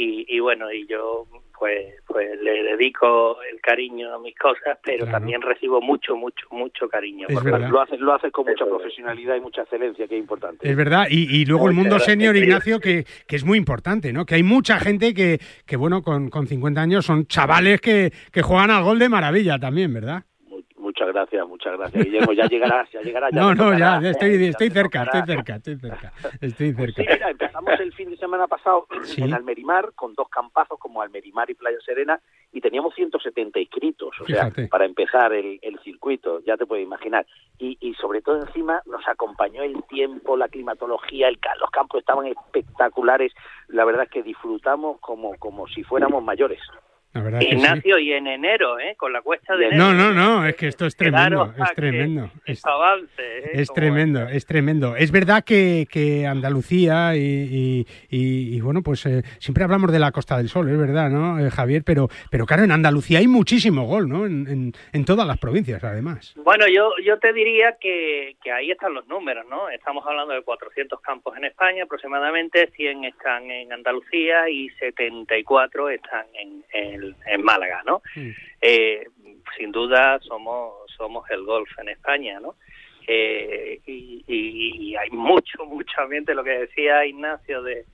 Y, 0.00 0.24
y 0.28 0.38
bueno, 0.40 0.70
y 0.72 0.86
yo 0.86 1.26
pues 1.58 1.92
pues 2.06 2.40
le 2.40 2.62
dedico 2.62 3.36
el 3.52 3.60
cariño 3.60 4.14
a 4.14 4.18
mis 4.20 4.36
cosas, 4.38 4.78
pero 4.84 4.98
Claro. 5.06 5.18
también 5.18 5.42
recibo 5.42 5.80
mucho, 5.80 6.14
mucho, 6.14 6.46
mucho 6.52 6.88
cariño. 6.88 7.26
Es 7.28 7.42
verdad. 7.42 7.68
Lo 7.68 7.80
haces 7.80 7.98
lo 7.98 8.14
haces 8.14 8.30
con 8.30 8.46
mucha 8.46 8.64
profesionalidad 8.64 9.34
y 9.34 9.40
mucha 9.40 9.62
excelencia, 9.62 10.06
que 10.06 10.14
es 10.14 10.20
importante. 10.20 10.70
Es 10.70 10.76
verdad, 10.76 11.06
y, 11.10 11.40
y 11.40 11.44
luego 11.46 11.66
el 11.68 11.74
mundo 11.74 11.98
senior. 11.98 12.36
Ignacio, 12.36 12.78
que, 12.78 13.04
que 13.26 13.34
es 13.36 13.44
muy 13.44 13.58
importante, 13.58 14.12
¿no? 14.12 14.24
Que 14.24 14.36
hay 14.36 14.44
mucha 14.44 14.78
gente 14.78 15.12
que, 15.12 15.40
que 15.66 15.76
bueno, 15.76 16.02
con, 16.02 16.30
con 16.30 16.46
50 16.46 16.80
años 16.80 17.04
son 17.04 17.26
chavales 17.26 17.80
que, 17.80 18.12
que 18.32 18.42
juegan 18.42 18.70
al 18.70 18.84
gol 18.84 19.00
de 19.00 19.08
maravilla 19.08 19.58
también, 19.58 19.92
¿verdad? 19.92 20.22
Muchas 20.98 21.14
gracias, 21.14 21.48
muchas 21.48 21.78
gracias, 21.78 22.04
Guillermo. 22.04 22.32
Ya 22.32 22.46
llegarás, 22.46 22.90
ya 22.90 23.00
llegarás. 23.02 23.30
Ya 23.32 23.40
No, 23.40 23.54
no, 23.54 23.78
ya, 23.78 23.98
estoy, 23.98 24.34
estoy 24.46 24.68
te 24.68 24.74
cerca, 24.74 25.04
estoy 25.04 25.22
cerca, 25.26 25.54
estoy 25.54 25.76
cerca, 25.76 26.12
estoy 26.40 26.72
cerca. 26.72 27.02
Sí, 27.02 27.08
mira, 27.08 27.30
empezamos 27.30 27.80
el 27.80 27.92
fin 27.92 28.10
de 28.10 28.16
semana 28.16 28.48
pasado 28.48 28.88
Sí. 29.04 29.22
en 29.22 29.32
Almerimar 29.32 29.92
con 29.94 30.14
dos 30.14 30.28
campazos 30.28 30.76
como 30.80 31.00
Almerimar 31.00 31.48
y 31.50 31.54
Playa 31.54 31.78
Serena 31.86 32.20
y 32.52 32.60
teníamos 32.60 32.94
170 32.96 33.60
inscritos, 33.60 34.20
o 34.20 34.26
sea, 34.26 34.50
para 34.70 34.86
empezar 34.86 35.32
el, 35.32 35.60
el 35.62 35.78
circuito, 35.84 36.40
ya 36.44 36.56
te 36.56 36.66
puedes 36.66 36.84
imaginar. 36.84 37.26
Y, 37.58 37.76
y 37.80 37.94
sobre 37.94 38.20
todo 38.20 38.40
encima 38.40 38.82
nos 38.86 39.06
acompañó 39.06 39.62
el 39.62 39.80
tiempo, 39.84 40.36
la 40.36 40.48
climatología, 40.48 41.28
el, 41.28 41.38
los 41.60 41.70
campos 41.70 42.00
estaban 42.00 42.26
espectaculares. 42.26 43.32
La 43.68 43.84
verdad 43.84 44.04
es 44.04 44.10
que 44.10 44.22
disfrutamos 44.24 44.98
como, 45.00 45.36
como 45.38 45.68
si 45.68 45.84
fuéramos 45.84 46.24
mayores. 46.24 46.60
La 47.22 47.40
sí. 47.40 47.48
Ignacio, 47.50 47.98
y 47.98 48.12
en 48.12 48.26
enero, 48.26 48.78
¿eh? 48.78 48.94
Con 48.96 49.12
la 49.12 49.22
cuesta 49.22 49.56
de 49.56 49.66
enero. 49.68 49.82
No, 49.82 49.94
no, 49.94 50.12
no, 50.12 50.46
es 50.46 50.54
que 50.56 50.66
esto 50.68 50.86
es 50.86 50.96
tremendo, 50.96 51.52
es 51.58 51.74
tremendo. 51.74 52.30
Es, 52.44 52.64
avance, 52.64 53.08
¿eh? 53.18 53.50
es 53.54 53.72
tremendo, 53.72 54.28
es 54.28 54.46
tremendo. 54.46 54.96
Es 54.96 55.10
verdad 55.10 55.44
que, 55.44 55.86
que 55.90 56.26
Andalucía 56.26 57.16
y, 57.16 57.20
y- 57.20 57.86
y- 58.10 58.56
y, 58.56 58.60
bueno, 58.60 58.82
pues 58.82 59.04
eh, 59.06 59.22
siempre 59.38 59.64
hablamos 59.64 59.92
de 59.92 59.98
la 59.98 60.12
Costa 60.12 60.36
del 60.36 60.48
Sol, 60.48 60.68
es 60.70 60.78
verdad, 60.78 61.10
¿no, 61.10 61.38
eh, 61.38 61.50
Javier? 61.50 61.82
Pero, 61.84 62.08
pero 62.30 62.46
claro, 62.46 62.64
en 62.64 62.72
Andalucía 62.72 63.18
hay 63.18 63.26
muchísimo 63.28 63.84
gol, 63.86 64.08
¿no? 64.08 64.26
En, 64.26 64.46
en- 64.48 64.72
en 64.92 65.04
todas 65.04 65.26
las 65.26 65.38
provincias, 65.38 65.82
además. 65.84 66.34
Bueno, 66.36 66.66
yo, 66.68 66.90
yo 67.04 67.18
te 67.18 67.32
diría 67.32 67.76
que, 67.80 68.36
que 68.42 68.50
ahí 68.52 68.70
están 68.70 68.94
los 68.94 69.06
números, 69.08 69.46
¿no? 69.48 69.68
Estamos 69.70 70.04
hablando 70.06 70.34
de 70.34 70.42
400 70.42 71.00
campos 71.00 71.36
en 71.36 71.44
España 71.44 71.84
aproximadamente, 71.84 72.68
100 72.74 73.04
están 73.04 73.50
en 73.50 73.72
Andalucía 73.72 74.48
y 74.48 74.68
74 74.70 75.88
están 75.90 76.26
en, 76.34 76.64
en, 76.72 77.07
en 77.26 77.42
Málaga, 77.42 77.82
¿no? 77.86 78.02
Eh, 78.60 79.06
sin 79.56 79.72
duda 79.72 80.18
somos 80.20 80.74
somos 80.96 81.28
el 81.30 81.42
golf 81.44 81.70
en 81.78 81.88
España, 81.90 82.40
¿no? 82.40 82.54
Eh, 83.06 83.80
y, 83.86 84.24
y- 84.26 84.90
y 84.90 84.96
hay 84.96 85.10
mucho, 85.10 85.64
mucho 85.66 86.00
ambiente, 86.00 86.34
lo 86.34 86.44
que 86.44 86.58
decía 86.58 87.06
Ignacio 87.06 87.62
de, 87.62 87.84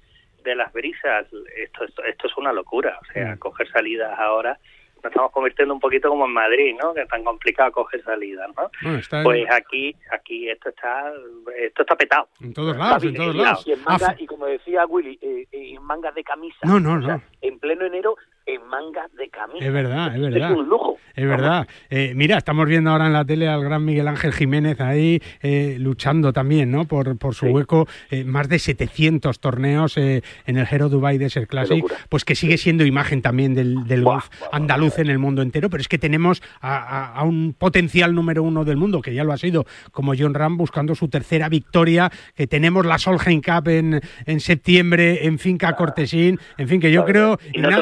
de 0.43 0.55
las 0.57 0.73
brisas, 0.73 1.27
esto, 1.57 1.85
esto, 1.85 2.03
esto 2.05 2.27
es 2.27 2.37
una 2.37 2.53
locura, 2.53 2.99
o 3.01 3.13
sea, 3.13 3.37
coger 3.37 3.69
salidas 3.71 4.19
ahora, 4.19 4.59
nos 4.97 5.11
estamos 5.11 5.33
convirtiendo 5.33 5.75
un 5.75 5.81
poquito 5.81 6.09
como 6.09 6.25
en 6.25 6.33
Madrid, 6.33 6.75
¿no? 6.83 6.95
Que 6.95 7.03
es 7.03 7.09
tan 7.09 7.23
complicado 7.23 7.71
coger 7.73 8.03
salidas, 8.03 8.49
¿no? 8.57 8.71
Bueno, 8.83 8.99
está 8.99 9.19
en- 9.19 9.25
Pues 9.25 9.45
aquí, 9.53 9.95
aquí 10.11 10.49
esto 10.49 10.71
está, 10.71 11.13
esto 11.59 11.83
está 11.83 11.95
petado. 11.95 12.29
En 12.41 12.55
todos 12.55 12.75
lados, 12.77 13.05
en 13.05 13.15
todos 13.15 13.37
lados. 13.37 13.67
Y, 13.67 13.73
en 13.73 13.85
manga- 13.85 14.17
y 14.19 14.27
como 14.27 14.47
decía 14.47 14.87
Willy, 14.87 15.19
eh, 15.21 15.47
eh, 15.53 15.75
en 15.77 15.83
mangas 15.83 16.15
de 16.15 16.25
camisa. 16.25 16.59
No, 16.65 16.81
no, 16.81 16.95
O 16.99 17.03
sea, 17.07 17.17
no. 17.19 17.23
en 17.43 17.59
pleno 17.59 17.85
enero 17.85 18.17
en 18.47 18.67
mangas 18.69 19.11
de 19.17 19.29
camisa. 19.31 19.65
Es 19.65 19.73
verdad, 19.73 20.15
es 20.15 20.21
verdad. 20.21 20.51
Es 20.53 20.57
un 20.59 20.69
lujo. 20.69 20.99
Es 21.15 21.25
verdad. 21.27 21.67
Eh, 21.91 22.13
mira, 22.15 22.37
estamos 22.37 22.67
viendo 22.69 22.91
ahora 22.91 23.07
en 23.07 23.13
la 23.13 23.25
tele 23.25 23.49
al 23.49 23.63
gran 23.65 23.85
Miguel 23.85 24.07
Ángel 24.09 24.33
Jiménez 24.33 24.81
ahí 24.81 25.23
eh, 25.43 25.77
luchando 25.79 26.33
también, 26.33 26.71
¿no? 26.71 26.85
Por, 26.85 27.17
por 27.17 27.35
su 27.35 27.47
hueco. 27.47 27.87
Eh, 28.11 28.25
más 28.25 28.49
de 28.49 28.59
700 28.59 29.39
torneos 29.41 29.97
eh, 29.97 30.23
en 30.47 30.59
el 30.59 30.67
Hero 30.71 30.89
Dubai 30.89 31.17
Desert 31.19 31.49
Classic. 31.49 31.85
Pues 32.09 32.25
que 32.25 32.35
sigue 32.35 32.59
siendo 32.59 32.85
imagen 32.85 33.23
también 33.23 33.55
del, 33.55 33.87
del 33.87 34.03
golf 34.03 34.29
andaluz 34.53 34.99
en 34.99 35.09
el 35.09 35.19
mundo 35.19 35.41
entero. 35.41 35.71
Pero 35.71 35.81
es 35.81 35.89
que 35.89 35.99
tenemos 35.99 36.43
a, 36.61 36.77
a- 36.77 37.15
a 37.15 37.23
un 37.25 37.55
potencial 37.57 38.15
número 38.15 38.43
uno 38.43 38.65
del 38.65 38.77
mundo, 38.77 39.01
que 39.01 39.15
ya 39.15 39.25
lo 39.25 39.33
ha 39.33 39.39
sido, 39.39 39.65
como 39.93 40.13
John 40.19 40.35
Ram, 40.35 40.57
buscando 40.57 40.95
su 40.95 41.09
tercera 41.09 41.49
victoria. 41.49 42.11
Que 42.35 42.47
tenemos 42.47 42.85
la 42.85 42.99
Solheim 42.99 43.41
Cup 43.41 43.69
en, 43.69 44.01
en 44.27 44.41
septiembre 44.41 45.27
en 45.27 45.39
Finca 45.39 45.75
Cortesín. 45.77 46.39
En 46.59 46.69
fin, 46.69 46.81
que 46.81 46.91
yo 46.93 47.05
creo. 47.05 47.39
Y 47.53 47.59
no 47.61 47.69
te 47.69 47.75
Igna- 47.75 47.81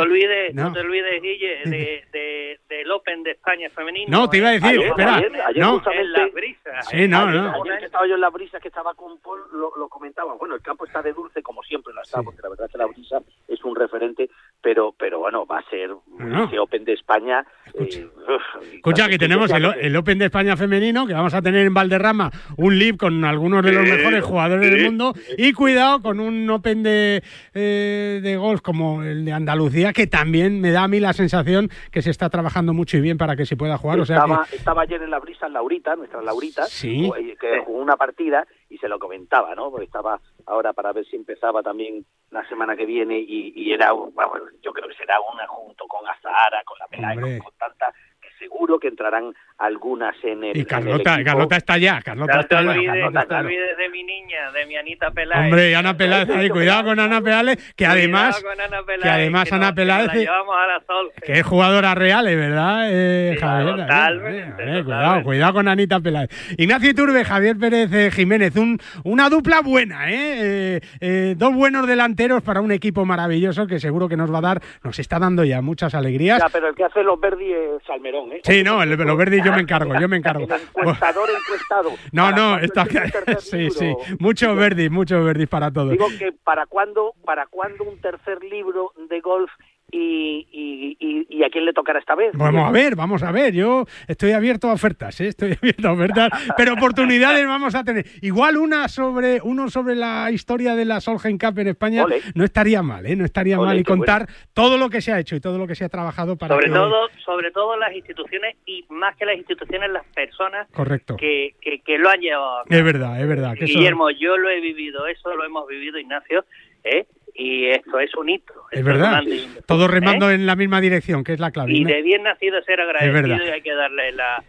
no, 0.55 0.64
No. 0.68 0.72
te 0.72 0.80
olvides, 0.80 1.22
Guille, 1.22 1.61
de, 1.64 2.05
de- 2.12 2.61
del 2.68 2.90
Open 2.90 3.22
de 3.22 3.32
España 3.32 3.68
femenino. 3.70 4.11
No, 4.16 4.28
te 4.30 4.38
iba 4.38 4.48
a 4.48 4.53
decir, 4.53 4.80
¿eh? 4.80 4.86
espera, 4.88 5.16
Ayer, 5.16 5.32
ayer 5.42 5.62
no. 5.62 5.72
justamente, 5.74 6.05
En 6.05 6.12
las 6.12 6.32
brisas. 6.32 6.88
Sí, 6.88 7.09
no, 7.09 7.18
ayer, 7.20 7.40
no. 7.42 7.62
ayer 7.62 7.78
que 7.80 7.84
estaba 7.86 8.07
yo 8.07 8.14
en 8.14 8.20
la 8.20 8.30
brisa, 8.30 8.61
que 8.61 8.68
estaba 8.68 8.94
con 8.94 9.18
Paul, 9.20 9.40
lo, 9.53 9.72
lo 9.76 9.88
comentaba. 9.88 10.34
Bueno, 10.34 10.55
el 10.55 10.62
campo 10.62 10.84
está 10.86 11.03
de 11.03 11.12
dulce, 11.12 11.42
como 11.42 11.62
siempre 11.62 11.92
lo 11.92 12.03
está, 12.03 12.22
porque 12.22 12.40
la 12.42 12.48
verdad 12.50 12.66
es 12.66 12.72
que 12.72 12.78
la 12.78 12.86
brisa 12.86 13.18
es 13.48 13.62
un 13.64 13.76
referente, 13.76 14.30
pero 14.62 14.94
pero 14.98 15.18
bueno, 15.18 15.44
va 15.46 15.58
a 15.58 15.68
ser 15.70 15.90
Bueno. 16.06 16.44
ese 16.44 16.58
Open 16.58 16.84
de 16.84 16.92
España. 16.94 17.44
eh, 17.74 18.06
uf, 18.06 18.74
Escucha, 18.74 19.08
que 19.08 19.18
tenemos 19.18 19.50
el, 19.50 19.64
el 19.80 19.96
Open 19.96 20.18
de 20.18 20.26
España 20.26 20.56
femenino, 20.56 21.06
que 21.06 21.14
vamos 21.14 21.34
a 21.34 21.42
tener 21.42 21.66
en 21.66 21.74
Valderrama 21.74 22.30
un 22.56 22.78
live 22.78 22.96
con 22.98 23.24
algunos 23.24 23.64
de 23.64 23.72
los 23.72 23.82
mejores 23.84 24.24
jugadores 24.24 24.70
del 24.70 24.84
mundo. 24.84 25.14
Y 25.36 25.52
cuidado 25.52 26.00
con 26.02 26.20
un 26.20 26.48
Open 26.50 26.82
de, 26.82 27.22
eh, 27.54 28.20
de 28.22 28.36
golf 28.36 28.60
como 28.60 29.02
el 29.02 29.24
de 29.24 29.32
Andalucía, 29.32 29.92
que 29.92 30.06
también 30.06 30.60
me 30.60 30.70
da 30.70 30.84
a 30.84 30.88
mí 30.88 31.00
la 31.00 31.12
sensación 31.12 31.68
que 31.90 32.02
se 32.02 32.10
está 32.10 32.30
trabajando 32.30 32.72
mucho 32.72 32.96
y 32.96 33.00
bien 33.00 33.18
para 33.18 33.36
que 33.36 33.46
se 33.46 33.56
pueda 33.56 33.76
jugar. 33.78 34.00
O 34.00 34.04
sea 34.04 34.16
estaba, 34.16 34.46
que, 34.48 34.56
estaba 34.56 34.82
ayer 34.82 35.02
en 35.02 35.10
la 35.10 35.18
brisa 35.18 35.48
Laurita, 35.48 35.96
nuestra 35.96 36.22
Laurita, 36.22 36.64
Sí. 36.64 37.10
eh, 37.18 37.36
que 37.40 37.60
jugó 37.64 37.80
una 37.80 37.96
partida 37.96 38.46
y 38.70 38.78
se 38.78 38.88
lo 38.88 38.98
comentaba, 38.98 39.54
¿no? 39.54 39.70
Porque 39.70 39.84
estaba 39.86 40.20
ahora 40.47 40.72
para 40.72 40.93
ver 40.93 41.05
si 41.07 41.16
empezaba 41.16 41.62
también 41.62 42.05
la 42.30 42.47
semana 42.49 42.76
que 42.76 42.86
viene 42.86 43.18
y, 43.18 43.53
y 43.55 43.72
era, 43.72 43.93
un- 43.93 44.12
bueno, 44.14 44.32
yo 44.62 44.72
creo 44.72 44.88
que 44.88 44.95
será 44.95 45.20
una 45.20 45.47
junto 45.47 45.86
con 45.86 46.07
Azahara, 46.09 46.62
con 46.64 46.78
la 46.78 46.86
Pelay, 46.88 47.16
con, 47.16 47.38
con 47.38 47.55
tanta, 47.59 47.93
que 48.20 48.28
seguro 48.38 48.78
que 48.78 48.88
entrarán 48.88 49.34
algunas 49.62 50.14
en 50.24 50.44
el 50.44 50.48
y 50.48 50.50
en 50.50 50.56
el 50.60 50.66
Carlota. 50.66 51.22
Carlota 51.24 51.56
está 51.56 51.78
ya. 51.78 52.00
Carlota 52.02 52.32
No 52.34 52.38
te 52.40 52.54
está 52.54 52.62
ya. 52.62 52.70
olvides, 52.70 52.86
Carlota 52.86 53.10
no 53.10 53.12
te 53.12 53.22
está 53.22 53.34
ya. 53.34 53.40
olvides 53.46 53.76
de 53.78 53.88
mi 53.90 54.02
niña, 54.04 54.50
de 54.52 54.66
mi 54.66 54.76
Anita 54.76 55.10
Peláez. 55.10 55.44
Hombre, 55.44 55.70
y 55.70 55.74
Ana 55.74 55.96
Peláez 55.96 56.30
ahí, 56.30 56.48
cuidado 56.48 56.84
con 56.84 56.98
Ana 57.00 57.20
Peláez, 57.20 57.58
que 57.74 57.84
Cuidado 57.84 57.98
además, 57.98 58.42
con 58.42 58.60
Ana 58.60 58.82
Peláez, 58.84 59.02
que 59.02 59.08
además 59.08 59.48
que 59.48 59.54
Ana 59.54 59.74
Peláez 59.74 60.06
nos 60.06 60.14
la 60.16 60.20
llevamos 60.20 60.54
a 60.56 60.66
la 60.66 60.80
sol. 60.86 61.12
que 61.24 61.32
es 61.32 61.42
jugadora 61.46 61.94
real, 61.94 62.26
¿eh? 62.28 62.36
¿verdad, 62.36 62.88
eh, 62.90 63.30
Sí, 63.34 63.40
Javier? 63.40 63.76
totalmente, 63.76 64.62
Eh, 64.62 64.78
eh, 64.78 64.84
cuidado, 64.84 65.22
cuidado 65.22 65.52
con 65.54 65.68
Anita 65.68 66.00
Peláez. 66.00 66.30
Ignacio 66.58 66.90
Iturbe, 66.90 67.24
Javier 67.24 67.56
Pérez 67.56 67.92
eh, 67.92 68.10
Jiménez, 68.10 68.56
un, 68.56 68.78
una 69.04 69.28
dupla 69.30 69.60
buena, 69.60 70.10
¿eh? 70.10 70.16
Eh, 70.42 70.80
eh, 71.00 71.34
Dos 71.36 71.54
buenos 71.54 71.86
delanteros 71.86 72.42
para 72.42 72.60
un 72.60 72.72
equipo 72.72 73.04
maravilloso 73.04 73.66
que 73.66 73.78
seguro 73.78 74.08
que 74.08 74.16
nos 74.16 74.32
va 74.32 74.38
a 74.38 74.42
dar, 74.42 74.60
nos 74.82 74.98
está 74.98 75.18
dando 75.18 75.44
ya 75.44 75.60
muchas 75.62 75.94
alegrías. 75.94 76.38
Ya, 76.40 76.48
pero 76.52 76.68
el 76.68 76.74
que 76.74 76.84
hace 76.84 77.02
los 77.02 77.20
verdi 77.20 77.52
es 77.52 77.82
Salmerón, 77.86 78.32
¿eh? 78.32 78.40
Sí, 78.44 78.62
no, 78.64 78.82
el, 78.82 78.90
los 78.90 79.16
verdes 79.16 79.42
yo 79.44 79.51
me 79.53 79.61
encargo, 79.61 79.98
yo 79.98 80.09
me 80.09 80.16
encargo. 80.16 80.44
El 80.44 80.61
encuestador 80.61 81.28
encuestado. 81.30 81.90
No, 82.12 82.22
¿Para 82.24 82.36
no, 82.36 82.59
está 82.59 82.86
sí, 83.40 83.70
sí, 83.70 83.94
muchos 84.18 84.57
verdis, 84.57 84.90
muchos 84.90 85.24
verdis 85.24 85.48
para 85.48 85.70
todos. 85.70 85.90
Digo 85.90 86.09
que 86.18 86.32
para 86.32 86.66
cuándo, 86.66 87.14
para 87.24 87.46
cuándo 87.46 87.84
un 87.84 88.00
tercer 88.00 88.42
libro 88.42 88.92
de 89.09 89.20
golf 89.20 89.50
y, 89.95 90.47
y, 90.51 90.97
y, 90.99 91.26
y 91.28 91.45
a 91.45 91.51
quién 91.51 91.66
le 91.66 91.72
tocará 91.74 91.99
esta 91.99 92.14
vez. 92.14 92.32
Vamos 92.34 92.66
a 92.66 92.70
ver, 92.72 92.97
vamos 92.97 93.22
a 93.22 93.30
ver. 93.30 93.53
Yo 93.53 93.84
estoy 94.09 94.32
abierto 94.32 94.70
a 94.70 94.72
ofertas, 94.72 95.20
¿eh? 95.20 95.28
estoy 95.28 95.53
abierto 95.62 95.88
a 95.88 95.93
ofertas, 95.93 96.28
pero 96.57 96.72
oportunidades 96.72 97.47
vamos 97.47 97.74
a 97.74 97.84
tener. 97.84 98.07
Igual 98.22 98.57
una 98.57 98.88
sobre 98.88 99.40
uno 99.43 99.68
sobre 99.68 99.95
la 99.95 100.30
historia 100.30 100.74
de 100.74 100.86
la 100.86 101.01
Solheim 101.01 101.36
Cup 101.38 101.59
en 101.59 101.68
España 101.68 102.05
Ole. 102.05 102.20
no 102.34 102.43
estaría 102.45 102.82
mal, 102.82 103.05
¿eh? 103.07 103.14
No 103.16 103.24
estaría 103.26 103.59
Ole, 103.59 103.66
mal 103.66 103.78
y 103.78 103.82
bueno. 103.82 103.99
contar 103.99 104.26
todo 104.55 104.78
lo 104.78 104.88
que 104.88 105.01
se 105.03 105.12
ha 105.12 105.18
hecho 105.20 105.36
y 105.36 105.40
todo 105.40 105.59
lo 105.59 105.66
que 105.66 105.74
se 105.74 105.84
ha 105.84 105.88
trabajado 105.88 106.36
para 106.36 106.55
Sobre 106.55 106.66
que 106.66 106.72
hoy- 106.72 106.76
todo, 106.78 107.09
sobre 107.24 107.51
todo 107.51 107.76
las 107.76 107.95
instituciones 107.95 108.57
y 108.64 108.84
más 108.88 109.14
que 109.16 109.26
las 109.26 109.36
instituciones, 109.36 109.90
las 109.90 110.07
personas 110.14 110.68
Correcto. 110.72 111.16
que, 111.16 111.55
que, 111.61 111.80
que 111.80 111.99
lo 111.99 112.09
han 112.09 112.20
llevado. 112.20 112.61
a 112.61 112.64
cabo. 112.64 112.78
Es 112.78 112.84
verdad, 112.84 113.20
es 113.20 113.28
verdad. 113.28 113.55
Que 113.59 113.64
eso- 113.66 113.74
Guillermo, 113.78 114.11
yo 114.11 114.36
lo 114.38 114.49
he 114.49 114.61
vivido, 114.61 115.07
eso 115.07 115.34
lo 115.36 115.45
hemos 115.45 115.66
vivido, 115.68 115.99
Ignacio, 115.99 116.45
¿eh? 116.84 117.07
Y 117.34 117.66
esto 117.66 117.98
es 117.98 118.14
un 118.14 118.28
hito. 118.28 118.54
es 118.70 118.84
verdad. 118.84 119.22
Todos 119.66 119.90
remando 119.90 120.30
¿eh? 120.30 120.34
en 120.34 120.46
la 120.46 120.56
misma 120.56 120.80
dirección, 120.80 121.24
que 121.24 121.32
es 121.32 121.40
la 121.40 121.50
clave. 121.50 121.72
Y 121.72 121.84
de 121.84 122.02
bien 122.02 122.22
nacido 122.22 122.62
ser 122.62 122.80
agradecido 122.80 123.44
y 123.44 123.48
hay 123.48 123.62
que 123.62 123.74
darle 123.74 124.12
la, 124.12 124.44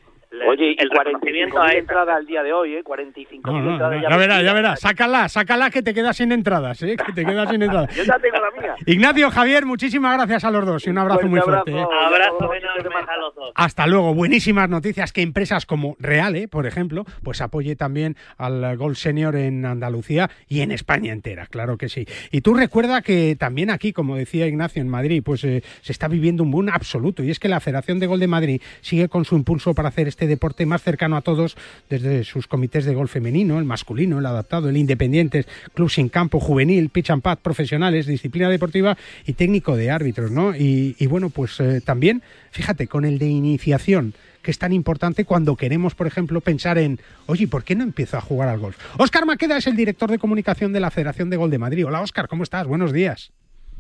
Oye, 0.48 0.76
el 0.80 0.90
45 0.90 1.04
reconocimiento 1.04 1.60
a 1.60 1.64
mil 1.64 1.70
esta. 1.70 1.80
entradas 1.80 2.16
al 2.18 2.26
día 2.26 2.44
de 2.44 2.54
hoy, 2.54 2.76
¿eh? 2.76 2.84
45 2.84 3.50
No, 3.52 3.54
mil 3.58 3.66
no, 3.66 3.72
entradas 3.74 3.96
no, 3.96 4.02
ya 4.04 4.10
ya 4.10 4.18
verás, 4.18 4.44
ya 4.44 4.54
verás. 4.54 4.80
Sácala, 4.80 5.30
sácala 5.30 5.70
que 5.70 5.82
te 5.84 5.94
quedas 5.94 6.18
sin 6.18 6.32
entradas, 6.32 6.82
¿eh? 6.84 6.96
Que 6.98 7.12
te 7.14 7.26
quedas 7.26 7.50
sin 7.50 7.62
entradas. 7.62 7.96
Yo 7.96 8.04
ya 8.04 8.18
tengo 8.20 8.38
la 8.38 8.62
mía. 8.62 8.76
Ignacio, 8.86 9.30
Javier, 9.32 9.66
muchísimas 9.66 10.16
gracias 10.18 10.44
a 10.44 10.52
los 10.52 10.66
dos 10.66 10.86
y 10.88 10.90
un 10.90 10.98
abrazo 10.98 11.28
muy 11.28 11.40
fuerte. 11.42 11.72
¿eh? 11.72 11.76
Enormes 11.76 13.10
a 13.10 13.18
los 13.18 13.36
dos. 13.36 13.52
Hasta 13.56 13.88
luego. 13.88 14.14
Buenísimas 14.14 14.70
noticias 14.70 15.12
que 15.14 15.22
empresas 15.22 15.66
como 15.66 15.96
Reale, 16.00 16.48
por 16.48 16.66
ejemplo, 16.66 17.06
pues 17.24 17.42
apoye 17.42 17.76
también 17.76 18.16
al 18.38 18.76
Gol 18.78 18.96
Senior 18.96 19.36
en 19.36 19.66
Andalucía 19.66 20.30
y 20.48 20.62
en 20.62 20.72
España 20.72 21.12
entera, 21.14 21.46
claro 21.48 21.78
que 21.78 21.90
sí. 21.90 22.06
Y 22.32 22.42
tú 22.42 22.54
recuerda 22.54 23.02
que 23.02 23.36
también 23.38 23.70
aquí, 23.70 23.94
como 23.94 24.16
decía 24.16 24.48
Ignacio, 24.48 24.82
en 24.82 24.90
Madrid, 24.90 25.22
pues 25.24 25.44
eh, 25.44 25.64
se 25.82 25.92
está 25.92 26.08
viviendo 26.08 26.44
un 26.44 26.52
boom 26.52 26.70
absoluto 26.70 27.24
y 27.24 27.32
es 27.32 27.40
que 27.40 27.50
la 27.50 27.60
Federación 27.60 28.00
de 28.00 28.08
Gol 28.08 28.20
de 28.20 28.28
Madrid 28.28 28.62
sigue 28.82 29.10
con 29.10 29.26
su 29.26 29.36
impulso 29.36 29.74
para 29.74 29.90
hacer 29.90 30.08
este 30.08 30.23
deporte 30.28 30.66
más 30.66 30.82
cercano 30.82 31.18
a 31.18 31.22
todos 31.22 31.56
desde 31.90 32.24
sus 32.24 32.48
comités 32.48 32.86
de 32.86 32.96
gol 32.96 33.08
femenino, 33.08 33.60
el 33.60 33.66
masculino, 33.66 34.20
el 34.20 34.26
adaptado, 34.26 34.70
el 34.70 34.78
independientes, 34.78 35.48
club 35.74 35.90
sin 35.90 36.10
campo, 36.10 36.40
juvenil, 36.40 36.90
pitch 36.90 37.12
and 37.12 37.22
pad, 37.22 37.40
profesionales, 37.40 38.06
disciplina 38.06 38.50
deportiva 38.50 38.98
y 39.26 39.34
técnico 39.34 39.76
de 39.76 39.92
árbitros, 39.92 40.32
¿no? 40.32 40.56
Y, 40.56 40.96
y 41.00 41.08
bueno, 41.08 41.30
pues 41.30 41.60
eh, 41.60 41.82
también, 41.82 42.24
fíjate, 42.52 42.88
con 42.88 43.06
el 43.06 43.20
de 43.20 43.28
iniciación 43.28 44.14
que 44.44 44.52
es 44.52 44.60
tan 44.60 44.74
importante 44.74 45.26
cuando 45.26 45.56
queremos, 45.56 45.96
por 45.96 46.06
ejemplo, 46.06 46.42
pensar 46.42 46.78
en, 46.78 47.00
oye, 47.28 47.48
¿por 47.48 47.64
qué 47.64 47.76
no 47.76 47.84
empiezo 47.84 48.18
a 48.18 48.22
jugar 48.22 48.50
al 48.50 48.60
golf? 48.60 48.78
Óscar 48.98 49.26
Maqueda 49.26 49.58
es 49.58 49.68
el 49.68 49.76
director 49.76 50.12
de 50.12 50.20
comunicación 50.20 50.74
de 50.74 50.82
la 50.82 50.92
Federación 50.92 51.30
de 51.30 51.38
Gol 51.38 51.50
de 51.50 51.60
Madrid. 51.60 51.88
Hola, 51.88 52.02
Óscar, 52.02 52.28
¿cómo 52.28 52.44
estás? 52.44 52.68
Buenos 52.68 52.92
días. 52.92 53.32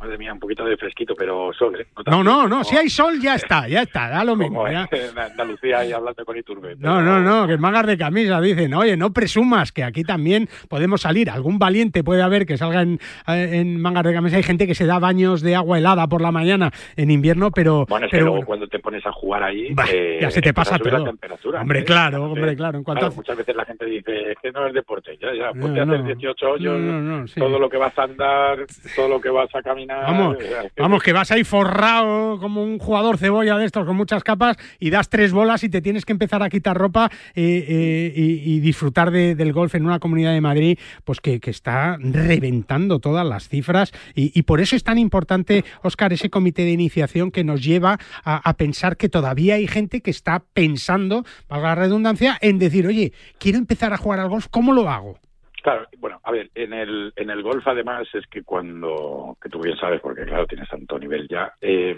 Madre 0.03 0.17
mía, 0.17 0.33
un 0.33 0.39
poquito 0.39 0.65
de 0.65 0.75
fresquito, 0.75 1.13
pero 1.17 1.51
sol, 1.53 1.79
¿eh? 1.79 1.87
No, 2.07 2.21
no, 2.23 2.43
no, 2.43 2.49
como- 2.49 2.63
si 2.65 2.75
hay 2.75 2.89
sol 2.89 3.19
ya 3.21 3.35
está, 3.35 3.69
ya 3.69 3.83
está, 3.83 4.09
da 4.09 4.23
lo 4.25 4.35
mismo. 4.35 4.67
ya. 4.69 4.85
en 4.91 5.17
Andalucía 5.17 5.85
y 5.85 5.93
hablando 5.93 6.25
con 6.25 6.37
Iturbe. 6.37 6.75
No, 6.77 7.01
no, 7.01 7.21
no, 7.21 7.47
que 7.47 7.57
mangas 7.57 7.87
de 7.87 7.97
camisa, 7.97 8.41
dicen. 8.41 8.73
Oye, 8.73 8.97
no 8.97 9.13
presumas 9.13 9.71
que 9.71 9.81
aquí 9.83 10.03
también 10.03 10.49
podemos 10.67 10.99
salir. 11.01 11.29
Algún 11.29 11.57
valiente 11.57 12.03
puede 12.03 12.21
haber 12.21 12.45
que 12.45 12.57
salga 12.57 12.81
en, 12.81 12.99
eh, 13.27 13.49
en 13.53 13.81
mangas 13.81 14.03
de 14.03 14.13
camisa. 14.13 14.35
Hay 14.35 14.43
gente 14.43 14.67
que 14.67 14.75
se 14.75 14.85
da 14.85 14.99
baños 14.99 15.41
de 15.41 15.55
agua 15.55 15.77
helada 15.77 16.07
por 16.07 16.21
la 16.21 16.31
mañana 16.31 16.69
en 16.97 17.09
invierno, 17.09 17.51
pero. 17.51 17.85
Bueno, 17.87 18.07
es 18.07 18.11
que 18.11 18.17
pero 18.17 18.25
luego 18.25 18.35
bueno, 18.39 18.47
cuando 18.47 18.67
te 18.67 18.79
pones 18.79 19.05
a 19.05 19.11
jugar 19.13 19.43
ahí, 19.43 19.73
Bah, 19.73 19.85
eh, 19.89 20.17
ya 20.21 20.29
se 20.31 20.41
te 20.41 20.53
pasa 20.53 20.77
todo. 20.77 20.97
la 20.97 21.05
temperatura. 21.05 21.61
Hombre, 21.61 21.79
¿eh? 21.79 21.85
claro, 21.85 22.25
hombre, 22.25 22.55
claro. 22.57 22.77
En 22.77 22.83
cuanto 22.83 22.99
claro, 22.99 23.13
a- 23.13 23.15
muchas 23.15 23.37
veces 23.37 23.55
la 23.55 23.63
gente 23.63 23.85
dice, 23.85 24.31
es 24.31 24.37
que 24.41 24.51
no 24.51 24.67
es 24.67 24.73
deporte, 24.73 25.17
ya, 25.21 25.33
ya, 25.33 25.51
ponte 25.51 25.79
No, 25.85 25.93
a 25.93 25.95
hacer 25.95 25.99
no. 26.01 26.05
18 26.07 26.51
hoyos, 26.51 27.31
sí. 27.31 27.39
todo 27.39 27.57
lo 27.57 27.69
que 27.69 27.77
vas 27.77 27.97
a 27.97 28.03
andar, 28.03 28.65
todo 28.97 29.07
lo 29.07 29.21
que 29.21 29.29
vas 29.29 29.47
a 29.55 29.61
caminar. 29.61 29.92
Vamos, 30.01 30.37
vamos, 30.77 31.03
que 31.03 31.13
vas 31.13 31.31
ahí 31.31 31.43
forrado 31.43 32.39
como 32.39 32.63
un 32.63 32.79
jugador 32.79 33.17
cebolla 33.17 33.57
de 33.57 33.65
estos 33.65 33.85
con 33.85 33.95
muchas 33.95 34.23
capas 34.23 34.57
y 34.79 34.89
das 34.89 35.09
tres 35.09 35.31
bolas 35.31 35.63
y 35.63 35.69
te 35.69 35.81
tienes 35.81 36.05
que 36.05 36.11
empezar 36.13 36.41
a 36.43 36.49
quitar 36.49 36.77
ropa 36.77 37.09
eh, 37.35 37.65
eh, 37.67 38.13
y, 38.15 38.53
y 38.55 38.59
disfrutar 38.59 39.11
de- 39.11 39.35
del 39.35 39.53
golf 39.53 39.75
en 39.75 39.85
una 39.85 39.99
comunidad 39.99 40.33
de 40.33 40.41
Madrid 40.41 40.79
pues 41.03 41.21
que, 41.21 41.39
que 41.39 41.51
está 41.51 41.97
reventando 41.99 42.99
todas 42.99 43.25
las 43.25 43.47
cifras 43.49 43.91
y, 44.15 44.37
y 44.37 44.43
por 44.43 44.61
eso 44.61 44.75
es 44.75 44.83
tan 44.83 44.97
importante, 44.97 45.63
Óscar, 45.83 46.13
ese 46.13 46.29
comité 46.29 46.63
de 46.63 46.71
iniciación 46.71 47.31
que 47.31 47.43
nos 47.43 47.63
lleva 47.63 47.99
a, 48.23 48.49
a 48.49 48.53
pensar 48.57 48.97
que 48.97 49.09
todavía 49.09 49.55
hay 49.55 49.67
gente 49.67 50.01
que 50.01 50.11
está 50.11 50.43
pensando, 50.53 51.25
valga 51.47 51.69
la 51.69 51.75
redundancia, 51.75 52.37
en 52.41 52.59
decir, 52.59 52.87
oye, 52.87 53.13
quiero 53.39 53.57
empezar 53.57 53.93
a 53.93 53.97
jugar 53.97 54.19
al 54.19 54.29
golf, 54.29 54.47
¿cómo 54.49 54.73
lo 54.73 54.89
hago? 54.89 55.19
Claro, 55.63 55.87
bueno, 55.97 56.19
a 56.23 56.31
ver, 56.31 56.51
en 56.55 56.73
el, 56.73 57.13
en 57.15 57.29
el 57.29 57.41
golf 57.41 57.65
además 57.65 58.05
es 58.13 58.27
que 58.27 58.43
cuando, 58.43 59.37
que 59.41 59.47
tú 59.47 59.61
bien 59.61 59.77
sabes, 59.77 60.01
porque 60.01 60.25
claro, 60.25 60.45
tienes 60.45 60.67
tanto 60.67 60.99
nivel 60.99 61.25
ya, 61.29 61.53
eh, 61.61 61.97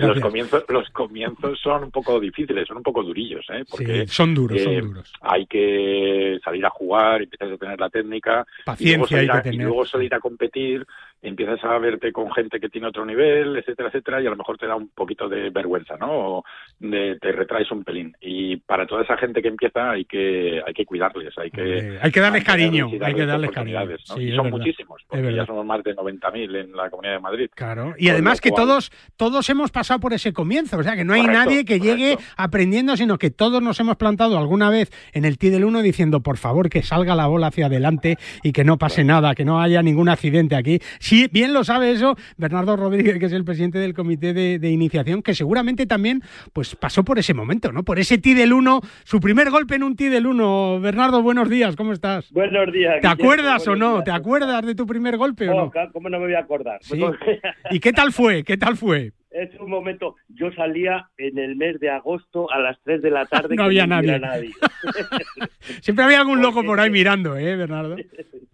los 0.00 0.20
comienzos, 0.20 0.64
los 0.68 0.88
comienzos 0.90 1.58
son 1.60 1.82
un 1.82 1.90
poco 1.90 2.20
difíciles, 2.20 2.68
son 2.68 2.76
un 2.76 2.82
poco 2.84 3.02
durillos, 3.02 3.44
¿eh? 3.50 3.64
Porque, 3.68 4.06
Sí, 4.06 4.14
son 4.14 4.32
duros, 4.32 4.62
son 4.62 4.72
eh, 4.74 4.80
duros. 4.80 5.12
Hay 5.22 5.46
que 5.46 6.38
salir 6.44 6.64
a 6.64 6.70
jugar, 6.70 7.22
empiezas 7.22 7.50
a 7.50 7.56
tener 7.56 7.80
la 7.80 7.90
técnica, 7.90 8.46
y 8.60 8.62
Paciencia 8.64 8.96
luego 8.96 9.08
salir 9.08 9.30
hay 9.32 9.38
a- 9.38 9.42
que 9.42 9.48
y 9.48 9.58
luego 9.58 9.84
salir 9.84 10.14
a 10.14 10.20
competir, 10.20 10.86
empiezas 11.22 11.62
a 11.64 11.78
verte 11.78 12.12
con 12.12 12.30
gente 12.32 12.58
que 12.58 12.68
tiene 12.68 12.88
otro 12.88 13.06
nivel, 13.06 13.56
etcétera, 13.56 13.88
etcétera, 13.88 14.20
y 14.20 14.26
a 14.26 14.30
lo 14.30 14.36
mejor 14.36 14.58
te 14.58 14.66
da 14.66 14.74
un 14.74 14.88
poquito 14.88 15.28
de 15.28 15.50
vergüenza, 15.50 15.96
¿no? 15.96 16.10
O 16.10 16.44
de, 16.80 17.16
te 17.20 17.32
retraes 17.32 17.70
un 17.70 17.84
pelín. 17.84 18.14
Y 18.20 18.56
para 18.56 18.86
toda 18.86 19.02
esa 19.02 19.16
gente 19.16 19.40
que 19.40 19.48
empieza 19.48 19.90
hay 19.90 20.04
que 20.04 20.60
hay 20.66 20.74
que 20.74 20.84
cuidarles, 20.84 21.36
hay 21.38 21.50
que 21.50 21.98
hay 22.00 22.10
que 22.10 22.20
darles 22.20 22.44
cariño, 22.44 22.90
hay 23.00 23.14
que 23.14 23.26
darles 23.26 23.50
cariño. 23.50 23.80
¿no? 23.84 24.20
y 24.20 24.34
son 24.34 24.50
muchísimos, 24.50 25.02
porque 25.08 25.32
ya 25.34 25.46
somos 25.46 25.64
más 25.64 25.82
de 25.84 25.94
90.000 25.94 26.56
en 26.56 26.72
la 26.72 26.90
Comunidad 26.90 27.14
de 27.14 27.20
Madrid. 27.20 27.50
Claro. 27.54 27.94
Y 27.96 28.08
además 28.08 28.40
que 28.40 28.50
todos 28.50 28.90
todos 29.16 29.48
hemos 29.48 29.70
pasado 29.70 30.00
por 30.00 30.12
ese 30.12 30.32
comienzo, 30.32 30.78
o 30.78 30.82
sea, 30.82 30.96
que 30.96 31.04
no 31.04 31.14
hay 31.14 31.26
nadie 31.26 31.64
que 31.64 31.78
llegue 31.78 32.18
aprendiendo, 32.36 32.96
sino 32.96 33.18
que 33.18 33.30
todos 33.30 33.62
nos 33.62 33.78
hemos 33.80 33.96
plantado 33.96 34.38
alguna 34.38 34.70
vez 34.70 34.90
en 35.12 35.24
el 35.24 35.38
tee 35.38 35.50
del 35.50 35.64
1 35.64 35.82
diciendo, 35.82 36.20
por 36.20 36.36
favor, 36.36 36.68
que 36.68 36.82
salga 36.82 37.14
la 37.14 37.26
bola 37.26 37.48
hacia 37.48 37.66
adelante 37.66 38.18
y 38.42 38.52
que 38.52 38.64
no 38.64 38.78
pase 38.78 39.04
nada, 39.04 39.34
que 39.34 39.44
no 39.44 39.60
haya 39.60 39.82
ningún 39.82 40.08
accidente 40.08 40.56
aquí. 40.56 40.80
Sí, 41.12 41.28
bien 41.30 41.52
lo 41.52 41.62
sabe 41.62 41.90
eso 41.90 42.16
Bernardo 42.38 42.74
Rodríguez, 42.74 43.18
que 43.18 43.26
es 43.26 43.32
el 43.32 43.44
presidente 43.44 43.78
del 43.78 43.92
comité 43.92 44.32
de, 44.32 44.70
iniciación, 44.70 45.20
que 45.20 45.34
seguramente 45.34 45.84
también 45.84 46.22
pues 46.54 46.74
pasó 46.74 47.04
por 47.04 47.18
ese 47.18 47.34
momento, 47.34 47.70
¿no? 47.70 47.82
Por 47.82 47.98
ese 47.98 48.16
tee 48.16 48.32
del 48.32 48.54
1, 48.54 48.80
su 49.04 49.20
primer 49.20 49.50
golpe 49.50 49.74
en 49.74 49.82
un 49.82 49.94
tee 49.94 50.08
del 50.08 50.26
1. 50.26 50.80
Bernardo, 50.80 51.22
buenos 51.22 51.50
días, 51.50 51.76
¿cómo 51.76 51.92
estás? 51.92 52.32
Buenos 52.32 52.72
días. 52.72 53.02
¿Te 53.02 53.08
acuerdas 53.08 53.68
o 53.68 53.76
no? 53.76 54.02
¿Te 54.02 54.10
acuerdas 54.10 54.64
de 54.64 54.74
tu 54.74 54.86
primer 54.86 55.18
golpe 55.18 55.50
o 55.50 55.54
no? 55.54 55.72
¿Cómo 55.92 56.08
no 56.08 56.18
me 56.18 56.28
voy 56.28 56.34
a 56.34 56.40
acordar? 56.40 56.80
¿Y 57.70 57.78
qué 57.78 57.92
tal 57.92 58.10
fue? 58.12 58.42
¿Qué 58.42 58.56
tal 58.56 58.78
fue? 58.78 59.12
es 59.32 59.50
un 59.60 59.70
momento. 59.70 60.16
Yo 60.28 60.50
salía 60.52 61.08
en 61.16 61.38
el 61.38 61.56
mes 61.56 61.78
de 61.80 61.90
agosto 61.90 62.50
a 62.50 62.58
las 62.58 62.78
3 62.84 63.02
de 63.02 63.10
la 63.10 63.26
tarde. 63.26 63.54
no 63.56 63.64
había 63.64 63.86
nadie. 63.86 64.50
Siempre 65.80 66.04
había 66.04 66.20
algún 66.20 66.40
loco 66.40 66.62
por 66.64 66.80
ahí 66.80 66.90
mirando, 66.90 67.36
¿eh, 67.36 67.56
Bernardo? 67.56 67.96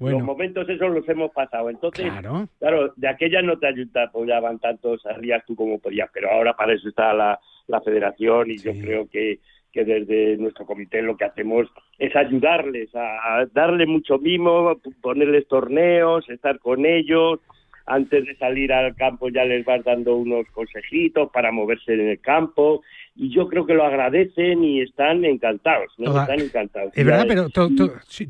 Los 0.00 0.22
momentos 0.22 0.68
esos 0.68 0.92
los 0.92 1.08
hemos 1.08 1.30
pasado. 1.32 1.70
Entonces, 1.70 2.10
claro, 2.58 2.92
de 2.96 3.08
aquella 3.08 3.42
no 3.42 3.58
te 3.58 3.68
apoyaban 4.00 4.58
tanto, 4.58 4.98
salías 4.98 5.44
tú 5.46 5.54
como 5.54 5.78
podías, 5.78 6.10
pero 6.12 6.30
ahora 6.30 6.54
para 6.54 6.74
eso 6.74 6.88
está 6.88 7.12
la, 7.12 7.38
la 7.66 7.80
federación 7.80 8.50
y 8.50 8.58
yo 8.58 8.72
creo 8.72 9.08
que 9.08 9.40
que 9.74 9.84
desde 9.84 10.36
nuestro 10.36 10.64
comité 10.64 11.02
lo 11.02 11.16
que 11.16 11.24
hacemos 11.24 11.66
es 11.98 12.14
ayudarles 12.14 12.94
a, 12.94 13.40
a 13.40 13.46
darle 13.46 13.86
mucho 13.86 14.18
mimo, 14.18 14.80
ponerles 15.02 15.48
torneos, 15.48 16.28
estar 16.30 16.60
con 16.60 16.86
ellos, 16.86 17.40
antes 17.86 18.24
de 18.24 18.36
salir 18.36 18.72
al 18.72 18.94
campo 18.94 19.28
ya 19.28 19.44
les 19.44 19.64
vas 19.64 19.84
dando 19.84 20.16
unos 20.16 20.46
consejitos 20.50 21.30
para 21.32 21.52
moverse 21.52 21.92
en 21.92 22.08
el 22.08 22.20
campo 22.20 22.82
y 23.16 23.32
yo 23.32 23.48
creo 23.48 23.66
que 23.66 23.74
lo 23.74 23.84
agradecen 23.84 24.64
y 24.64 24.80
están 24.80 25.24
encantados, 25.24 25.92
¿no? 25.98 26.20
están 26.20 26.40
encantados. 26.40 26.92
Es 26.94 27.04
verdad, 27.04 27.26
pero 27.28 27.48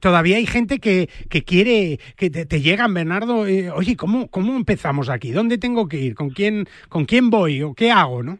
todavía 0.01 0.37
hay 0.37 0.47
gente 0.47 0.79
que, 0.79 1.09
que 1.31 1.43
quiere, 1.43 1.99
que 2.17 2.31
te, 2.31 2.61
llegan, 2.61 2.93
Bernardo, 2.93 3.47
eh, 3.47 3.71
oye, 3.71 3.97
¿cómo, 3.97 4.29
¿cómo 4.29 4.57
empezamos 4.57 5.09
aquí? 5.09 5.31
¿Dónde 5.31 5.57
tengo 5.57 5.89
que 5.89 5.99
ir? 5.99 6.15
¿Con 6.15 6.31
quién, 6.31 6.67
¿Con 6.89 7.07
quién 7.07 7.31
voy? 7.31 7.63
¿O 7.63 7.75
qué 7.75 7.91
hago, 7.91 8.23
no? 8.23 8.39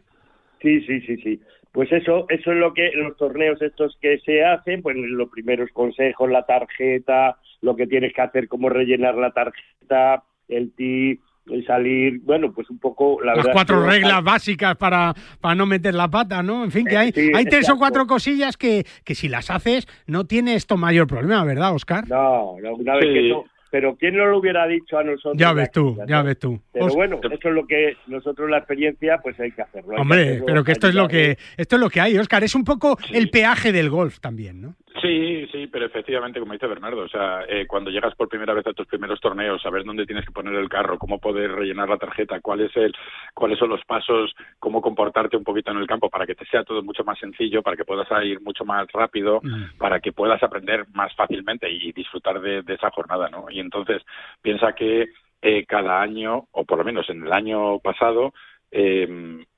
Sí, 0.61 0.81
sí, 0.81 1.01
sí, 1.01 1.17
sí. 1.17 1.39
Pues 1.71 1.91
eso, 1.91 2.25
eso 2.29 2.51
es 2.51 2.57
lo 2.57 2.73
que 2.73 2.91
los 2.95 3.17
torneos 3.17 3.61
estos 3.61 3.97
que 4.01 4.19
se 4.19 4.43
hacen, 4.43 4.81
pues 4.81 4.95
los 4.95 5.29
primeros 5.29 5.69
consejos, 5.71 6.29
la 6.29 6.45
tarjeta, 6.45 7.37
lo 7.61 7.75
que 7.75 7.87
tienes 7.87 8.13
que 8.13 8.21
hacer, 8.21 8.47
cómo 8.47 8.69
rellenar 8.69 9.15
la 9.15 9.31
tarjeta, 9.31 10.23
el 10.47 10.71
ti 10.73 11.19
salir, 11.67 12.19
bueno, 12.23 12.51
pues 12.53 12.69
un 12.69 12.79
poco 12.79 13.21
la 13.21 13.35
Las 13.35 13.47
cuatro 13.49 13.85
reglas 13.85 14.23
básicas 14.23 14.75
para, 14.75 15.13
para 15.39 15.55
no 15.55 15.65
meter 15.65 15.93
la 15.93 16.09
pata, 16.09 16.41
¿no? 16.41 16.63
En 16.63 16.71
fin, 16.71 16.85
que 16.85 16.97
hay, 16.97 17.13
hay 17.35 17.45
tres 17.45 17.69
o 17.69 17.77
cuatro 17.77 18.07
cosillas 18.07 18.57
que, 18.57 18.85
que 19.03 19.15
si 19.15 19.29
las 19.29 19.51
haces 19.51 19.87
no 20.07 20.25
tiene 20.25 20.55
esto 20.55 20.75
mayor 20.75 21.07
problema, 21.07 21.43
¿verdad, 21.43 21.73
Oscar? 21.73 22.07
No, 22.09 22.53
una 22.53 22.95
vez 22.95 23.05
que 23.05 23.29
no, 23.29 23.45
pero 23.75 23.95
¿quién 23.95 24.15
no 24.15 24.25
lo 24.25 24.39
hubiera 24.39 24.65
dicho 24.67 24.97
a 24.97 25.03
nosotros? 25.03 25.35
Ya 25.37 25.53
ves 25.53 25.69
tú, 25.69 25.97
ya 26.07 26.21
ves 26.21 26.39
tú. 26.39 26.61
Pero 26.71 26.87
bueno, 26.87 27.19
eso 27.21 27.49
es 27.49 27.53
lo 27.53 27.67
que 27.67 27.97
nosotros 28.07 28.49
la 28.49 28.59
experiencia, 28.59 29.19
pues 29.21 29.39
hay 29.39 29.51
que 29.51 29.61
hacerlo. 29.61 29.95
Hombre, 29.97 30.41
pero 30.45 30.63
que 30.63 30.71
esto 30.71 30.87
es 30.87 30.95
lo 30.95 31.07
que 31.07 31.37
esto 31.57 31.75
es 31.75 31.79
lo 31.81 31.89
que 31.89 32.01
hay, 32.01 32.17
Oscar. 32.17 32.43
Es 32.43 32.55
un 32.55 32.63
poco 32.63 32.97
el 33.11 33.29
peaje 33.29 33.71
del 33.71 33.89
golf 33.89 34.19
también, 34.19 34.61
¿no? 34.61 34.75
Sí, 35.01 35.45
sí, 35.51 35.67
pero 35.67 35.85
efectivamente, 35.85 36.39
como 36.39 36.53
dice 36.53 36.67
Bernardo, 36.67 37.01
o 37.01 37.09
sea, 37.09 37.43
eh, 37.49 37.67
cuando 37.67 37.89
llegas 37.89 38.15
por 38.15 38.29
primera 38.29 38.53
vez 38.53 38.65
a 38.65 38.73
tus 38.73 38.87
primeros 38.87 39.19
torneos, 39.19 39.61
saber 39.61 39.83
dónde 39.83 40.05
tienes 40.05 40.25
que 40.25 40.31
poner 40.31 40.55
el 40.55 40.69
carro, 40.69 40.97
cómo 40.97 41.19
poder 41.19 41.51
rellenar 41.51 41.89
la 41.89 41.97
tarjeta, 41.97 42.39
cuál 42.39 42.61
es 42.61 42.75
el, 42.77 42.93
cuáles 43.33 43.59
son 43.59 43.69
los 43.69 43.83
pasos, 43.83 44.33
cómo 44.57 44.81
comportarte 44.81 45.35
un 45.35 45.43
poquito 45.43 45.71
en 45.71 45.77
el 45.77 45.87
campo 45.87 46.09
para 46.09 46.25
que 46.25 46.35
te 46.35 46.45
sea 46.45 46.63
todo 46.63 46.81
mucho 46.81 47.03
más 47.03 47.19
sencillo, 47.19 47.61
para 47.61 47.75
que 47.75 47.83
puedas 47.83 48.07
ir 48.23 48.39
mucho 48.41 48.63
más 48.63 48.87
rápido, 48.93 49.41
mm. 49.43 49.77
para 49.77 49.99
que 49.99 50.13
puedas 50.13 50.41
aprender 50.41 50.85
más 50.93 51.13
fácilmente 51.15 51.69
y 51.69 51.91
disfrutar 51.91 52.39
de, 52.39 52.63
esa 52.67 52.89
jornada, 52.91 53.27
¿no? 53.29 53.47
Y 53.49 53.59
entonces 53.59 54.01
piensa 54.41 54.73
que 54.73 55.07
eh, 55.41 55.65
cada 55.65 56.01
año, 56.01 56.47
o 56.51 56.63
por 56.63 56.77
lo 56.77 56.85
menos 56.85 57.09
en 57.09 57.25
el 57.25 57.33
año 57.33 57.79
pasado, 57.79 58.33
eh, 58.71 59.07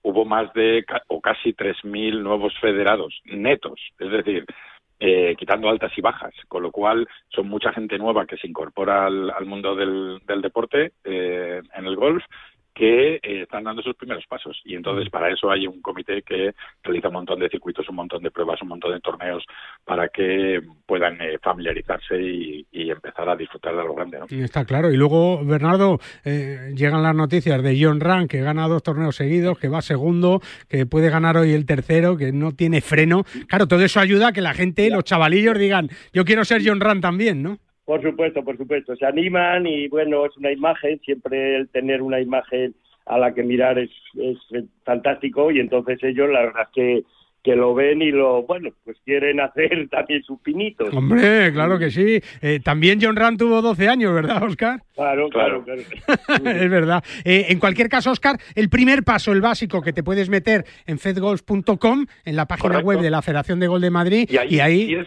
hubo 0.01 0.25
más 0.25 0.51
de 0.53 0.83
o 1.07 1.21
casi 1.21 1.53
3.000 1.53 2.21
nuevos 2.21 2.53
federados 2.59 3.19
netos, 3.25 3.79
es 3.99 4.11
decir, 4.11 4.45
eh, 4.99 5.35
quitando 5.37 5.69
altas 5.69 5.91
y 5.97 6.01
bajas, 6.01 6.33
con 6.47 6.63
lo 6.63 6.71
cual 6.71 7.07
son 7.29 7.47
mucha 7.47 7.71
gente 7.71 7.97
nueva 7.97 8.25
que 8.25 8.37
se 8.37 8.47
incorpora 8.47 9.05
al, 9.05 9.45
mundo 9.45 9.75
del, 9.75 10.19
del 10.25 10.41
deporte 10.41 10.93
eh, 11.03 11.61
en 11.75 11.85
el 11.85 11.95
golf 11.95 12.23
que 12.77 13.15
eh, 13.15 13.41
están 13.41 13.63
dando 13.63 13.81
sus 13.81 13.95
primeros 13.95 14.23
pasos. 14.27 14.61
Y 14.63 14.75
entonces 14.75 15.09
para 15.09 15.31
eso 15.31 15.49
hay 15.49 15.65
un 15.65 15.81
comité 15.81 16.21
que 16.21 16.53
realiza 16.83 17.07
un 17.07 17.15
montón 17.15 17.39
de 17.39 17.49
circuitos, 17.49 17.89
un 17.89 17.95
montón 17.95 18.21
de 18.21 18.29
pruebas, 18.29 18.61
un 18.61 18.67
montón 18.67 18.93
de 18.93 18.99
torneos 18.99 19.43
para 19.83 20.09
que 20.09 20.61
puedan 20.85 21.19
eh, 21.19 21.39
familiarizarse 21.41 22.21
y, 22.21 22.65
empezar 22.71 23.27
a 23.27 23.35
disfrutar 23.35 23.75
de 23.75 23.83
lo 23.83 23.93
grande. 23.93 24.19
¿no? 24.19 24.25
está 24.43 24.63
claro. 24.63 24.91
Y 24.91 24.97
luego, 24.97 25.43
Bernardo, 25.43 25.99
eh, 26.23 26.71
llegan 26.73 27.03
las 27.03 27.13
noticias 27.13 27.61
de 27.61 27.77
John 27.79 27.99
Ran, 27.99 28.27
que 28.27 28.39
gana 28.41 28.67
dos 28.67 28.81
torneos 28.81 29.15
seguidos, 29.15 29.59
que 29.59 29.67
va 29.67 29.81
segundo, 29.81 30.41
que 30.69 30.85
puede 30.85 31.09
ganar 31.09 31.35
hoy 31.35 31.51
el 31.51 31.65
tercero, 31.65 32.15
que 32.15 32.31
no 32.31 32.53
tiene 32.53 32.79
freno. 32.81 33.25
Claro, 33.47 33.67
todo 33.67 33.83
eso 33.83 33.99
ayuda 33.99 34.29
a 34.29 34.31
que 34.31 34.41
la 34.41 34.53
gente, 34.53 34.89
los 34.89 35.03
chavalillos 35.03 35.57
digan, 35.57 35.89
yo 36.13 36.23
quiero 36.23 36.45
ser 36.45 36.61
John 36.65 36.79
Ran 36.79 37.01
también, 37.01 37.43
¿no? 37.43 37.57
Por 37.87 38.01
supuesto, 38.01 38.43
por 38.43 38.57
supuesto. 38.57 38.97
Se 38.97 39.05
animan 39.05 39.65
y 39.65 39.87
bueno, 39.87 40.25
es 40.25 40.35
una 40.35 40.51
imagen, 40.51 40.99
siempre 41.05 41.55
el 41.55 41.69
tener 41.69 42.01
una 42.01 42.19
imagen 42.19 42.75
a 43.05 43.17
la 43.17 43.33
que 43.33 43.43
mirar 43.43 43.79
es, 43.79 43.89
es 44.15 44.37
fantástico 44.83 45.51
y 45.51 45.61
entonces 45.61 45.97
ellos 46.03 46.29
la 46.29 46.41
verdad 46.41 46.63
es 46.63 46.73
que 46.75 47.03
que 47.47 47.55
lo 47.55 47.73
ven 47.73 48.01
y 48.01 48.11
lo, 48.11 48.43
bueno, 48.43 48.71
pues 48.83 48.97
quieren 49.05 49.39
hacer 49.39 49.87
también 49.91 50.21
sus 50.23 50.37
pinitos. 50.41 50.93
Hombre, 50.93 51.53
claro 51.53 51.79
que 51.79 51.91
sí. 51.91 52.19
Eh, 52.41 52.59
también 52.61 52.99
John 53.01 53.15
Rand 53.15 53.39
tuvo 53.39 53.61
12 53.61 53.87
años, 53.87 54.13
¿verdad, 54.13 54.43
Oscar? 54.43 54.83
Claro, 54.93 55.29
claro, 55.29 55.63
claro. 55.63 55.81
es 56.45 56.69
verdad. 56.69 57.01
Eh, 57.23 57.45
en 57.47 57.59
cualquier 57.59 57.87
caso, 57.87 58.11
Oscar, 58.11 58.37
el 58.53 58.67
primer 58.67 59.03
paso, 59.03 59.31
el 59.31 59.39
básico, 59.39 59.81
que 59.81 59.93
te 59.93 60.03
puedes 60.03 60.29
meter 60.29 60.65
en 60.87 60.99
fedgolf.com, 60.99 62.05
en 62.25 62.35
la 62.35 62.47
página 62.47 62.79
web 62.79 62.99
de 62.99 63.11
la 63.11 63.21
Federación 63.21 63.61
de 63.61 63.67
Gol 63.67 63.79
de 63.79 63.91
Madrid, 63.91 64.29
y 64.29 64.59
ahí... 64.59 64.97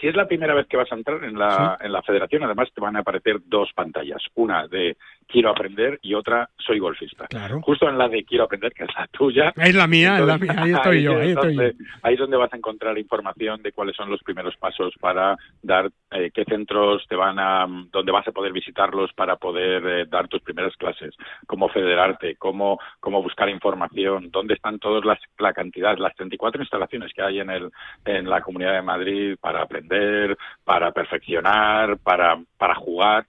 Si 0.00 0.06
es 0.06 0.14
la 0.14 0.28
primera 0.28 0.54
vez 0.54 0.66
que 0.68 0.76
vas 0.76 0.90
a 0.92 0.94
entrar 0.94 1.24
en 1.24 1.38
la, 1.38 1.76
en 1.80 1.92
la 1.92 2.02
federación, 2.02 2.44
además 2.44 2.68
te 2.72 2.80
van 2.80 2.96
a 2.96 3.00
aparecer 3.00 3.40
dos 3.46 3.70
pantallas. 3.74 4.22
Una 4.34 4.68
de 4.68 4.96
quiero 5.26 5.50
aprender 5.50 5.98
y 6.02 6.14
otra 6.14 6.48
soy 6.56 6.78
golfista. 6.78 7.26
Claro. 7.26 7.60
Justo 7.62 7.88
en 7.88 7.98
la 7.98 8.08
de 8.08 8.24
quiero 8.24 8.44
aprender, 8.44 8.72
que 8.72 8.84
es 8.84 8.90
la 8.96 9.06
tuya. 9.08 9.52
Es 9.56 9.74
la 9.74 9.86
mía, 9.86 10.18
es 10.18 10.24
la 10.24 10.38
mía. 10.38 10.54
Ahí 10.56 10.72
estoy 10.72 11.02
yo, 11.02 11.18
ahí 11.18 11.30
estoy 11.30 11.54
donde, 11.56 11.74
yo. 11.76 11.84
Ahí 12.02 12.14
es 12.14 12.20
donde 12.20 12.36
vas 12.36 12.52
a 12.52 12.56
encontrar 12.56 12.96
información 12.96 13.60
de 13.62 13.72
cuáles 13.72 13.96
son 13.96 14.08
los 14.08 14.22
primeros 14.22 14.56
pasos 14.56 14.94
para 15.00 15.36
dar, 15.62 15.90
eh, 16.12 16.30
qué 16.32 16.44
centros 16.44 17.04
te 17.08 17.16
van 17.16 17.38
a, 17.38 17.66
dónde 17.90 18.12
vas 18.12 18.26
a 18.28 18.32
poder 18.32 18.52
visitarlos 18.52 19.12
para 19.14 19.36
poder 19.36 19.86
eh, 19.86 20.06
dar 20.08 20.28
tus 20.28 20.42
primeras 20.42 20.76
clases, 20.76 21.14
cómo 21.46 21.68
federarte, 21.68 22.36
cómo, 22.36 22.78
cómo 23.00 23.22
buscar 23.22 23.48
información, 23.48 24.30
dónde 24.30 24.54
están 24.54 24.78
todas 24.78 25.04
las, 25.04 25.18
la 25.38 25.52
cantidad, 25.52 25.98
las 25.98 26.14
34 26.14 26.62
instalaciones 26.62 27.12
que 27.12 27.22
hay 27.22 27.40
en 27.40 27.50
el, 27.50 27.70
en 28.04 28.30
la 28.30 28.40
Comunidad 28.40 28.74
de 28.74 28.82
Madrid 28.82 29.36
para 29.40 29.62
aprender 29.62 29.87
para 30.64 30.92
perfeccionar, 30.92 31.98
para, 31.98 32.38
para 32.56 32.74
jugar. 32.74 33.26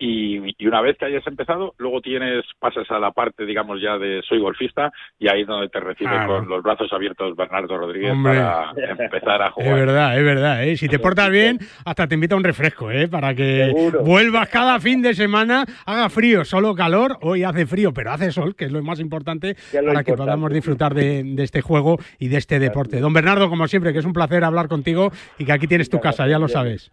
Y, 0.00 0.38
una 0.66 0.80
vez 0.80 0.96
que 0.96 1.06
hayas 1.06 1.26
empezado, 1.26 1.74
luego 1.78 2.00
tienes, 2.00 2.44
pasas 2.60 2.88
a 2.90 3.00
la 3.00 3.10
parte, 3.10 3.44
digamos, 3.44 3.80
ya 3.82 3.98
de 3.98 4.22
soy 4.22 4.38
golfista 4.38 4.92
y 5.18 5.28
ahí 5.28 5.40
es 5.40 5.46
donde 5.46 5.68
te 5.68 5.80
recibe 5.80 6.10
con 6.26 6.48
los 6.48 6.62
brazos 6.62 6.92
abiertos 6.92 7.34
Bernardo 7.34 7.76
Rodríguez 7.76 8.14
para 8.22 8.72
empezar 8.76 9.42
a 9.42 9.50
jugar. 9.50 9.68
Es 9.68 9.74
verdad, 9.74 10.18
es 10.18 10.24
verdad. 10.24 10.64
¿eh? 10.64 10.76
Si 10.76 10.88
te 10.88 11.00
portas 11.00 11.30
bien, 11.30 11.58
hasta 11.84 12.06
te 12.06 12.14
invita 12.14 12.34
a 12.34 12.38
un 12.38 12.44
refresco, 12.44 12.90
¿eh? 12.90 13.08
para 13.08 13.34
que 13.34 13.72
vuelvas 14.04 14.48
cada 14.50 14.78
fin 14.78 15.02
de 15.02 15.14
semana, 15.14 15.64
haga 15.84 16.08
frío, 16.10 16.44
solo 16.44 16.74
calor, 16.76 17.18
hoy 17.22 17.42
hace 17.42 17.66
frío, 17.66 17.92
pero 17.92 18.12
hace 18.12 18.30
sol, 18.30 18.54
que 18.54 18.66
es 18.66 18.72
lo 18.72 18.80
más 18.82 19.00
importante, 19.00 19.56
para 19.72 20.04
que 20.04 20.14
podamos 20.14 20.52
disfrutar 20.52 20.94
de, 20.94 21.24
de, 21.24 21.42
este 21.42 21.60
juego 21.60 21.98
y 22.20 22.28
de 22.28 22.36
este 22.36 22.60
deporte. 22.60 23.00
Don 23.00 23.12
Bernardo, 23.12 23.48
como 23.48 23.66
siempre, 23.66 23.92
que 23.92 23.98
es 23.98 24.04
un 24.04 24.12
placer 24.12 24.44
hablar 24.44 24.68
contigo 24.68 25.10
y 25.38 25.44
que 25.44 25.52
aquí 25.52 25.66
tienes 25.66 25.90
tu 25.90 25.98
casa, 25.98 26.28
ya 26.28 26.38
lo 26.38 26.46
sabes. 26.46 26.92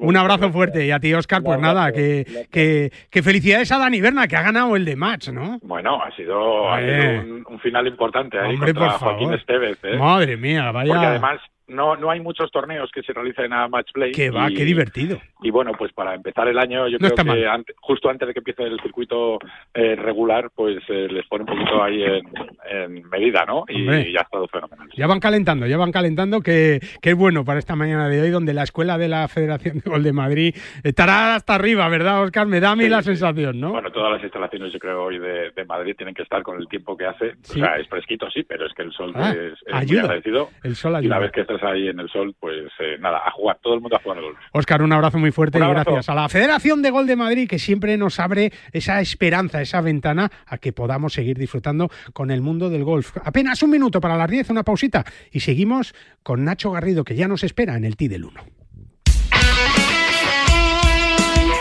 Un 0.00 0.16
abrazo 0.16 0.50
fuerte. 0.52 0.84
Y 0.84 0.90
a 0.90 1.00
ti, 1.00 1.14
Oscar, 1.14 1.42
pues 1.42 1.58
nada, 1.58 1.92
que, 1.92 2.90
que, 3.10 3.22
felicidades 3.22 3.72
a 3.72 3.78
Dani 3.78 4.00
Berna, 4.00 4.28
que 4.28 4.36
ha 4.36 4.42
ganado 4.42 4.76
el 4.76 4.84
de 4.84 4.96
match, 4.96 5.28
¿no? 5.28 5.58
Bueno, 5.62 6.02
ha 6.02 6.14
sido, 6.14 6.64
un, 6.64 7.58
final 7.60 7.86
importante 7.86 8.38
ahí 8.38 8.54
Hombre, 8.54 8.74
contra 8.74 8.98
Joaquín 8.98 9.32
Esteves. 9.32 9.78
¿eh? 9.82 9.96
Madre 9.96 10.36
mía, 10.36 10.70
vaya. 10.72 10.92
Porque 10.92 11.06
además 11.06 11.40
no, 11.66 11.96
no 11.96 12.10
hay 12.10 12.20
muchos 12.20 12.50
torneos 12.50 12.90
que 12.92 13.02
se 13.02 13.12
realicen 13.12 13.52
a 13.52 13.68
match 13.68 13.92
play. 13.92 14.12
Que 14.12 14.30
va, 14.30 14.48
qué 14.48 14.64
divertido. 14.64 15.18
Y 15.44 15.50
bueno, 15.50 15.72
pues 15.76 15.92
para 15.92 16.14
empezar 16.14 16.48
el 16.48 16.58
año, 16.58 16.88
yo 16.88 16.98
creo 16.98 17.14
que 17.14 17.64
justo 17.76 18.08
antes 18.08 18.26
de 18.26 18.32
que 18.32 18.40
empiece 18.40 18.62
el 18.62 18.80
circuito 18.80 19.38
eh, 19.74 19.94
regular, 19.94 20.50
pues 20.54 20.78
eh, 20.88 21.06
les 21.10 21.26
pone 21.26 21.44
un 21.44 21.50
poquito 21.50 21.82
ahí 21.82 22.02
en, 22.02 23.06
medida, 23.10 23.44
¿no? 23.44 23.64
Y, 23.68 23.84
ya 24.10 24.20
ha 24.20 24.22
estado 24.22 24.48
fenomenal. 24.48 24.88
Ya 24.96 25.06
van 25.06 25.20
calentando, 25.20 25.66
ya 25.66 25.76
van 25.76 25.92
calentando, 25.92 26.40
que, 26.40 26.80
que, 27.02 27.10
es 27.10 27.14
bueno 27.14 27.44
para 27.44 27.58
esta 27.58 27.76
mañana 27.76 28.08
de 28.08 28.22
hoy, 28.22 28.30
donde 28.30 28.54
la 28.54 28.62
escuela 28.62 28.96
de 28.96 29.08
la 29.08 29.28
Federación 29.28 29.80
de 29.80 29.90
Gol 29.90 30.02
de 30.02 30.12
Madrid 30.14 30.54
estará 30.82 31.34
hasta 31.34 31.56
arriba, 31.56 31.86
¿verdad, 31.90 32.22
Oscar? 32.22 32.46
Me 32.46 32.60
da 32.60 32.70
a 32.70 32.76
mí 32.76 32.88
la 32.88 33.02
sensación, 33.02 33.60
¿no? 33.60 33.72
Bueno, 33.72 33.92
todas 33.92 34.12
las 34.12 34.22
instalaciones, 34.22 34.72
yo 34.72 34.78
creo, 34.78 35.04
hoy 35.04 35.18
de, 35.18 35.52
Madrid 35.68 35.94
tienen 35.94 36.14
que 36.14 36.22
estar 36.22 36.42
con 36.42 36.58
el 36.58 36.68
tiempo 36.68 36.96
que 36.96 37.04
hace. 37.04 37.32
O 37.32 37.52
sea, 37.52 37.76
es 37.76 37.86
fresquito, 37.88 38.30
sí, 38.30 38.44
pero 38.44 38.66
es 38.66 38.72
que 38.72 38.82
el 38.82 38.92
sol 38.92 39.12
ah, 39.14 39.30
es, 39.30 39.88
muy 39.88 39.98
agradecido. 39.98 40.48
El 40.62 40.74
sol 40.74 40.94
ayuda. 40.94 41.04
Y 41.04 41.06
una 41.08 41.18
vez 41.18 41.32
que 41.32 41.42
estás 41.42 41.62
ahí 41.62 41.88
en 41.88 42.00
el 42.00 42.08
sol, 42.08 42.34
pues 42.40 42.64
eh, 42.78 42.96
nada, 42.98 43.20
a 43.24 43.30
jugar, 43.30 43.58
todo 43.60 43.74
el 43.74 43.80
mundo 43.80 43.96
a 43.96 44.00
jugar 44.00 44.18
al 44.18 44.24
golf. 44.24 44.38
Oscar, 44.52 44.82
un 44.82 44.92
abrazo 44.92 45.18
muy 45.18 45.32
fuerte 45.34 45.58
y 45.58 45.60
gracias 45.60 46.08
a 46.08 46.14
la 46.14 46.28
Federación 46.28 46.80
de 46.80 46.90
Gol 46.90 47.06
de 47.06 47.16
Madrid 47.16 47.48
que 47.48 47.58
siempre 47.58 47.96
nos 47.98 48.18
abre 48.20 48.52
esa 48.72 49.00
esperanza, 49.00 49.60
esa 49.60 49.80
ventana 49.80 50.30
a 50.46 50.58
que 50.58 50.72
podamos 50.72 51.12
seguir 51.12 51.36
disfrutando 51.36 51.90
con 52.12 52.30
el 52.30 52.40
mundo 52.40 52.70
del 52.70 52.84
golf. 52.84 53.16
Apenas 53.22 53.62
un 53.62 53.70
minuto 53.70 54.00
para 54.00 54.16
las 54.16 54.30
10, 54.30 54.50
una 54.50 54.62
pausita 54.62 55.04
y 55.30 55.40
seguimos 55.40 55.94
con 56.22 56.44
Nacho 56.44 56.70
Garrido 56.70 57.04
que 57.04 57.16
ya 57.16 57.28
nos 57.28 57.44
espera 57.44 57.76
en 57.76 57.84
el 57.84 57.96
T 57.96 58.08
del 58.08 58.24
1. 58.24 58.40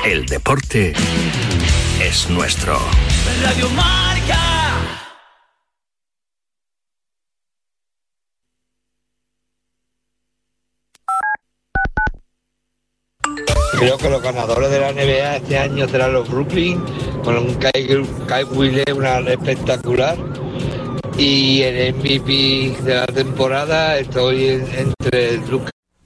El 0.05 0.25
deporte 0.25 0.93
es 2.01 2.29
nuestro. 2.29 2.77
Radio 3.41 3.69
Creo 13.83 13.97
que 13.97 14.09
los 14.09 14.21
ganadores 14.21 14.71
de 14.71 14.79
la 14.79 14.93
NBA 14.93 15.35
este 15.35 15.57
año 15.57 15.89
serán 15.89 16.13
los 16.13 16.29
Brooklyn, 16.29 16.81
con 17.21 17.35
un 17.35 17.53
Kai, 17.55 17.85
Kai 18.27 18.45
una 18.95 19.19
espectacular. 19.19 20.17
Y 21.17 21.63
el 21.63 21.93
MVP 21.93 22.77
de 22.81 22.95
la 22.95 23.05
temporada 23.07 23.97
estoy 23.97 24.45
entre 24.77 25.33
el 25.33 25.41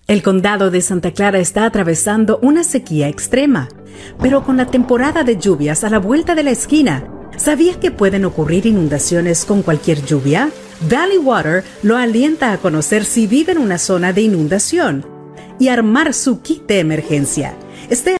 El 0.08 0.24
condado 0.24 0.72
de 0.72 0.82
Santa 0.82 1.12
Clara 1.12 1.38
está 1.38 1.66
atravesando 1.66 2.40
una 2.42 2.64
sequía 2.64 3.10
extrema, 3.10 3.70
pero 4.24 4.44
con 4.44 4.58
la 4.58 4.66
temporada 4.66 5.24
de 5.24 5.38
lluvias 5.38 5.84
a 5.84 5.92
la 5.92 6.00
vuelta 6.00 6.34
de 6.34 6.42
la 6.42 6.52
esquina, 6.52 7.08
¿sabías 7.38 7.78
que 7.78 7.92
pueden 7.92 8.26
ocurrir 8.26 8.66
inundaciones 8.66 9.46
con 9.46 9.62
cualquier 9.62 10.04
lluvia? 10.04 10.50
Valley 10.90 11.20
Water 11.20 11.64
lo 11.84 11.96
alienta 11.96 12.54
a 12.54 12.58
conocer 12.58 13.06
si 13.06 13.28
vive 13.28 13.52
en 13.52 13.60
una 13.60 13.78
zona 13.78 14.14
de 14.14 14.22
inundación 14.22 15.06
y 15.60 15.68
armar 15.68 16.16
su 16.16 16.42
kit 16.42 16.66
de 16.66 16.80
emergencia. 16.80 17.56
Este 17.90 18.12